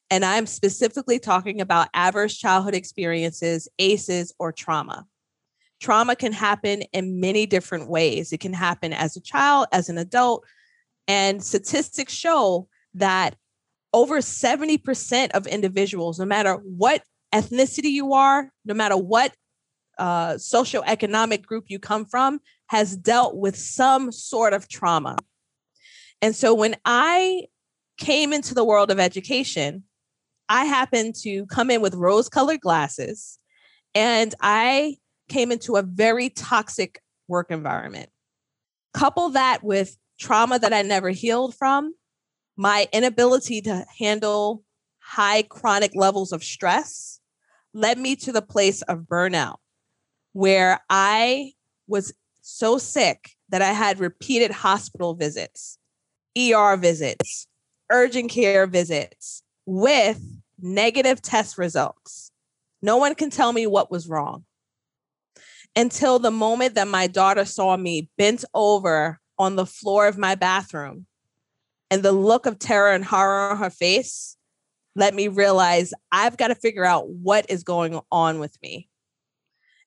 And 0.10 0.26
I'm 0.26 0.47
specifically 0.47 1.20
talking 1.20 1.62
about 1.62 1.89
adverse 1.93 2.36
childhood 2.36 2.74
experiences, 2.74 3.68
ACEs, 3.78 4.34
or 4.39 4.51
trauma. 4.51 5.05
Trauma 5.80 6.16
can 6.16 6.34
happen 6.34 6.82
in 6.93 7.20
many 7.20 7.45
different 7.45 7.89
ways. 7.89 8.34
It 8.34 8.39
can 8.39 8.53
happen 8.53 8.91
as 8.91 9.16
a 9.16 9.22
child, 9.22 9.68
as 9.72 9.88
an 9.88 9.97
adult. 9.97 10.45
And 11.07 11.43
statistics 11.43 12.14
show 12.14 12.68
that 12.95 13.36
over 13.93 14.20
70% 14.20 15.32
of 15.32 15.47
individuals, 15.47 16.20
no 16.20 16.26
matter 16.26 16.55
what 16.55 17.03
ethnicity 17.34 17.91
you 17.91 18.14
are, 18.14 18.51
no 18.66 18.74
matter 18.74 18.97
what 18.97 19.34
uh, 19.97 20.34
socioeconomic 20.34 21.45
group 21.45 21.66
you 21.68 21.80
come 21.80 22.05
from, 22.05 22.39
has 22.68 22.95
dealt 22.95 23.36
with 23.36 23.55
some 23.55 24.12
sort 24.12 24.53
of 24.53 24.68
trauma. 24.68 25.18
And 26.22 26.36
so 26.36 26.53
when 26.53 26.76
I 26.86 27.45
came 27.97 28.34
into 28.34 28.53
the 28.53 28.64
world 28.64 28.91
of 28.91 28.99
education, 28.99 29.84
I 30.50 30.66
happened 30.66 31.16
to 31.22 31.45
come 31.45 31.70
in 31.70 31.82
with 31.82 31.93
rose 31.93 32.28
colored 32.28 32.60
glasses 32.60 33.38
and 33.93 34.34
I 34.41 34.97
came 35.30 35.52
into 35.52 35.76
a 35.76 35.84
very 35.84 36.30
toxic 36.30 37.02
work 37.28 37.52
environment. 37.52 38.10
Couple 38.93 39.30
that 39.30 39.64
with 39.64 39.95
trauma 40.20 40.58
that 40.58 40.74
I 40.74 40.82
never 40.82 41.12
healed 41.12 41.56
from, 41.56 41.93
my 42.58 42.88
inability 42.91 43.62
to 43.62 43.86
handle 44.00 44.64
high 45.00 45.43
chronic 45.43 45.91
levels 45.95 46.32
of 46.32 46.43
stress 46.43 47.20
led 47.74 48.00
me 48.00 48.16
to 48.16 48.32
the 48.32 48.41
place 48.41 48.82
of 48.84 49.02
burnout 49.02 49.58
where 50.34 50.80
I 50.89 51.54
was 51.88 52.14
so 52.41 52.78
sick 52.78 53.32
that 53.50 53.62
I 53.62 53.72
had 53.72 54.00
repeated 54.00 54.52
hospital 54.52 55.14
visits, 55.14 55.78
ER 56.38 56.76
visits, 56.78 57.47
urgent 57.91 58.32
care 58.32 58.68
visits 58.68 59.43
with 59.66 60.38
negative 60.62 61.22
test 61.22 61.57
results. 61.57 62.32
No 62.82 62.97
one 62.97 63.16
can 63.16 63.30
tell 63.30 63.51
me 63.53 63.68
what 63.68 63.91
was 63.91 64.07
wrong 64.07 64.45
until 65.76 66.20
the 66.20 66.32
moment 66.32 66.76
that 66.76 66.88
my 66.88 67.07
daughter 67.07 67.45
saw 67.45 67.78
me 67.78 68.10
bent 68.18 68.43
over 68.53 69.20
on 69.38 69.55
the 69.55 69.66
floor 69.66 70.07
of 70.07 70.18
my 70.18 70.36
bathroom 70.36 71.05
and 71.91 72.03
the 72.03 72.12
look 72.12 72.45
of 72.45 72.60
terror 72.60 72.91
and 72.91 73.05
horror 73.05 73.51
on 73.51 73.57
her 73.57 73.70
face 73.70 74.38
let 74.95 75.16
me 75.16 75.28
realize 75.28 75.93
I've 76.12 76.38
got 76.38 76.49
to 76.49 76.55
figure 76.55 76.86
out 76.86 77.10
what 77.10 77.45
is 77.49 77.64
going 77.64 77.99
on 78.12 78.39
with 78.39 78.57
me. 78.62 78.89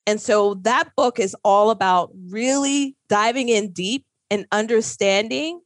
And 0.07 0.21
so 0.21 0.55
that 0.63 0.91
book 0.97 1.21
is 1.21 1.37
all 1.45 1.71
about 1.71 2.11
really 2.29 2.97
diving 3.09 3.49
in 3.49 3.73
deep 3.73 4.05
and 4.31 4.47
understanding 4.51 5.61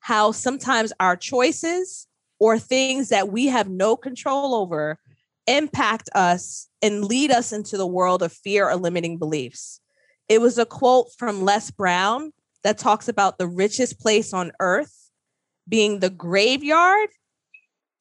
how 0.00 0.32
sometimes 0.32 0.92
our 1.00 1.16
choices 1.16 2.06
or 2.42 2.58
things 2.58 3.10
that 3.10 3.28
we 3.28 3.46
have 3.46 3.68
no 3.68 3.96
control 3.96 4.52
over 4.52 4.98
impact 5.46 6.10
us 6.12 6.68
and 6.82 7.04
lead 7.04 7.30
us 7.30 7.52
into 7.52 7.76
the 7.76 7.86
world 7.86 8.20
of 8.20 8.32
fear 8.32 8.68
or 8.68 8.74
limiting 8.74 9.16
beliefs. 9.16 9.78
It 10.28 10.40
was 10.40 10.58
a 10.58 10.66
quote 10.66 11.06
from 11.16 11.44
Les 11.44 11.70
Brown 11.70 12.32
that 12.64 12.78
talks 12.78 13.06
about 13.06 13.38
the 13.38 13.46
richest 13.46 14.00
place 14.00 14.32
on 14.32 14.50
earth 14.58 15.08
being 15.68 16.00
the 16.00 16.10
graveyard, 16.10 17.10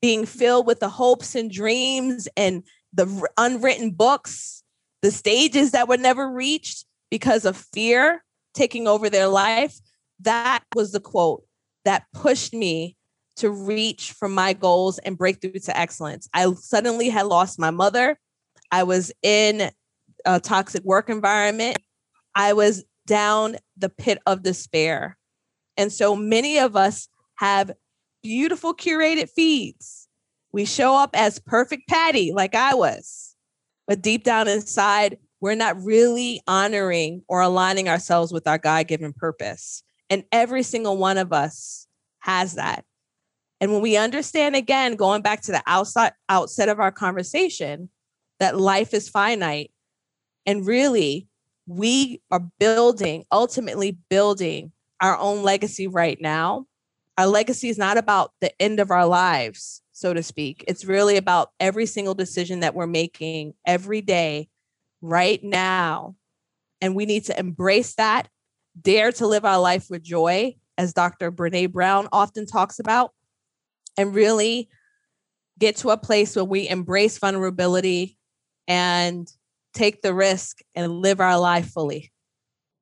being 0.01 0.25
filled 0.25 0.65
with 0.65 0.79
the 0.79 0.89
hopes 0.89 1.35
and 1.35 1.51
dreams 1.51 2.27
and 2.35 2.63
the 2.91 3.27
unwritten 3.37 3.91
books 3.91 4.63
the 5.03 5.11
stages 5.11 5.69
that 5.69 5.87
were 5.87 5.97
never 5.97 6.27
reached 6.27 6.87
because 7.11 7.45
of 7.45 7.55
fear 7.57 8.23
taking 8.55 8.87
over 8.87 9.07
their 9.07 9.27
life. 9.27 9.77
That 10.19 10.63
was 10.73 10.93
the 10.93 10.99
quote 10.99 11.43
that 11.85 12.05
pushed 12.11 12.55
me 12.55 12.95
to 13.41 13.51
reach 13.51 14.13
for 14.13 14.27
my 14.27 14.53
goals 14.53 14.97
and 14.99 15.17
breakthrough 15.17 15.59
to 15.59 15.77
excellence. 15.77 16.29
I 16.33 16.51
suddenly 16.53 17.09
had 17.09 17.27
lost 17.27 17.59
my 17.59 17.71
mother. 17.71 18.19
I 18.71 18.83
was 18.83 19.11
in 19.21 19.71
a 20.25 20.39
toxic 20.39 20.83
work 20.83 21.09
environment. 21.09 21.77
I 22.35 22.53
was 22.53 22.83
down 23.05 23.57
the 23.77 23.89
pit 23.89 24.19
of 24.25 24.43
despair. 24.43 25.17
And 25.77 25.91
so 25.91 26.15
many 26.15 26.57
of 26.59 26.75
us 26.75 27.07
have 27.35 27.71
beautiful 28.23 28.73
curated 28.73 29.29
feeds. 29.29 30.07
We 30.51 30.65
show 30.65 30.95
up 30.95 31.11
as 31.13 31.39
perfect 31.39 31.87
Patty, 31.87 32.31
like 32.33 32.55
I 32.55 32.73
was 32.73 33.31
but 33.91 34.01
deep 34.01 34.23
down 34.23 34.47
inside, 34.47 35.17
we're 35.41 35.53
not 35.53 35.83
really 35.83 36.41
honoring 36.47 37.23
or 37.27 37.41
aligning 37.41 37.89
ourselves 37.89 38.31
with 38.31 38.47
our 38.47 38.57
God 38.57 38.87
given 38.87 39.11
purpose. 39.11 39.83
And 40.09 40.23
every 40.31 40.63
single 40.63 40.95
one 40.95 41.17
of 41.17 41.33
us 41.33 41.87
has 42.19 42.55
that. 42.55 42.85
And 43.61 43.71
when 43.71 43.81
we 43.81 43.95
understand 43.95 44.55
again, 44.57 44.95
going 44.95 45.21
back 45.21 45.41
to 45.43 45.51
the 45.53 45.63
outside 45.65 46.11
outset 46.27 46.67
of 46.67 46.79
our 46.79 46.91
conversation, 46.91 47.89
that 48.39 48.59
life 48.59 48.93
is 48.93 49.07
finite 49.07 49.71
and 50.45 50.65
really 50.65 51.27
we 51.67 52.21
are 52.31 52.49
building, 52.59 53.23
ultimately 53.31 53.97
building 54.09 54.73
our 54.99 55.17
own 55.17 55.43
legacy 55.43 55.87
right 55.87 56.19
now. 56.19 56.65
Our 57.17 57.27
legacy 57.27 57.69
is 57.69 57.77
not 57.77 57.97
about 57.97 58.33
the 58.41 58.51
end 58.61 58.79
of 58.79 58.91
our 58.91 59.05
lives 59.05 59.81
so 60.01 60.15
to 60.15 60.23
speak. 60.23 60.65
It's 60.67 60.83
really 60.83 61.15
about 61.15 61.51
every 61.59 61.85
single 61.85 62.15
decision 62.15 62.61
that 62.61 62.73
we're 62.73 62.87
making 62.87 63.53
every 63.67 64.01
day, 64.01 64.49
right 64.99 65.41
now. 65.43 66.15
And 66.81 66.95
we 66.95 67.05
need 67.05 67.25
to 67.25 67.39
embrace 67.39 67.93
that, 67.95 68.27
dare 68.81 69.11
to 69.13 69.27
live 69.27 69.45
our 69.45 69.59
life 69.59 69.91
with 69.91 70.01
joy, 70.01 70.55
as 70.75 70.93
Dr. 70.93 71.31
Brene 71.31 71.71
Brown 71.71 72.07
often 72.11 72.47
talks 72.47 72.79
about, 72.79 73.11
and 73.97 74.13
really 74.13 74.69
get 75.59 75.77
to 75.77 75.89
a 75.89 75.97
place 75.97 76.35
where 76.35 76.45
we 76.45 76.67
embrace 76.67 77.17
vulnerability 77.17 78.17
and 78.67 79.31
take 79.73 80.01
the 80.01 80.13
risk 80.13 80.59
and 80.75 81.01
live 81.01 81.19
our 81.19 81.39
life 81.39 81.69
fully. 81.69 82.11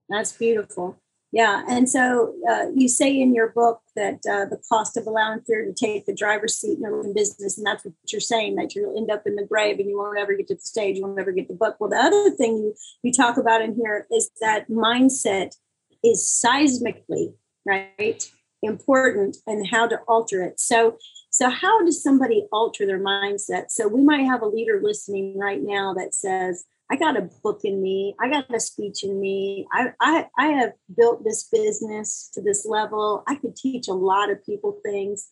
That's 0.07 0.31
beautiful. 0.31 0.99
Yeah, 1.31 1.63
and 1.69 1.87
so 1.87 2.33
uh, 2.49 2.65
you 2.73 2.87
say 2.87 3.19
in 3.19 3.35
your 3.35 3.49
book 3.49 3.81
that 3.95 4.15
uh, 4.27 4.45
the 4.45 4.59
cost 4.67 4.97
of 4.97 5.05
allowing 5.05 5.41
fear 5.41 5.63
to 5.63 5.73
take 5.73 6.07
the 6.07 6.15
driver's 6.15 6.57
seat 6.57 6.79
in 6.79 6.85
a 6.85 7.13
business, 7.13 7.55
and 7.55 7.67
that's 7.67 7.85
what 7.85 7.93
you're 8.11 8.19
saying 8.19 8.55
that 8.55 8.73
you'll 8.73 8.97
end 8.97 9.11
up 9.11 9.27
in 9.27 9.35
the 9.35 9.45
grave 9.45 9.77
and 9.77 9.87
you 9.87 9.97
won't 9.99 10.17
ever 10.17 10.33
get 10.33 10.47
to 10.47 10.55
the 10.55 10.61
stage, 10.61 10.97
you 10.97 11.03
won't 11.03 11.19
ever 11.19 11.31
get 11.31 11.47
the 11.47 11.53
book. 11.53 11.75
Well, 11.79 11.91
the 11.91 11.97
other 11.97 12.31
thing 12.31 12.57
you 12.57 12.73
you 13.03 13.13
talk 13.13 13.37
about 13.37 13.61
in 13.61 13.75
here 13.75 14.07
is 14.11 14.31
that 14.41 14.69
mindset 14.71 15.55
is 16.03 16.43
seismically 16.43 17.33
right 17.63 18.31
important 18.61 19.37
and 19.47 19.67
how 19.67 19.87
to 19.87 19.99
alter 20.07 20.43
it. 20.43 20.59
So 20.59 20.97
so 21.31 21.49
how 21.49 21.85
does 21.85 22.01
somebody 22.01 22.47
alter 22.51 22.85
their 22.85 22.99
mindset? 22.99 23.65
So 23.69 23.87
we 23.87 24.01
might 24.01 24.25
have 24.25 24.41
a 24.41 24.47
leader 24.47 24.79
listening 24.83 25.37
right 25.37 25.61
now 25.61 25.93
that 25.93 26.15
says, 26.15 26.65
I 26.91 26.95
got 26.95 27.17
a 27.17 27.29
book 27.43 27.61
in 27.63 27.81
me. 27.81 28.15
I 28.19 28.29
got 28.29 28.53
a 28.53 28.59
speech 28.59 29.03
in 29.03 29.19
me. 29.19 29.67
I, 29.71 29.93
I, 29.99 30.27
I 30.39 30.47
have 30.47 30.71
built 30.97 31.23
this 31.23 31.47
business 31.51 32.31
to 32.33 32.41
this 32.41 32.65
level. 32.65 33.23
I 33.27 33.35
could 33.35 33.55
teach 33.55 33.87
a 33.87 33.93
lot 33.93 34.31
of 34.31 34.43
people 34.43 34.79
things. 34.83 35.29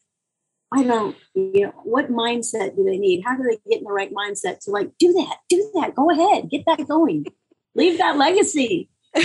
I 0.72 0.84
don't, 0.84 1.16
you 1.34 1.66
know, 1.66 1.74
what 1.84 2.12
mindset 2.12 2.76
do 2.76 2.84
they 2.84 2.98
need? 2.98 3.24
How 3.26 3.36
do 3.36 3.44
they 3.44 3.58
get 3.70 3.80
in 3.80 3.86
the 3.86 3.92
right 3.92 4.14
mindset 4.14 4.60
to 4.66 4.72
like 4.72 4.92
do 5.00 5.14
that, 5.14 5.38
do 5.50 5.72
that, 5.76 5.96
go 5.96 6.12
ahead, 6.12 6.50
get 6.52 6.66
that 6.68 6.88
going, 6.88 7.26
leave 7.74 7.98
that 7.98 8.18
legacy? 8.18 8.90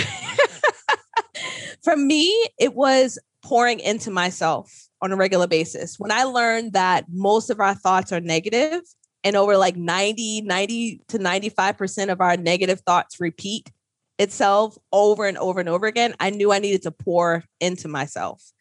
For 1.83 1.97
me, 1.97 2.49
it 2.57 2.73
was 2.73 3.19
pouring 3.43 3.79
into 3.79 4.09
myself 4.11 4.87
on 5.01 5.11
a 5.11 5.15
regular 5.15 5.47
basis. 5.47 5.99
When 5.99 6.11
I 6.11 6.23
learned 6.23 6.73
that 6.73 7.05
most 7.11 7.49
of 7.49 7.59
our 7.59 7.75
thoughts 7.75 8.11
are 8.11 8.21
negative, 8.21 8.81
and 9.25 9.37
over 9.37 9.55
like 9.55 9.77
90 9.77 10.41
90 10.41 11.01
to 11.07 11.17
95% 11.17 12.11
of 12.11 12.19
our 12.19 12.35
negative 12.35 12.81
thoughts 12.81 13.21
repeat 13.21 13.71
itself 14.19 14.77
over 14.91 15.25
and 15.25 15.37
over 15.37 15.59
and 15.59 15.69
over 15.69 15.87
again 15.87 16.13
i 16.19 16.29
knew 16.29 16.51
i 16.51 16.59
needed 16.59 16.83
to 16.83 16.91
pour 16.91 17.43
into 17.59 17.87
myself 17.87 18.53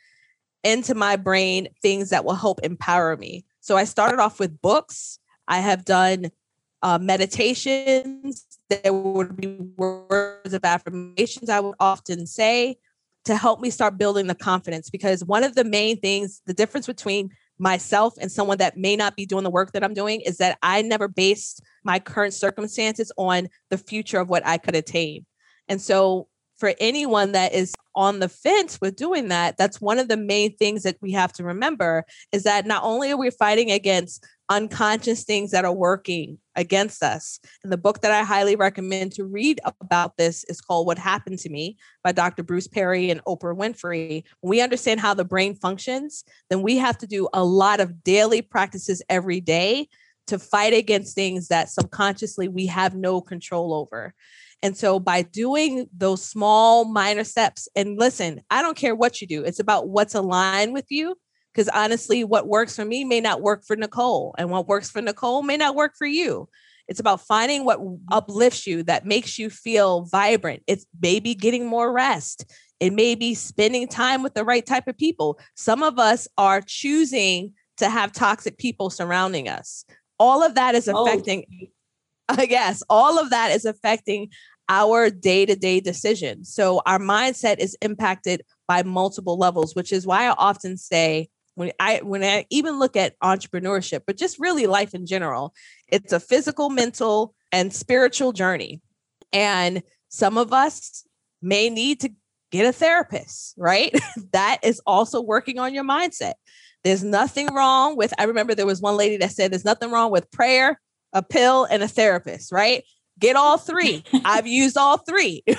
into 0.64 0.94
my 0.94 1.16
brain 1.16 1.68
things 1.82 2.10
that 2.10 2.24
will 2.24 2.34
help 2.34 2.60
empower 2.62 3.16
me. 3.16 3.44
So 3.60 3.76
i 3.76 3.84
started 3.84 4.20
off 4.20 4.38
with 4.38 4.60
books. 4.60 5.18
I 5.48 5.58
have 5.58 5.84
done 5.84 6.30
uh, 6.82 6.98
meditations. 6.98 8.46
There 8.68 8.92
would 8.92 9.36
be 9.36 9.58
words 9.76 10.54
of 10.54 10.64
affirmations 10.64 11.48
i 11.48 11.60
would 11.60 11.76
often 11.78 12.26
say 12.26 12.76
to 13.24 13.36
help 13.36 13.60
me 13.60 13.70
start 13.70 13.98
building 13.98 14.26
the 14.26 14.34
confidence 14.34 14.90
because 14.90 15.24
one 15.24 15.44
of 15.44 15.54
the 15.54 15.64
main 15.64 15.98
things, 16.00 16.42
the 16.46 16.54
difference 16.54 16.86
between 16.86 17.30
myself 17.58 18.14
and 18.20 18.32
someone 18.32 18.58
that 18.58 18.76
may 18.76 18.96
not 18.96 19.14
be 19.14 19.26
doing 19.26 19.44
the 19.44 19.50
work 19.50 19.72
that 19.72 19.84
I'm 19.84 19.94
doing 19.94 20.20
is 20.22 20.38
that 20.38 20.58
I 20.62 20.82
never 20.82 21.06
based 21.06 21.62
my 21.84 21.98
current 21.98 22.34
circumstances 22.34 23.12
on 23.16 23.48
the 23.70 23.78
future 23.78 24.18
of 24.18 24.28
what 24.28 24.44
I 24.44 24.58
could 24.58 24.74
attain. 24.74 25.26
And 25.68 25.80
so 25.80 26.26
for 26.56 26.74
anyone 26.80 27.32
that 27.32 27.52
is 27.52 27.74
on 27.94 28.18
the 28.18 28.28
fence 28.28 28.80
with 28.80 28.96
doing 28.96 29.28
that, 29.28 29.56
that's 29.56 29.80
one 29.80 29.98
of 29.98 30.08
the 30.08 30.16
main 30.16 30.56
things 30.56 30.82
that 30.82 30.96
we 31.00 31.12
have 31.12 31.32
to 31.34 31.44
remember 31.44 32.04
is 32.32 32.44
that 32.44 32.66
not 32.66 32.82
only 32.82 33.10
are 33.10 33.16
we 33.16 33.30
fighting 33.30 33.70
against 33.70 34.24
unconscious 34.52 35.24
things 35.24 35.50
that 35.50 35.64
are 35.64 35.72
working 35.72 36.38
against 36.56 37.02
us. 37.02 37.40
And 37.62 37.72
the 37.72 37.78
book 37.78 38.02
that 38.02 38.12
I 38.12 38.22
highly 38.22 38.54
recommend 38.54 39.12
to 39.12 39.24
read 39.24 39.60
about 39.80 40.18
this 40.18 40.44
is 40.44 40.60
called 40.60 40.86
What 40.86 40.98
Happened 40.98 41.38
to 41.40 41.48
Me 41.48 41.78
by 42.04 42.12
Dr. 42.12 42.42
Bruce 42.42 42.68
Perry 42.68 43.10
and 43.10 43.24
Oprah 43.24 43.56
Winfrey. 43.56 44.24
When 44.40 44.50
we 44.50 44.60
understand 44.60 45.00
how 45.00 45.14
the 45.14 45.24
brain 45.24 45.54
functions, 45.54 46.24
then 46.50 46.60
we 46.60 46.76
have 46.76 46.98
to 46.98 47.06
do 47.06 47.28
a 47.32 47.42
lot 47.42 47.80
of 47.80 48.04
daily 48.04 48.42
practices 48.42 49.02
every 49.08 49.40
day 49.40 49.88
to 50.26 50.38
fight 50.38 50.74
against 50.74 51.14
things 51.14 51.48
that 51.48 51.70
subconsciously 51.70 52.48
we 52.48 52.66
have 52.66 52.94
no 52.94 53.20
control 53.20 53.72
over. 53.72 54.14
And 54.62 54.76
so 54.76 55.00
by 55.00 55.22
doing 55.22 55.88
those 55.96 56.24
small 56.24 56.84
minor 56.84 57.24
steps, 57.24 57.68
and 57.74 57.98
listen, 57.98 58.42
I 58.50 58.62
don't 58.62 58.76
care 58.76 58.94
what 58.94 59.20
you 59.20 59.26
do, 59.26 59.42
it's 59.42 59.58
about 59.58 59.88
what's 59.88 60.14
aligned 60.14 60.72
with 60.74 60.86
you. 60.90 61.16
Because 61.52 61.68
honestly, 61.68 62.24
what 62.24 62.48
works 62.48 62.76
for 62.76 62.84
me 62.84 63.04
may 63.04 63.20
not 63.20 63.42
work 63.42 63.64
for 63.64 63.76
Nicole, 63.76 64.34
and 64.38 64.50
what 64.50 64.68
works 64.68 64.90
for 64.90 65.02
Nicole 65.02 65.42
may 65.42 65.56
not 65.56 65.74
work 65.74 65.92
for 65.96 66.06
you. 66.06 66.48
It's 66.88 67.00
about 67.00 67.20
finding 67.20 67.64
what 67.64 67.78
mm-hmm. 67.78 68.04
uplifts 68.10 68.66
you, 68.66 68.82
that 68.84 69.06
makes 69.06 69.38
you 69.38 69.50
feel 69.50 70.02
vibrant. 70.06 70.62
It's 70.66 70.86
maybe 71.00 71.34
getting 71.34 71.66
more 71.66 71.92
rest. 71.92 72.50
It 72.80 72.92
may 72.92 73.14
be 73.14 73.34
spending 73.34 73.86
time 73.86 74.22
with 74.22 74.34
the 74.34 74.44
right 74.44 74.64
type 74.64 74.88
of 74.88 74.98
people. 74.98 75.38
Some 75.54 75.82
of 75.82 75.98
us 75.98 76.26
are 76.36 76.60
choosing 76.60 77.52
to 77.76 77.88
have 77.88 78.12
toxic 78.12 78.58
people 78.58 78.90
surrounding 78.90 79.48
us. 79.48 79.84
All 80.18 80.42
of 80.42 80.54
that 80.56 80.74
is 80.74 80.88
oh. 80.88 81.04
affecting, 81.04 81.44
oh. 81.62 81.66
I 82.40 82.46
guess, 82.46 82.82
all 82.90 83.18
of 83.18 83.30
that 83.30 83.52
is 83.52 83.64
affecting 83.64 84.30
our 84.68 85.10
day 85.10 85.44
to 85.46 85.54
day 85.54 85.80
decisions. 85.80 86.52
So 86.52 86.82
our 86.86 86.98
mindset 86.98 87.58
is 87.58 87.76
impacted 87.82 88.42
by 88.66 88.82
multiple 88.82 89.36
levels, 89.36 89.74
which 89.74 89.92
is 89.92 90.06
why 90.06 90.26
I 90.26 90.34
often 90.36 90.76
say, 90.76 91.28
when 91.54 91.72
I 91.78 92.00
when 92.02 92.22
I 92.22 92.46
even 92.50 92.78
look 92.78 92.96
at 92.96 93.18
entrepreneurship, 93.20 94.02
but 94.06 94.16
just 94.16 94.38
really 94.38 94.66
life 94.66 94.94
in 94.94 95.06
general, 95.06 95.54
it's 95.88 96.12
a 96.12 96.20
physical, 96.20 96.70
mental, 96.70 97.34
and 97.50 97.72
spiritual 97.72 98.32
journey. 98.32 98.80
And 99.32 99.82
some 100.08 100.36
of 100.38 100.52
us 100.52 101.04
may 101.40 101.70
need 101.70 102.00
to 102.00 102.10
get 102.50 102.66
a 102.66 102.72
therapist, 102.72 103.54
right? 103.56 103.94
that 104.32 104.58
is 104.62 104.80
also 104.86 105.20
working 105.20 105.58
on 105.58 105.74
your 105.74 105.84
mindset. 105.84 106.34
There's 106.84 107.04
nothing 107.04 107.52
wrong 107.52 107.96
with, 107.96 108.12
I 108.18 108.24
remember 108.24 108.54
there 108.54 108.66
was 108.66 108.80
one 108.80 108.96
lady 108.96 109.16
that 109.18 109.32
said 109.32 109.52
there's 109.52 109.64
nothing 109.64 109.90
wrong 109.90 110.10
with 110.10 110.30
prayer, 110.30 110.80
a 111.12 111.22
pill, 111.22 111.64
and 111.64 111.82
a 111.82 111.88
therapist, 111.88 112.52
right? 112.52 112.84
Get 113.18 113.36
all 113.36 113.58
three. 113.58 114.04
I've 114.24 114.46
used 114.46 114.76
all 114.76 114.98
three 114.98 115.44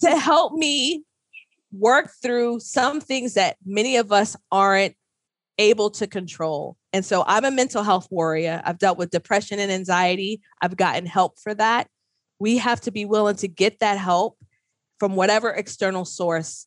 to 0.00 0.16
help 0.18 0.54
me 0.54 1.04
work 1.72 2.10
through 2.22 2.60
some 2.60 3.00
things 3.00 3.34
that 3.34 3.56
many 3.64 3.96
of 3.96 4.12
us 4.12 4.36
aren't 4.50 4.94
able 5.58 5.90
to 5.90 6.06
control. 6.06 6.76
And 6.92 7.04
so 7.04 7.24
I'm 7.26 7.44
a 7.44 7.50
mental 7.50 7.82
health 7.82 8.08
warrior. 8.10 8.62
I've 8.64 8.78
dealt 8.78 8.98
with 8.98 9.10
depression 9.10 9.58
and 9.58 9.72
anxiety. 9.72 10.40
I've 10.60 10.76
gotten 10.76 11.06
help 11.06 11.38
for 11.38 11.54
that. 11.54 11.88
We 12.38 12.58
have 12.58 12.80
to 12.82 12.90
be 12.90 13.04
willing 13.04 13.36
to 13.36 13.48
get 13.48 13.80
that 13.80 13.98
help 13.98 14.36
from 14.98 15.16
whatever 15.16 15.50
external 15.50 16.04
source 16.04 16.66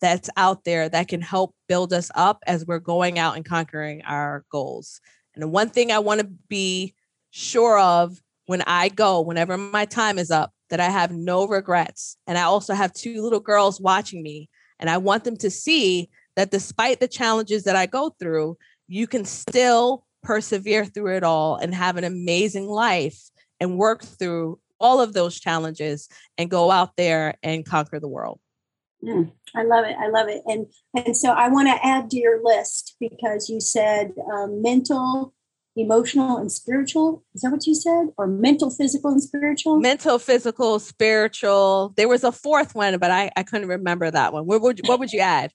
that's 0.00 0.30
out 0.36 0.64
there 0.64 0.88
that 0.88 1.08
can 1.08 1.20
help 1.20 1.54
build 1.68 1.92
us 1.92 2.10
up 2.14 2.42
as 2.46 2.64
we're 2.64 2.78
going 2.78 3.18
out 3.18 3.36
and 3.36 3.44
conquering 3.44 4.02
our 4.02 4.44
goals. 4.50 5.00
And 5.34 5.42
the 5.42 5.48
one 5.48 5.68
thing 5.68 5.92
I 5.92 5.98
want 5.98 6.20
to 6.20 6.26
be 6.48 6.94
sure 7.30 7.78
of 7.78 8.20
when 8.46 8.62
I 8.62 8.88
go, 8.88 9.20
whenever 9.20 9.56
my 9.56 9.84
time 9.84 10.18
is 10.18 10.30
up, 10.30 10.52
that 10.70 10.80
I 10.80 10.88
have 10.88 11.12
no 11.12 11.46
regrets. 11.46 12.16
And 12.26 12.38
I 12.38 12.42
also 12.42 12.74
have 12.74 12.92
two 12.92 13.22
little 13.22 13.40
girls 13.40 13.80
watching 13.80 14.22
me. 14.22 14.48
And 14.78 14.88
I 14.88 14.96
want 14.96 15.24
them 15.24 15.36
to 15.38 15.50
see 15.50 16.08
that 16.36 16.50
despite 16.50 17.00
the 17.00 17.08
challenges 17.08 17.64
that 17.64 17.76
I 17.76 17.86
go 17.86 18.14
through, 18.18 18.56
you 18.88 19.06
can 19.06 19.24
still 19.24 20.06
persevere 20.22 20.84
through 20.84 21.16
it 21.16 21.22
all 21.22 21.56
and 21.56 21.74
have 21.74 21.96
an 21.96 22.04
amazing 22.04 22.66
life 22.66 23.20
and 23.58 23.76
work 23.76 24.02
through 24.02 24.58
all 24.78 25.00
of 25.00 25.12
those 25.12 25.38
challenges 25.38 26.08
and 26.38 26.50
go 26.50 26.70
out 26.70 26.96
there 26.96 27.34
and 27.42 27.66
conquer 27.66 28.00
the 28.00 28.08
world. 28.08 28.40
Mm, 29.04 29.32
I 29.54 29.62
love 29.64 29.84
it. 29.86 29.96
I 29.98 30.08
love 30.08 30.28
it. 30.28 30.42
And 30.46 30.66
and 30.94 31.16
so 31.16 31.30
I 31.30 31.48
want 31.48 31.68
to 31.68 31.86
add 31.86 32.10
to 32.10 32.18
your 32.18 32.42
list 32.42 32.96
because 33.00 33.48
you 33.48 33.60
said 33.60 34.12
um, 34.32 34.62
mental 34.62 35.34
emotional 35.76 36.36
and 36.36 36.50
spiritual. 36.50 37.22
Is 37.34 37.42
that 37.42 37.52
what 37.52 37.66
you 37.66 37.74
said? 37.74 38.08
Or 38.16 38.26
mental, 38.26 38.70
physical, 38.70 39.10
and 39.10 39.22
spiritual? 39.22 39.78
Mental, 39.78 40.18
physical, 40.18 40.78
spiritual. 40.78 41.92
There 41.96 42.08
was 42.08 42.24
a 42.24 42.32
fourth 42.32 42.74
one, 42.74 42.98
but 42.98 43.10
I, 43.10 43.30
I 43.36 43.42
couldn't 43.42 43.68
remember 43.68 44.10
that 44.10 44.32
one. 44.32 44.46
What 44.46 44.60
would, 44.62 44.80
what 44.86 44.98
would 44.98 45.12
you 45.12 45.20
add? 45.20 45.52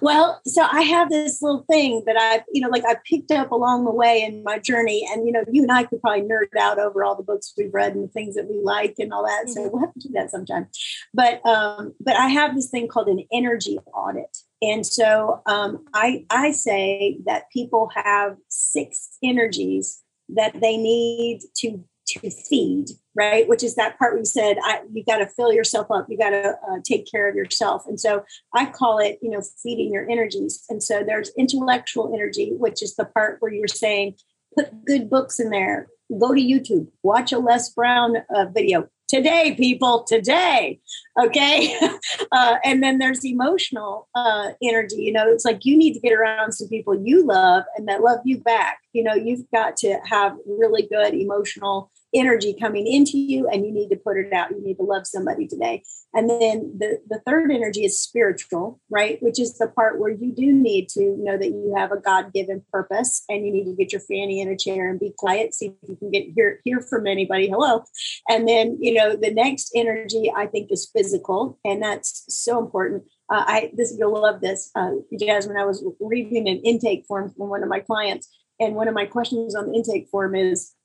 Well, 0.00 0.40
so 0.46 0.66
I 0.70 0.82
have 0.82 1.10
this 1.10 1.42
little 1.42 1.64
thing 1.70 2.02
that 2.06 2.16
I, 2.18 2.44
you 2.52 2.60
know, 2.60 2.68
like 2.68 2.84
I 2.86 2.96
picked 3.08 3.30
up 3.30 3.50
along 3.50 3.84
the 3.84 3.92
way 3.92 4.22
in 4.22 4.42
my 4.42 4.58
journey. 4.58 5.06
And, 5.10 5.26
you 5.26 5.32
know, 5.32 5.44
you 5.50 5.62
and 5.62 5.72
I 5.72 5.84
could 5.84 6.00
probably 6.00 6.22
nerd 6.22 6.56
out 6.58 6.78
over 6.78 7.04
all 7.04 7.16
the 7.16 7.22
books 7.22 7.52
we've 7.56 7.72
read 7.72 7.94
and 7.94 8.04
the 8.04 8.12
things 8.12 8.34
that 8.34 8.48
we 8.48 8.60
like 8.62 8.94
and 8.98 9.12
all 9.12 9.24
that. 9.24 9.44
Mm-hmm. 9.46 9.52
So 9.52 9.70
we'll 9.72 9.80
have 9.80 9.94
to 9.94 10.08
do 10.08 10.14
that 10.14 10.30
sometime. 10.30 10.68
But 11.12 11.44
um, 11.46 11.94
but 12.00 12.16
I 12.16 12.28
have 12.28 12.54
this 12.54 12.70
thing 12.70 12.88
called 12.88 13.08
an 13.08 13.24
energy 13.32 13.78
audit. 13.94 14.36
And 14.62 14.86
so 14.86 15.42
um, 15.46 15.84
I 15.92 16.24
I 16.30 16.52
say 16.52 17.18
that 17.26 17.50
people 17.52 17.90
have 17.94 18.36
six 18.48 19.18
energies 19.22 20.02
that 20.30 20.60
they 20.60 20.76
need 20.76 21.40
to 21.58 21.84
to 22.08 22.30
feed, 22.30 22.86
right? 23.16 23.48
Which 23.48 23.64
is 23.64 23.74
that 23.76 23.98
part 23.98 24.18
you 24.18 24.24
said 24.24 24.58
I, 24.62 24.82
you 24.92 25.02
got 25.04 25.18
to 25.18 25.26
fill 25.26 25.52
yourself 25.52 25.86
up, 25.90 26.06
you 26.08 26.18
got 26.18 26.30
to 26.30 26.54
uh, 26.70 26.78
take 26.84 27.10
care 27.10 27.28
of 27.28 27.34
yourself. 27.34 27.84
And 27.86 27.98
so 27.98 28.24
I 28.54 28.66
call 28.66 28.98
it, 28.98 29.18
you 29.22 29.30
know, 29.30 29.40
feeding 29.62 29.92
your 29.92 30.08
energies. 30.08 30.64
And 30.68 30.82
so 30.82 31.02
there's 31.04 31.30
intellectual 31.36 32.12
energy, 32.14 32.52
which 32.56 32.82
is 32.82 32.94
the 32.94 33.06
part 33.06 33.38
where 33.40 33.52
you're 33.52 33.68
saying, 33.68 34.16
put 34.54 34.84
good 34.84 35.08
books 35.08 35.40
in 35.40 35.50
there, 35.50 35.88
go 36.20 36.34
to 36.34 36.40
YouTube, 36.40 36.88
watch 37.02 37.32
a 37.32 37.38
Les 37.38 37.70
Brown 37.70 38.16
uh, 38.34 38.46
video, 38.54 38.88
today, 39.08 39.54
people, 39.56 40.04
today. 40.04 40.80
Okay. 41.20 41.76
Uh, 42.32 42.56
and 42.64 42.82
then 42.82 42.98
there's 42.98 43.24
emotional 43.24 44.08
uh, 44.14 44.50
energy. 44.62 44.96
You 44.96 45.12
know, 45.12 45.30
it's 45.30 45.44
like 45.44 45.64
you 45.64 45.76
need 45.76 45.94
to 45.94 46.00
get 46.00 46.12
around 46.12 46.52
some 46.52 46.68
people 46.68 46.94
you 46.94 47.24
love 47.24 47.64
and 47.76 47.88
that 47.88 48.02
love 48.02 48.18
you 48.24 48.38
back. 48.38 48.78
You 48.92 49.04
know, 49.04 49.14
you've 49.14 49.48
got 49.52 49.76
to 49.78 49.98
have 50.04 50.34
really 50.46 50.86
good 50.90 51.14
emotional 51.14 51.90
energy 52.18 52.54
coming 52.58 52.86
into 52.86 53.18
you 53.18 53.48
and 53.48 53.64
you 53.64 53.72
need 53.72 53.88
to 53.90 53.96
put 53.96 54.16
it 54.16 54.32
out. 54.32 54.50
You 54.50 54.62
need 54.62 54.76
to 54.76 54.82
love 54.82 55.06
somebody 55.06 55.46
today. 55.46 55.82
And 56.14 56.30
then 56.30 56.76
the, 56.78 57.00
the 57.08 57.20
third 57.26 57.52
energy 57.52 57.84
is 57.84 58.00
spiritual, 58.00 58.80
right? 58.90 59.22
Which 59.22 59.38
is 59.38 59.58
the 59.58 59.68
part 59.68 60.00
where 60.00 60.10
you 60.10 60.32
do 60.32 60.52
need 60.52 60.88
to 60.90 61.16
know 61.18 61.36
that 61.36 61.48
you 61.48 61.74
have 61.76 61.92
a 61.92 62.00
God 62.00 62.32
given 62.32 62.64
purpose 62.72 63.22
and 63.28 63.44
you 63.44 63.52
need 63.52 63.64
to 63.64 63.76
get 63.76 63.92
your 63.92 64.00
fanny 64.00 64.40
in 64.40 64.48
a 64.48 64.56
chair 64.56 64.90
and 64.90 64.98
be 64.98 65.12
quiet, 65.16 65.54
see 65.54 65.66
if 65.82 65.88
you 65.88 65.96
can 65.96 66.10
get 66.10 66.26
hear, 66.34 66.60
hear 66.64 66.80
from 66.80 67.06
anybody. 67.06 67.48
Hello. 67.48 67.84
And 68.28 68.48
then, 68.48 68.78
you 68.80 68.94
know, 68.94 69.16
the 69.16 69.32
next 69.32 69.72
energy 69.74 70.32
I 70.34 70.46
think 70.46 70.72
is 70.72 70.90
physical. 70.94 71.58
And 71.64 71.82
that's 71.82 72.24
so 72.28 72.58
important. 72.58 73.04
Uh, 73.28 73.44
I 73.46 73.72
this 73.74 73.92
you'll 73.98 74.20
love 74.20 74.40
this, 74.40 74.70
uh, 74.76 74.92
Jasmine. 75.18 75.56
I 75.56 75.64
was 75.64 75.84
reading 75.98 76.48
an 76.48 76.60
intake 76.64 77.06
form 77.06 77.32
from 77.36 77.48
one 77.48 77.64
of 77.64 77.68
my 77.68 77.80
clients, 77.80 78.28
and 78.60 78.76
one 78.76 78.86
of 78.86 78.94
my 78.94 79.04
questions 79.04 79.56
on 79.56 79.66
the 79.66 79.74
intake 79.74 80.08
form 80.10 80.36
is, 80.36 80.75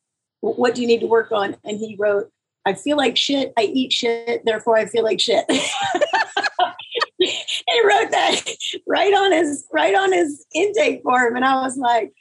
what 0.41 0.75
do 0.75 0.81
you 0.81 0.87
need 0.87 0.99
to 0.99 1.07
work 1.07 1.31
on? 1.31 1.55
And 1.63 1.79
he 1.79 1.95
wrote, 1.97 2.29
I 2.65 2.73
feel 2.73 2.97
like 2.97 3.17
shit. 3.17 3.53
I 3.57 3.63
eat 3.63 3.93
shit. 3.93 4.45
Therefore, 4.45 4.77
I 4.77 4.85
feel 4.85 5.03
like 5.03 5.19
shit. 5.19 5.45
he 5.49 5.59
wrote 7.83 8.11
that 8.11 8.41
right 8.87 9.13
on 9.13 9.31
his 9.31 9.65
right 9.71 9.95
on 9.95 10.11
his 10.11 10.45
intake 10.53 11.01
form, 11.03 11.35
and 11.35 11.45
I 11.45 11.61
was 11.61 11.77
like, 11.77 12.13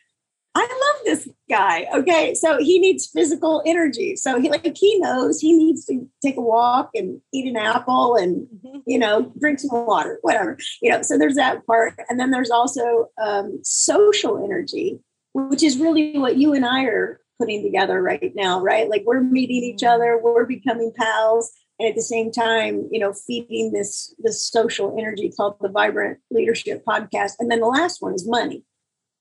I 0.54 0.60
love 0.60 1.04
this 1.04 1.28
guy. 1.48 1.86
Okay, 1.94 2.34
so 2.34 2.58
he 2.58 2.78
needs 2.78 3.06
physical 3.06 3.62
energy. 3.66 4.16
So 4.16 4.40
he 4.40 4.50
like 4.50 4.76
he 4.76 4.98
knows 4.98 5.40
he 5.40 5.52
needs 5.52 5.84
to 5.86 6.08
take 6.24 6.36
a 6.36 6.42
walk 6.42 6.90
and 6.94 7.20
eat 7.32 7.46
an 7.46 7.56
apple 7.56 8.16
and 8.16 8.46
mm-hmm. 8.46 8.78
you 8.86 8.98
know 8.98 9.32
drink 9.38 9.60
some 9.60 9.86
water, 9.86 10.18
whatever. 10.22 10.58
You 10.80 10.90
know, 10.90 11.02
so 11.02 11.18
there's 11.18 11.36
that 11.36 11.66
part, 11.66 11.94
and 12.08 12.18
then 12.18 12.30
there's 12.30 12.50
also 12.50 13.08
um, 13.22 13.60
social 13.62 14.42
energy, 14.42 14.98
which 15.34 15.62
is 15.62 15.78
really 15.78 16.18
what 16.18 16.36
you 16.36 16.54
and 16.54 16.64
I 16.64 16.84
are 16.84 17.20
putting 17.40 17.62
together 17.62 18.02
right 18.02 18.32
now, 18.34 18.60
right? 18.60 18.88
Like 18.88 19.02
we're 19.06 19.22
meeting 19.22 19.64
each 19.64 19.80
mm-hmm. 19.80 19.94
other, 19.94 20.20
we're 20.22 20.44
becoming 20.44 20.92
pals, 20.96 21.50
and 21.80 21.88
at 21.88 21.94
the 21.94 22.02
same 22.02 22.30
time, 22.30 22.88
you 22.92 23.00
know, 23.00 23.14
feeding 23.14 23.72
this 23.72 24.14
this 24.18 24.46
social 24.46 24.96
energy 24.98 25.32
called 25.34 25.56
the 25.60 25.70
Vibrant 25.70 26.18
Leadership 26.30 26.84
Podcast. 26.86 27.32
And 27.38 27.50
then 27.50 27.60
the 27.60 27.66
last 27.66 28.02
one 28.02 28.14
is 28.14 28.28
money, 28.28 28.64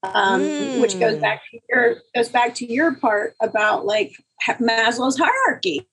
um, 0.03 0.41
mm. 0.41 0.81
which 0.81 0.99
goes 0.99 1.15
mm. 1.15 1.21
back 1.21 1.41
to 1.49 1.59
your 1.69 1.95
goes 2.13 2.29
back 2.29 2.53
to 2.55 2.71
your 2.71 2.95
part 2.95 3.33
about 3.41 3.85
like 3.85 4.11
Maslow's 4.59 5.17
hierarchy. 5.17 5.87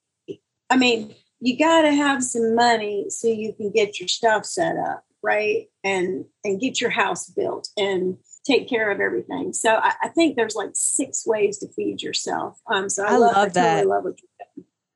I 0.69 0.77
mean, 0.77 1.15
you 1.41 1.57
got 1.57 1.83
to 1.83 1.93
have 1.93 2.25
some 2.25 2.57
money 2.57 3.07
so 3.11 3.29
you 3.29 3.53
can 3.53 3.71
get 3.71 4.01
your 4.01 4.09
stuff 4.09 4.45
set 4.45 4.77
up, 4.77 5.05
right? 5.23 5.67
And 5.85 6.25
and 6.45 6.61
get 6.61 6.81
your 6.81 6.91
house 6.91 7.31
built 7.31 7.69
and 7.77 8.17
take 8.47 8.69
care 8.69 8.91
of 8.91 9.01
everything. 9.01 9.53
So 9.53 9.77
I, 9.77 9.95
I 10.05 10.09
think 10.09 10.37
there's 10.37 10.55
like 10.55 10.71
six 10.75 11.27
ways 11.27 11.59
to 11.59 11.69
feed 11.69 12.03
yourself. 12.03 12.61
Um, 12.71 12.89
so 12.89 13.05
I, 13.05 13.15
I 13.15 13.17
love, 13.17 13.37
love, 13.37 13.53
that. 13.55 13.75
Totally 13.83 13.95
love 13.95 14.05
what 14.05 14.19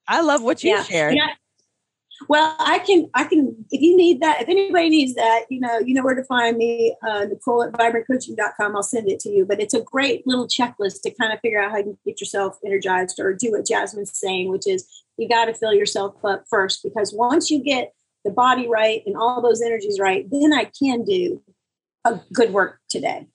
I 0.08 0.20
love 0.20 0.42
what 0.42 0.62
you 0.62 0.70
yeah. 0.70 0.82
shared. 0.82 1.14
Yeah. 1.14 1.30
Well, 2.28 2.54
I 2.58 2.80
can, 2.80 3.08
I 3.14 3.24
can, 3.24 3.64
if 3.70 3.80
you 3.80 3.96
need 3.96 4.20
that, 4.20 4.42
if 4.42 4.48
anybody 4.48 4.90
needs 4.90 5.14
that, 5.14 5.46
you 5.48 5.58
know, 5.58 5.78
you 5.78 5.94
know 5.94 6.02
where 6.02 6.14
to 6.14 6.24
find 6.24 6.58
me, 6.58 6.94
uh, 7.02 7.24
Nicole 7.24 7.62
at 7.62 7.72
vibrantcoaching.com. 7.72 8.76
I'll 8.76 8.82
send 8.82 9.08
it 9.08 9.20
to 9.20 9.30
you. 9.30 9.46
But 9.46 9.60
it's 9.60 9.72
a 9.72 9.80
great 9.80 10.26
little 10.26 10.46
checklist 10.46 11.00
to 11.02 11.10
kind 11.12 11.32
of 11.32 11.40
figure 11.40 11.62
out 11.62 11.70
how 11.70 11.78
you 11.78 11.84
can 11.84 11.98
get 12.04 12.20
yourself 12.20 12.58
energized 12.64 13.18
or 13.18 13.32
do 13.32 13.52
what 13.52 13.66
Jasmine's 13.66 14.18
saying, 14.18 14.50
which 14.50 14.66
is 14.66 14.86
you 15.16 15.28
got 15.28 15.46
to 15.46 15.54
fill 15.54 15.72
yourself 15.72 16.14
up 16.22 16.44
first. 16.50 16.82
Because 16.82 17.14
once 17.14 17.50
you 17.50 17.62
get 17.62 17.94
the 18.24 18.30
body 18.30 18.68
right 18.68 19.02
and 19.06 19.16
all 19.16 19.40
those 19.40 19.62
energies 19.62 19.98
right, 19.98 20.26
then 20.30 20.52
I 20.52 20.70
can 20.78 21.04
do 21.04 21.42
a 22.04 22.20
good 22.34 22.52
work 22.52 22.80
today 22.90 23.28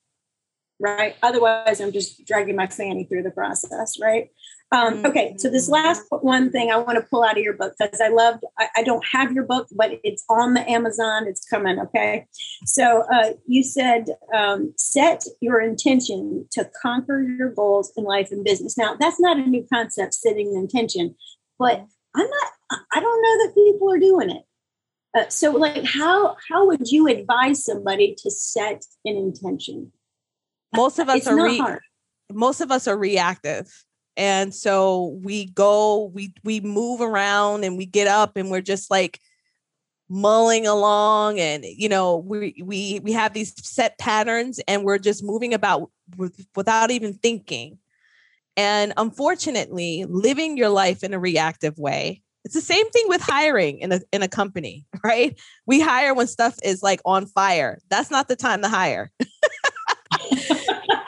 right? 0.80 1.16
Otherwise, 1.24 1.80
I'm 1.80 1.92
just 1.92 2.26
dragging 2.26 2.56
my 2.56 2.68
fanny 2.68 3.06
through 3.06 3.24
the 3.24 3.32
process, 3.32 3.98
right? 4.00 4.30
Um, 4.72 5.06
okay, 5.06 5.36
so 5.38 5.50
this 5.50 5.70
last 5.70 6.04
one 6.10 6.52
thing 6.52 6.72
I 6.72 6.78
want 6.78 6.98
to 6.98 7.06
pull 7.10 7.24
out 7.24 7.38
of 7.38 7.44
your 7.44 7.54
book 7.54 7.76
because 7.80 8.02
I 8.02 8.08
loved, 8.10 8.44
I, 8.58 8.68
I, 8.78 8.84
don't 8.84 9.06
have 9.12 9.32
your 9.32 9.44
book, 9.46 9.68
but 9.72 10.00
it's 10.04 10.26
on 10.28 10.56
the 10.56 10.70
Amazon, 10.70 11.28
it's 11.28 11.48
coming, 11.48 11.80
okay? 11.80 12.26
So 12.66 13.04
uh, 13.14 13.34
you 13.46 13.64
said 13.64 14.08
um, 14.34 14.74
set 14.76 15.24
your 15.40 15.62
intention 15.62 16.48
to 16.54 16.70
conquer 16.82 17.22
your 17.22 17.54
goals 17.54 17.94
in 17.96 18.06
life 18.06 18.32
and 18.32 18.44
business. 18.44 18.76
Now, 18.76 18.96
that's 19.00 19.20
not 19.20 19.38
a 19.38 19.46
new 19.46 19.66
concept, 19.72 20.16
setting 20.16 20.50
an 20.50 20.64
intention, 20.64 21.16
but 21.60 21.86
I'm 22.16 22.28
not, 22.30 22.52
I 22.94 23.00
don't 23.00 23.22
know 23.22 23.46
that 23.46 23.54
people 23.56 23.94
are 23.94 24.00
doing 24.00 24.32
it. 24.32 24.44
Uh, 25.16 25.30
so 25.30 25.52
like 25.52 25.86
how 25.86 26.36
how 26.50 26.68
would 26.68 26.92
you 26.92 27.08
advise 27.08 27.64
somebody 27.64 28.16
to 28.18 28.30
set 28.30 28.84
an 29.06 29.16
intention 29.16 29.92
most 30.76 31.00
of 31.00 31.10
us 31.10 31.18
it's 31.18 31.28
are 31.28 31.42
re- 31.42 31.80
most 32.32 32.62
of 32.62 32.72
us 32.72 32.88
are 32.88 32.98
reactive 32.98 33.72
and 34.18 34.54
so 34.54 35.20
we 35.24 35.46
go 35.48 36.12
we 36.14 36.34
we 36.44 36.60
move 36.62 37.02
around 37.02 37.64
and 37.64 37.78
we 37.78 37.86
get 37.86 38.08
up 38.08 38.38
and 38.38 38.50
we're 38.50 38.62
just 38.62 38.90
like 38.90 39.20
mulling 40.08 40.68
along 40.68 41.40
and 41.40 41.66
you 41.66 41.90
know 41.90 42.18
we 42.18 42.56
we 42.64 43.00
we 43.04 43.12
have 43.12 43.34
these 43.34 43.54
set 43.66 43.98
patterns 43.98 44.60
and 44.68 44.84
we're 44.84 45.00
just 45.00 45.24
moving 45.24 45.54
about 45.54 45.90
with, 46.18 46.46
without 46.56 46.92
even 46.92 47.14
thinking. 47.14 47.80
And 48.58 48.94
unfortunately 48.96 50.06
living 50.08 50.56
your 50.56 50.70
life 50.70 51.04
in 51.04 51.14
a 51.14 51.20
reactive 51.20 51.78
way 51.78 52.22
it's 52.46 52.54
the 52.54 52.62
same 52.62 52.90
thing 52.92 53.06
with 53.08 53.22
hiring 53.22 53.80
in 53.80 53.92
a 53.92 54.00
in 54.14 54.22
a 54.22 54.28
company 54.28 54.86
right? 55.04 55.38
We 55.66 55.82
hire 55.82 56.14
when 56.14 56.28
stuff 56.28 56.56
is 56.64 56.82
like 56.82 57.02
on 57.04 57.26
fire. 57.26 57.80
That's 57.90 58.12
not 58.12 58.28
the 58.28 58.36
time 58.36 58.62
to 58.62 58.70
hire 58.70 59.12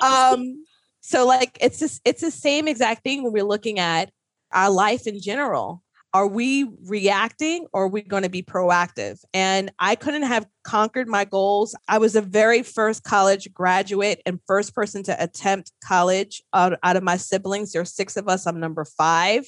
um, 0.02 0.66
so 1.02 1.26
like 1.26 1.58
it's 1.62 1.80
just 1.80 2.02
it's 2.06 2.22
the 2.22 2.32
same 2.32 2.68
exact 2.68 3.04
thing 3.04 3.24
when 3.24 3.34
we're 3.34 3.44
looking 3.44 3.80
at 3.80 4.12
our 4.52 4.70
life 4.70 5.08
in 5.08 5.22
general. 5.22 5.84
Are 6.14 6.28
we 6.28 6.68
reacting 6.86 7.68
or 7.74 7.84
are 7.84 7.88
we 7.88 8.02
going 8.02 8.24
to 8.24 8.30
be 8.30 8.42
proactive? 8.42 9.20
And 9.34 9.72
I 9.78 9.96
couldn't 9.96 10.24
have 10.24 10.48
conquered 10.64 11.08
my 11.08 11.26
goals. 11.26 11.76
I 11.88 11.98
was 11.98 12.14
the 12.14 12.22
very 12.22 12.64
first 12.64 13.04
college 13.04 13.54
graduate 13.54 14.22
and 14.26 14.40
first 14.48 14.74
person 14.74 15.04
to 15.04 15.22
attempt 15.22 15.74
college 15.84 16.42
out, 16.54 16.80
out 16.82 16.96
of 16.96 17.04
my 17.04 17.18
siblings. 17.18 17.74
There 17.74 17.82
are 17.82 17.86
six 17.86 18.18
of 18.18 18.28
us. 18.28 18.48
I'm 18.48 18.60
number 18.60 18.86
five. 18.86 19.46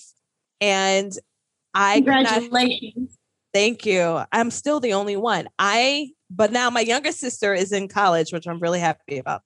And 0.61 1.11
I 1.73 1.95
congratulations. 1.95 2.93
Not, 2.97 3.09
thank 3.53 3.85
you. 3.85 4.21
I'm 4.31 4.51
still 4.51 4.79
the 4.79 4.93
only 4.93 5.15
one. 5.15 5.49
I 5.57 6.11
but 6.29 6.51
now 6.51 6.69
my 6.69 6.81
younger 6.81 7.11
sister 7.11 7.53
is 7.53 7.71
in 7.71 7.87
college, 7.87 8.31
which 8.31 8.47
I'm 8.47 8.59
really 8.59 8.79
happy 8.79 9.17
about. 9.17 9.41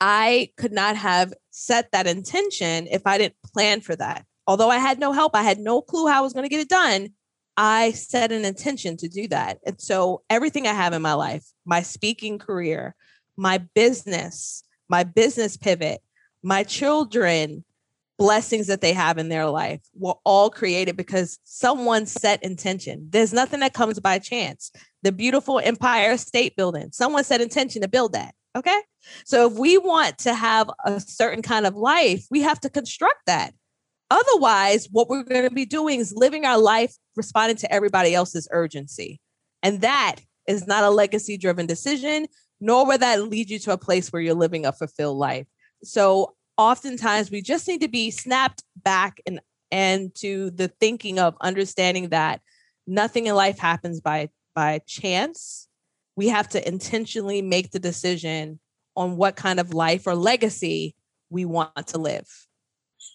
I 0.00 0.50
could 0.56 0.72
not 0.72 0.96
have 0.96 1.32
set 1.50 1.90
that 1.92 2.06
intention 2.06 2.86
if 2.90 3.02
I 3.06 3.18
didn't 3.18 3.36
plan 3.52 3.80
for 3.80 3.96
that. 3.96 4.24
Although 4.46 4.70
I 4.70 4.78
had 4.78 4.98
no 4.98 5.12
help, 5.12 5.34
I 5.34 5.42
had 5.42 5.58
no 5.58 5.82
clue 5.82 6.06
how 6.06 6.18
I 6.18 6.22
was 6.22 6.32
going 6.32 6.44
to 6.44 6.48
get 6.48 6.60
it 6.60 6.68
done. 6.68 7.10
I 7.56 7.92
set 7.92 8.32
an 8.32 8.44
intention 8.44 8.96
to 8.98 9.08
do 9.08 9.28
that. 9.28 9.58
And 9.66 9.80
so 9.80 10.22
everything 10.30 10.66
I 10.66 10.72
have 10.72 10.92
in 10.92 11.02
my 11.02 11.14
life, 11.14 11.44
my 11.66 11.82
speaking 11.82 12.38
career, 12.38 12.94
my 13.36 13.58
business, 13.74 14.64
my 14.88 15.04
business 15.04 15.56
pivot, 15.56 16.00
my 16.42 16.62
children, 16.62 17.64
blessings 18.20 18.66
that 18.66 18.82
they 18.82 18.92
have 18.92 19.16
in 19.16 19.30
their 19.30 19.46
life 19.46 19.80
were 19.94 20.16
all 20.26 20.50
created 20.50 20.94
because 20.94 21.38
someone 21.44 22.04
set 22.04 22.42
intention. 22.42 23.08
There's 23.08 23.32
nothing 23.32 23.60
that 23.60 23.72
comes 23.72 23.98
by 23.98 24.18
chance. 24.18 24.70
The 25.02 25.10
beautiful 25.10 25.58
Empire 25.58 26.18
State 26.18 26.54
Building, 26.54 26.90
someone 26.92 27.24
set 27.24 27.40
intention 27.40 27.80
to 27.80 27.88
build 27.88 28.12
that. 28.12 28.34
Okay. 28.54 28.78
So 29.24 29.46
if 29.46 29.54
we 29.54 29.78
want 29.78 30.18
to 30.18 30.34
have 30.34 30.70
a 30.84 31.00
certain 31.00 31.40
kind 31.40 31.64
of 31.66 31.76
life, 31.76 32.26
we 32.30 32.42
have 32.42 32.60
to 32.60 32.68
construct 32.68 33.24
that. 33.26 33.54
Otherwise, 34.10 34.88
what 34.92 35.08
we're 35.08 35.22
going 35.22 35.48
to 35.48 35.54
be 35.54 35.64
doing 35.64 35.98
is 35.98 36.12
living 36.14 36.44
our 36.44 36.58
life 36.58 36.94
responding 37.16 37.56
to 37.56 37.72
everybody 37.72 38.14
else's 38.14 38.46
urgency. 38.50 39.18
And 39.62 39.80
that 39.80 40.16
is 40.46 40.66
not 40.66 40.84
a 40.84 40.90
legacy 40.90 41.38
driven 41.38 41.64
decision, 41.64 42.26
nor 42.60 42.84
will 42.86 42.98
that 42.98 43.22
lead 43.30 43.48
you 43.48 43.58
to 43.60 43.72
a 43.72 43.78
place 43.78 44.12
where 44.12 44.20
you're 44.20 44.34
living 44.34 44.66
a 44.66 44.72
fulfilled 44.72 45.16
life. 45.16 45.46
So 45.82 46.34
oftentimes 46.60 47.30
we 47.30 47.40
just 47.40 47.66
need 47.66 47.80
to 47.80 47.88
be 47.88 48.10
snapped 48.10 48.62
back 48.84 49.18
and 49.26 49.40
and 49.72 50.14
to 50.16 50.50
the 50.50 50.68
thinking 50.68 51.18
of 51.18 51.34
understanding 51.40 52.10
that 52.10 52.42
nothing 52.86 53.26
in 53.26 53.34
life 53.34 53.58
happens 53.58 54.00
by 54.00 54.28
by 54.54 54.80
chance. 54.86 55.68
We 56.16 56.28
have 56.28 56.48
to 56.50 56.68
intentionally 56.68 57.40
make 57.40 57.70
the 57.70 57.78
decision 57.78 58.60
on 58.94 59.16
what 59.16 59.36
kind 59.36 59.58
of 59.58 59.72
life 59.72 60.06
or 60.06 60.14
legacy 60.14 60.94
we 61.30 61.46
want 61.46 61.86
to 61.86 61.98
live. 61.98 62.28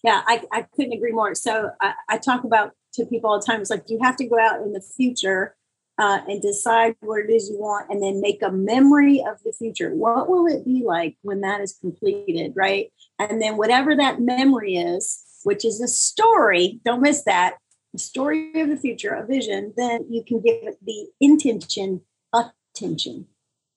Yeah 0.03 0.23
i, 0.25 0.41
I 0.51 0.63
couldn't 0.75 0.93
agree 0.93 1.11
more. 1.11 1.35
So 1.35 1.69
I, 1.81 1.93
I 2.09 2.17
talk 2.17 2.43
about 2.43 2.71
to 2.93 3.05
people 3.05 3.29
all 3.29 3.39
the 3.39 3.45
time 3.45 3.61
it's 3.61 3.69
like 3.69 3.83
you 3.89 3.99
have 4.01 4.15
to 4.15 4.25
go 4.25 4.39
out 4.39 4.61
in 4.61 4.71
the 4.71 4.81
future 4.81 5.54
uh, 5.97 6.19
and 6.27 6.41
decide 6.41 6.95
what 6.99 7.21
it 7.21 7.29
is 7.29 7.49
you 7.49 7.57
want 7.59 7.89
and 7.89 8.03
then 8.03 8.19
make 8.19 8.41
a 8.41 8.51
memory 8.51 9.23
of 9.27 9.41
the 9.43 9.53
future. 9.53 9.95
What 9.95 10.29
will 10.29 10.45
it 10.47 10.65
be 10.65 10.83
like 10.85 11.15
when 11.21 11.41
that 11.41 11.61
is 11.61 11.77
completed, 11.79 12.53
right? 12.55 12.91
And 13.17 13.41
then 13.41 13.57
whatever 13.57 13.95
that 13.95 14.19
memory 14.19 14.75
is, 14.75 15.23
which 15.43 15.63
is 15.63 15.79
a 15.79 15.87
story, 15.87 16.81
don't 16.83 17.01
miss 17.01 17.23
that, 17.23 17.55
a 17.93 17.97
story 17.97 18.59
of 18.59 18.69
the 18.69 18.77
future, 18.77 19.13
a 19.13 19.25
vision, 19.25 19.73
then 19.77 20.05
you 20.09 20.23
can 20.23 20.41
give 20.41 20.57
it 20.63 20.77
the 20.85 21.07
intention 21.21 22.01
attention, 22.33 23.27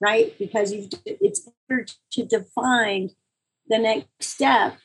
right? 0.00 0.36
Because 0.38 0.72
you've 0.72 0.88
it's 1.04 1.48
better 1.68 1.86
to 2.12 2.24
define 2.24 3.10
the 3.68 3.78
next 3.78 4.08
step 4.20 4.76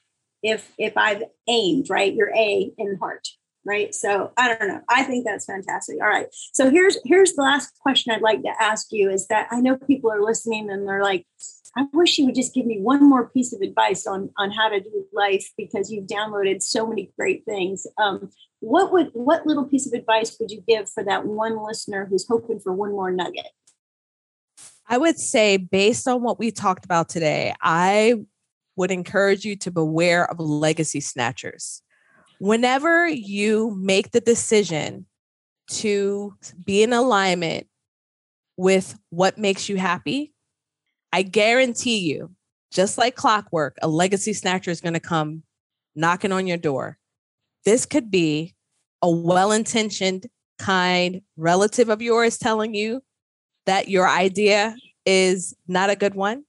if 0.43 0.71
if 0.77 0.95
I've 0.97 1.23
aimed, 1.47 1.89
right? 1.89 2.13
Your 2.13 2.29
A 2.35 2.71
in 2.77 2.97
heart 3.01 3.27
right? 3.65 3.93
So 3.93 4.31
i 4.37 4.47
don't 4.47 4.67
know. 4.67 4.81
I 4.89 5.03
think 5.03 5.25
that's 5.25 5.45
fantastic. 5.45 5.97
All 6.01 6.07
right. 6.07 6.27
So 6.51 6.69
here's 6.69 6.97
here's 7.05 7.33
the 7.33 7.41
last 7.41 7.73
question 7.79 8.13
i'd 8.13 8.21
like 8.21 8.41
to 8.43 8.53
ask 8.59 8.87
you 8.91 9.09
is 9.09 9.27
that 9.27 9.47
i 9.51 9.59
know 9.59 9.77
people 9.77 10.11
are 10.11 10.21
listening 10.21 10.69
and 10.69 10.87
they're 10.87 11.03
like 11.03 11.25
i 11.77 11.85
wish 11.93 12.17
you 12.17 12.25
would 12.25 12.35
just 12.35 12.53
give 12.53 12.65
me 12.65 12.79
one 12.79 13.07
more 13.07 13.29
piece 13.29 13.53
of 13.53 13.61
advice 13.61 14.05
on 14.07 14.29
on 14.37 14.51
how 14.51 14.69
to 14.69 14.79
do 14.79 15.05
life 15.13 15.49
because 15.57 15.91
you've 15.91 16.07
downloaded 16.07 16.61
so 16.61 16.87
many 16.87 17.11
great 17.17 17.45
things. 17.45 17.85
Um, 17.97 18.29
what 18.59 18.91
would 18.91 19.09
what 19.13 19.45
little 19.45 19.65
piece 19.65 19.87
of 19.87 19.93
advice 19.93 20.37
would 20.39 20.51
you 20.51 20.63
give 20.67 20.89
for 20.89 21.03
that 21.03 21.25
one 21.25 21.63
listener 21.65 22.07
who's 22.09 22.27
hoping 22.27 22.59
for 22.59 22.73
one 22.73 22.91
more 22.91 23.11
nugget? 23.11 23.47
I 24.87 24.97
would 24.97 25.17
say 25.17 25.57
based 25.57 26.07
on 26.07 26.21
what 26.21 26.39
we 26.39 26.51
talked 26.51 26.85
about 26.85 27.09
today 27.09 27.53
i 27.61 28.15
would 28.75 28.91
encourage 28.91 29.45
you 29.45 29.55
to 29.55 29.71
beware 29.71 30.29
of 30.29 30.39
legacy 30.39 30.99
snatchers 30.99 31.81
whenever 32.39 33.07
you 33.07 33.75
make 33.79 34.11
the 34.11 34.21
decision 34.21 35.05
to 35.67 36.35
be 36.63 36.83
in 36.83 36.93
alignment 36.93 37.67
with 38.57 38.97
what 39.09 39.37
makes 39.37 39.69
you 39.69 39.77
happy, 39.77 40.33
I 41.11 41.21
guarantee 41.23 41.99
you, 41.99 42.31
just 42.71 42.97
like 42.97 43.15
clockwork, 43.15 43.77
a 43.81 43.87
legacy 43.87 44.33
snatcher 44.33 44.71
is 44.71 44.81
going 44.81 44.93
to 44.93 44.99
come 44.99 45.43
knocking 45.95 46.31
on 46.31 46.47
your 46.47 46.57
door. 46.57 46.97
This 47.65 47.85
could 47.85 48.11
be 48.11 48.53
a 49.01 49.09
well 49.09 49.51
intentioned, 49.51 50.27
kind 50.59 51.21
relative 51.37 51.89
of 51.89 52.01
yours 52.01 52.37
telling 52.37 52.73
you 52.73 53.01
that 53.65 53.89
your 53.89 54.07
idea 54.07 54.75
is 55.05 55.55
not 55.67 55.89
a 55.89 55.95
good 55.95 56.15
one. 56.15 56.43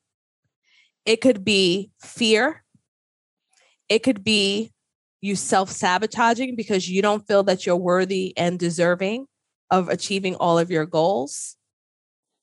It 1.05 1.21
could 1.21 1.45
be 1.45 1.91
fear. 2.01 2.65
It 3.89 4.03
could 4.03 4.25
be 4.25 4.73
you 5.25 5.37
self 5.37 5.71
sabotaging 5.71 6.55
because 6.55 6.89
you 6.89 7.01
don't 7.01 7.27
feel 7.27 7.43
that 7.45 7.65
you're 7.65 7.77
worthy 7.77 8.37
and 8.37 8.59
deserving 8.59 9.27
of 9.71 9.89
achieving 9.89 10.35
all 10.37 10.59
of 10.59 10.71
your 10.71 10.85
goals. 10.85 11.57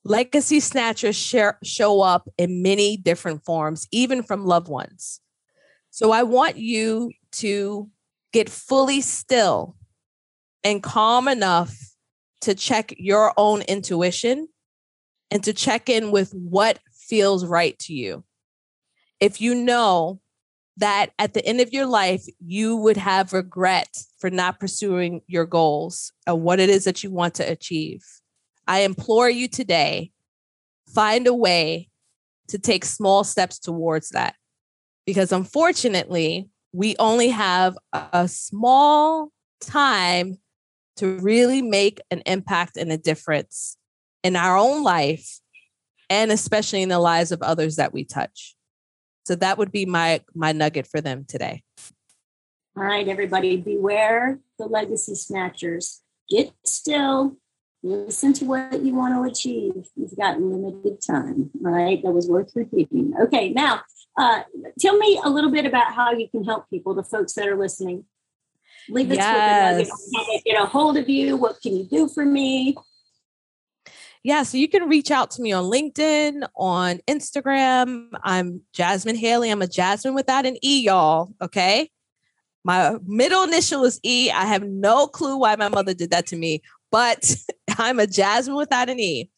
Legacy 0.03 0.59
snatchers 0.59 1.15
share, 1.15 1.59
show 1.63 2.01
up 2.01 2.27
in 2.39 2.63
many 2.63 2.97
different 2.97 3.45
forms, 3.45 3.88
even 3.91 4.23
from 4.23 4.45
loved 4.45 4.67
ones. 4.67 5.21
So 5.91 6.11
I 6.11 6.23
want 6.23 6.57
you 6.57 7.11
to 7.34 7.89
get 8.34 8.49
fully 8.49 9.01
still 9.01 9.75
and 10.63 10.82
calm 10.82 11.27
enough 11.27 11.75
to 12.41 12.55
check 12.55 12.95
your 12.97 13.34
own 13.38 13.61
intuition 13.63 14.47
and 15.29 15.43
to 15.43 15.53
check 15.53 15.88
in 15.88 16.09
with 16.09 16.32
what 16.32 16.79
feels 16.91 17.45
right 17.45 17.77
to 17.79 17.93
you. 17.93 18.23
If 19.19 19.39
you 19.39 19.53
know 19.53 20.20
that 20.82 21.11
at 21.17 21.34
the 21.34 21.45
end 21.45 21.61
of 21.61 21.71
your 21.71 21.86
life, 21.86 22.25
you 22.39 22.75
would 22.75 22.97
have 22.97 23.34
regret 23.34 23.88
for 24.19 24.29
not 24.29 24.59
pursuing 24.59 25.21
your 25.27 25.45
goals 25.45 26.11
and 26.27 26.41
what 26.41 26.59
it 26.59 26.69
is 26.69 26.84
that 26.84 27.03
you 27.03 27.11
want 27.11 27.36
to 27.36 27.49
achieve, 27.49 28.03
I 28.67 28.79
implore 28.79 29.29
you 29.29 29.47
today 29.47 30.11
find 30.93 31.25
a 31.27 31.34
way 31.34 31.89
to 32.49 32.59
take 32.59 32.84
small 32.84 33.23
steps 33.23 33.59
towards 33.59 34.09
that. 34.09 34.36
Because 35.05 35.32
unfortunately, 35.32 36.49
we 36.73 36.95
only 36.99 37.29
have 37.29 37.77
a 37.93 38.27
small 38.27 39.32
time 39.59 40.38
to 40.97 41.17
really 41.19 41.61
make 41.61 41.99
an 42.11 42.21
impact 42.25 42.77
and 42.77 42.91
a 42.91 42.97
difference 42.97 43.77
in 44.23 44.36
our 44.36 44.57
own 44.57 44.84
life 44.84 45.39
and 46.09 46.32
especially 46.32 46.82
in 46.82 46.89
the 46.89 46.99
lives 46.99 47.32
of 47.32 47.41
others 47.41 47.77
that 47.77 47.93
we 47.93 48.03
touch. 48.03 48.55
So 49.24 49.36
that 49.36 49.57
would 49.57 49.72
be 49.72 49.86
my 49.86 50.22
my 50.34 50.51
nugget 50.51 50.88
for 50.88 51.01
them 51.01 51.26
today. 51.28 51.63
All 52.78 52.84
right, 52.84 53.07
everybody, 53.07 53.57
beware 53.57 54.39
the 54.57 54.65
legacy 54.65 55.15
snatchers. 55.15 56.01
Get 56.30 56.53
still, 56.65 57.36
listen 57.84 58.32
to 58.34 58.45
what 58.45 58.82
you 58.82 58.95
want 58.95 59.13
to 59.13 59.30
achieve. 59.30 59.89
You've 59.95 60.15
got 60.15 60.39
limited 60.39 61.01
time, 61.05 61.51
right? 61.59 62.01
That 62.01 62.11
was 62.11 62.30
worth 62.30 62.51
repeating. 62.55 63.13
Okay, 63.24 63.49
now 63.49 63.82
uh, 64.17 64.43
tell 64.80 64.97
me 64.97 65.19
a 65.24 65.30
little 65.30 65.51
bit 65.51 65.65
about 65.65 65.93
how 65.93 66.13
you 66.13 66.30
can 66.30 66.45
help 66.45 66.69
people, 66.69 66.93
the 66.93 67.03
folks 67.03 67.34
that 67.34 67.47
are 67.47 67.57
listening. 67.57 68.05
Leave 68.89 69.11
us 69.11 69.17
yes. 69.17 69.78
with 69.78 69.89
a 69.89 69.91
nugget. 70.11 70.45
Get 70.45 70.61
a 70.61 70.65
hold 70.65 70.97
of 70.97 71.09
you. 71.09 71.36
What 71.36 71.61
can 71.61 71.76
you 71.76 71.86
do 71.86 72.07
for 72.07 72.26
me? 72.26 72.76
Yeah, 74.24 74.43
so 74.43 74.57
you 74.57 74.67
can 74.67 74.88
reach 74.88 75.09
out 75.09 75.32
to 75.32 75.41
me 75.41 75.51
on 75.51 75.63
LinkedIn, 75.63 76.47
on 76.55 76.99
Instagram. 77.07 78.09
I'm 78.24 78.61
Jasmine 78.72 79.15
Haley. 79.15 79.49
I'm 79.49 79.63
a 79.63 79.67
Jasmine 79.67 80.13
without 80.13 80.45
an 80.45 80.57
E, 80.63 80.84
y'all. 80.84 81.34
Okay. 81.41 81.89
My 82.63 82.97
middle 83.03 83.41
initial 83.41 83.84
is 83.84 83.99
E. 84.03 84.30
I 84.30 84.45
have 84.45 84.61
no 84.61 85.07
clue 85.07 85.38
why 85.38 85.55
my 85.55 85.69
mother 85.69 85.95
did 85.95 86.11
that 86.11 86.28
to 86.28 86.36
me, 86.36 86.61
but 86.91 87.36
I'm 87.80 87.99
a 87.99 88.05
Jasmine 88.05 88.57
without 88.57 88.89
an 88.89 88.99
E. 88.99 89.32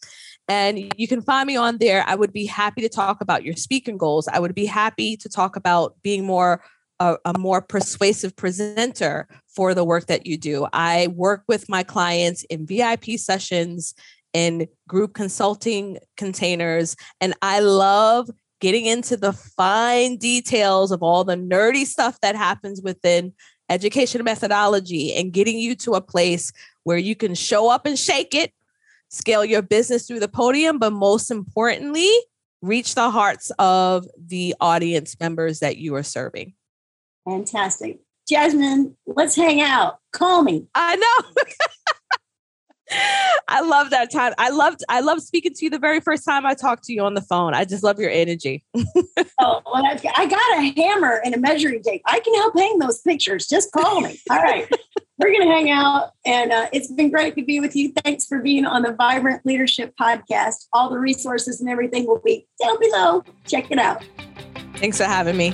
And 0.49 0.93
you 0.97 1.07
can 1.07 1.21
find 1.21 1.47
me 1.47 1.55
on 1.55 1.77
there. 1.77 2.03
I 2.05 2.15
would 2.15 2.33
be 2.33 2.45
happy 2.45 2.81
to 2.81 2.89
talk 2.89 3.21
about 3.21 3.45
your 3.45 3.55
speaking 3.55 3.97
goals. 3.97 4.27
I 4.27 4.39
would 4.39 4.53
be 4.53 4.65
happy 4.65 5.15
to 5.15 5.29
talk 5.29 5.55
about 5.55 5.95
being 6.03 6.25
more 6.25 6.61
a, 6.99 7.17
a, 7.25 7.37
more 7.39 7.61
persuasive 7.61 8.35
presenter 8.35 9.27
for 9.47 9.73
the 9.73 9.83
work 9.83 10.07
that 10.07 10.25
you 10.25 10.37
do. 10.37 10.67
I 10.73 11.07
work 11.07 11.43
with 11.47 11.67
my 11.67 11.83
clients 11.83 12.43
in 12.43 12.67
VIP 12.67 13.17
sessions, 13.17 13.95
in 14.33 14.67
group 14.87 15.13
consulting 15.13 15.99
containers, 16.17 16.95
and 17.21 17.33
I 17.41 17.59
love 17.59 18.29
getting 18.59 18.85
into 18.85 19.17
the 19.17 19.33
fine 19.33 20.17
details 20.17 20.91
of 20.91 21.03
all 21.03 21.23
the 21.23 21.35
nerdy 21.35 21.85
stuff 21.85 22.19
that 22.21 22.35
happens 22.35 22.81
within 22.81 23.33
education 23.69 24.23
methodology 24.23 25.13
and 25.13 25.33
getting 25.33 25.57
you 25.57 25.75
to 25.75 25.93
a 25.93 26.01
place 26.01 26.51
where 26.83 26.97
you 26.97 27.15
can 27.15 27.35
show 27.35 27.69
up 27.69 27.85
and 27.85 27.99
shake 27.99 28.33
it, 28.33 28.53
scale 29.09 29.43
your 29.43 29.61
business 29.61 30.07
through 30.07 30.19
the 30.19 30.27
podium, 30.27 30.79
but 30.79 30.93
most 30.93 31.29
importantly, 31.29 32.09
reach 32.61 32.95
the 32.95 33.11
hearts 33.11 33.51
of 33.59 34.07
the 34.17 34.55
audience 34.61 35.19
members 35.19 35.59
that 35.59 35.77
you 35.77 35.93
are 35.95 36.03
serving. 36.03 36.53
Fantastic. 37.25 37.99
Jasmine, 38.27 38.95
let's 39.05 39.35
hang 39.35 39.61
out. 39.61 39.99
Call 40.13 40.43
me. 40.43 40.67
I 40.73 40.95
know. 40.95 41.43
I 43.47 43.61
love 43.61 43.89
that 43.91 44.11
time. 44.11 44.33
I 44.37 44.49
loved 44.49 44.83
I 44.89 45.01
loved 45.01 45.21
speaking 45.21 45.53
to 45.53 45.65
you 45.65 45.69
the 45.69 45.79
very 45.79 45.99
first 45.99 46.25
time 46.25 46.45
I 46.45 46.53
talked 46.53 46.83
to 46.85 46.93
you 46.93 47.03
on 47.03 47.13
the 47.13 47.21
phone. 47.21 47.53
I 47.53 47.65
just 47.65 47.83
love 47.83 47.99
your 47.99 48.09
energy. 48.09 48.63
oh, 48.75 49.61
well, 49.65 49.85
I 49.85 50.25
got 50.25 50.57
a 50.57 50.73
hammer 50.75 51.21
and 51.23 51.35
a 51.35 51.39
measuring 51.39 51.83
tape. 51.83 52.01
I 52.05 52.19
can 52.19 52.33
help 52.35 52.57
hang 52.57 52.79
those 52.79 53.01
pictures. 53.01 53.47
Just 53.47 53.71
call 53.71 54.01
me. 54.01 54.19
All 54.29 54.41
right. 54.41 54.67
We're 55.19 55.31
going 55.31 55.47
to 55.47 55.53
hang 55.53 55.69
out. 55.69 56.11
And 56.25 56.51
uh, 56.51 56.67
it's 56.73 56.91
been 56.91 57.11
great 57.11 57.35
to 57.35 57.43
be 57.43 57.59
with 57.59 57.75
you. 57.75 57.93
Thanks 58.03 58.25
for 58.25 58.39
being 58.39 58.65
on 58.65 58.81
the 58.81 58.93
Vibrant 58.93 59.45
Leadership 59.45 59.93
Podcast. 59.99 60.65
All 60.73 60.89
the 60.89 60.97
resources 60.97 61.61
and 61.61 61.69
everything 61.69 62.07
will 62.07 62.21
be 62.25 62.47
down 62.61 62.79
below. 62.79 63.23
Check 63.45 63.69
it 63.69 63.77
out. 63.77 64.03
Thanks 64.77 64.97
for 64.97 65.05
having 65.05 65.37
me. 65.37 65.53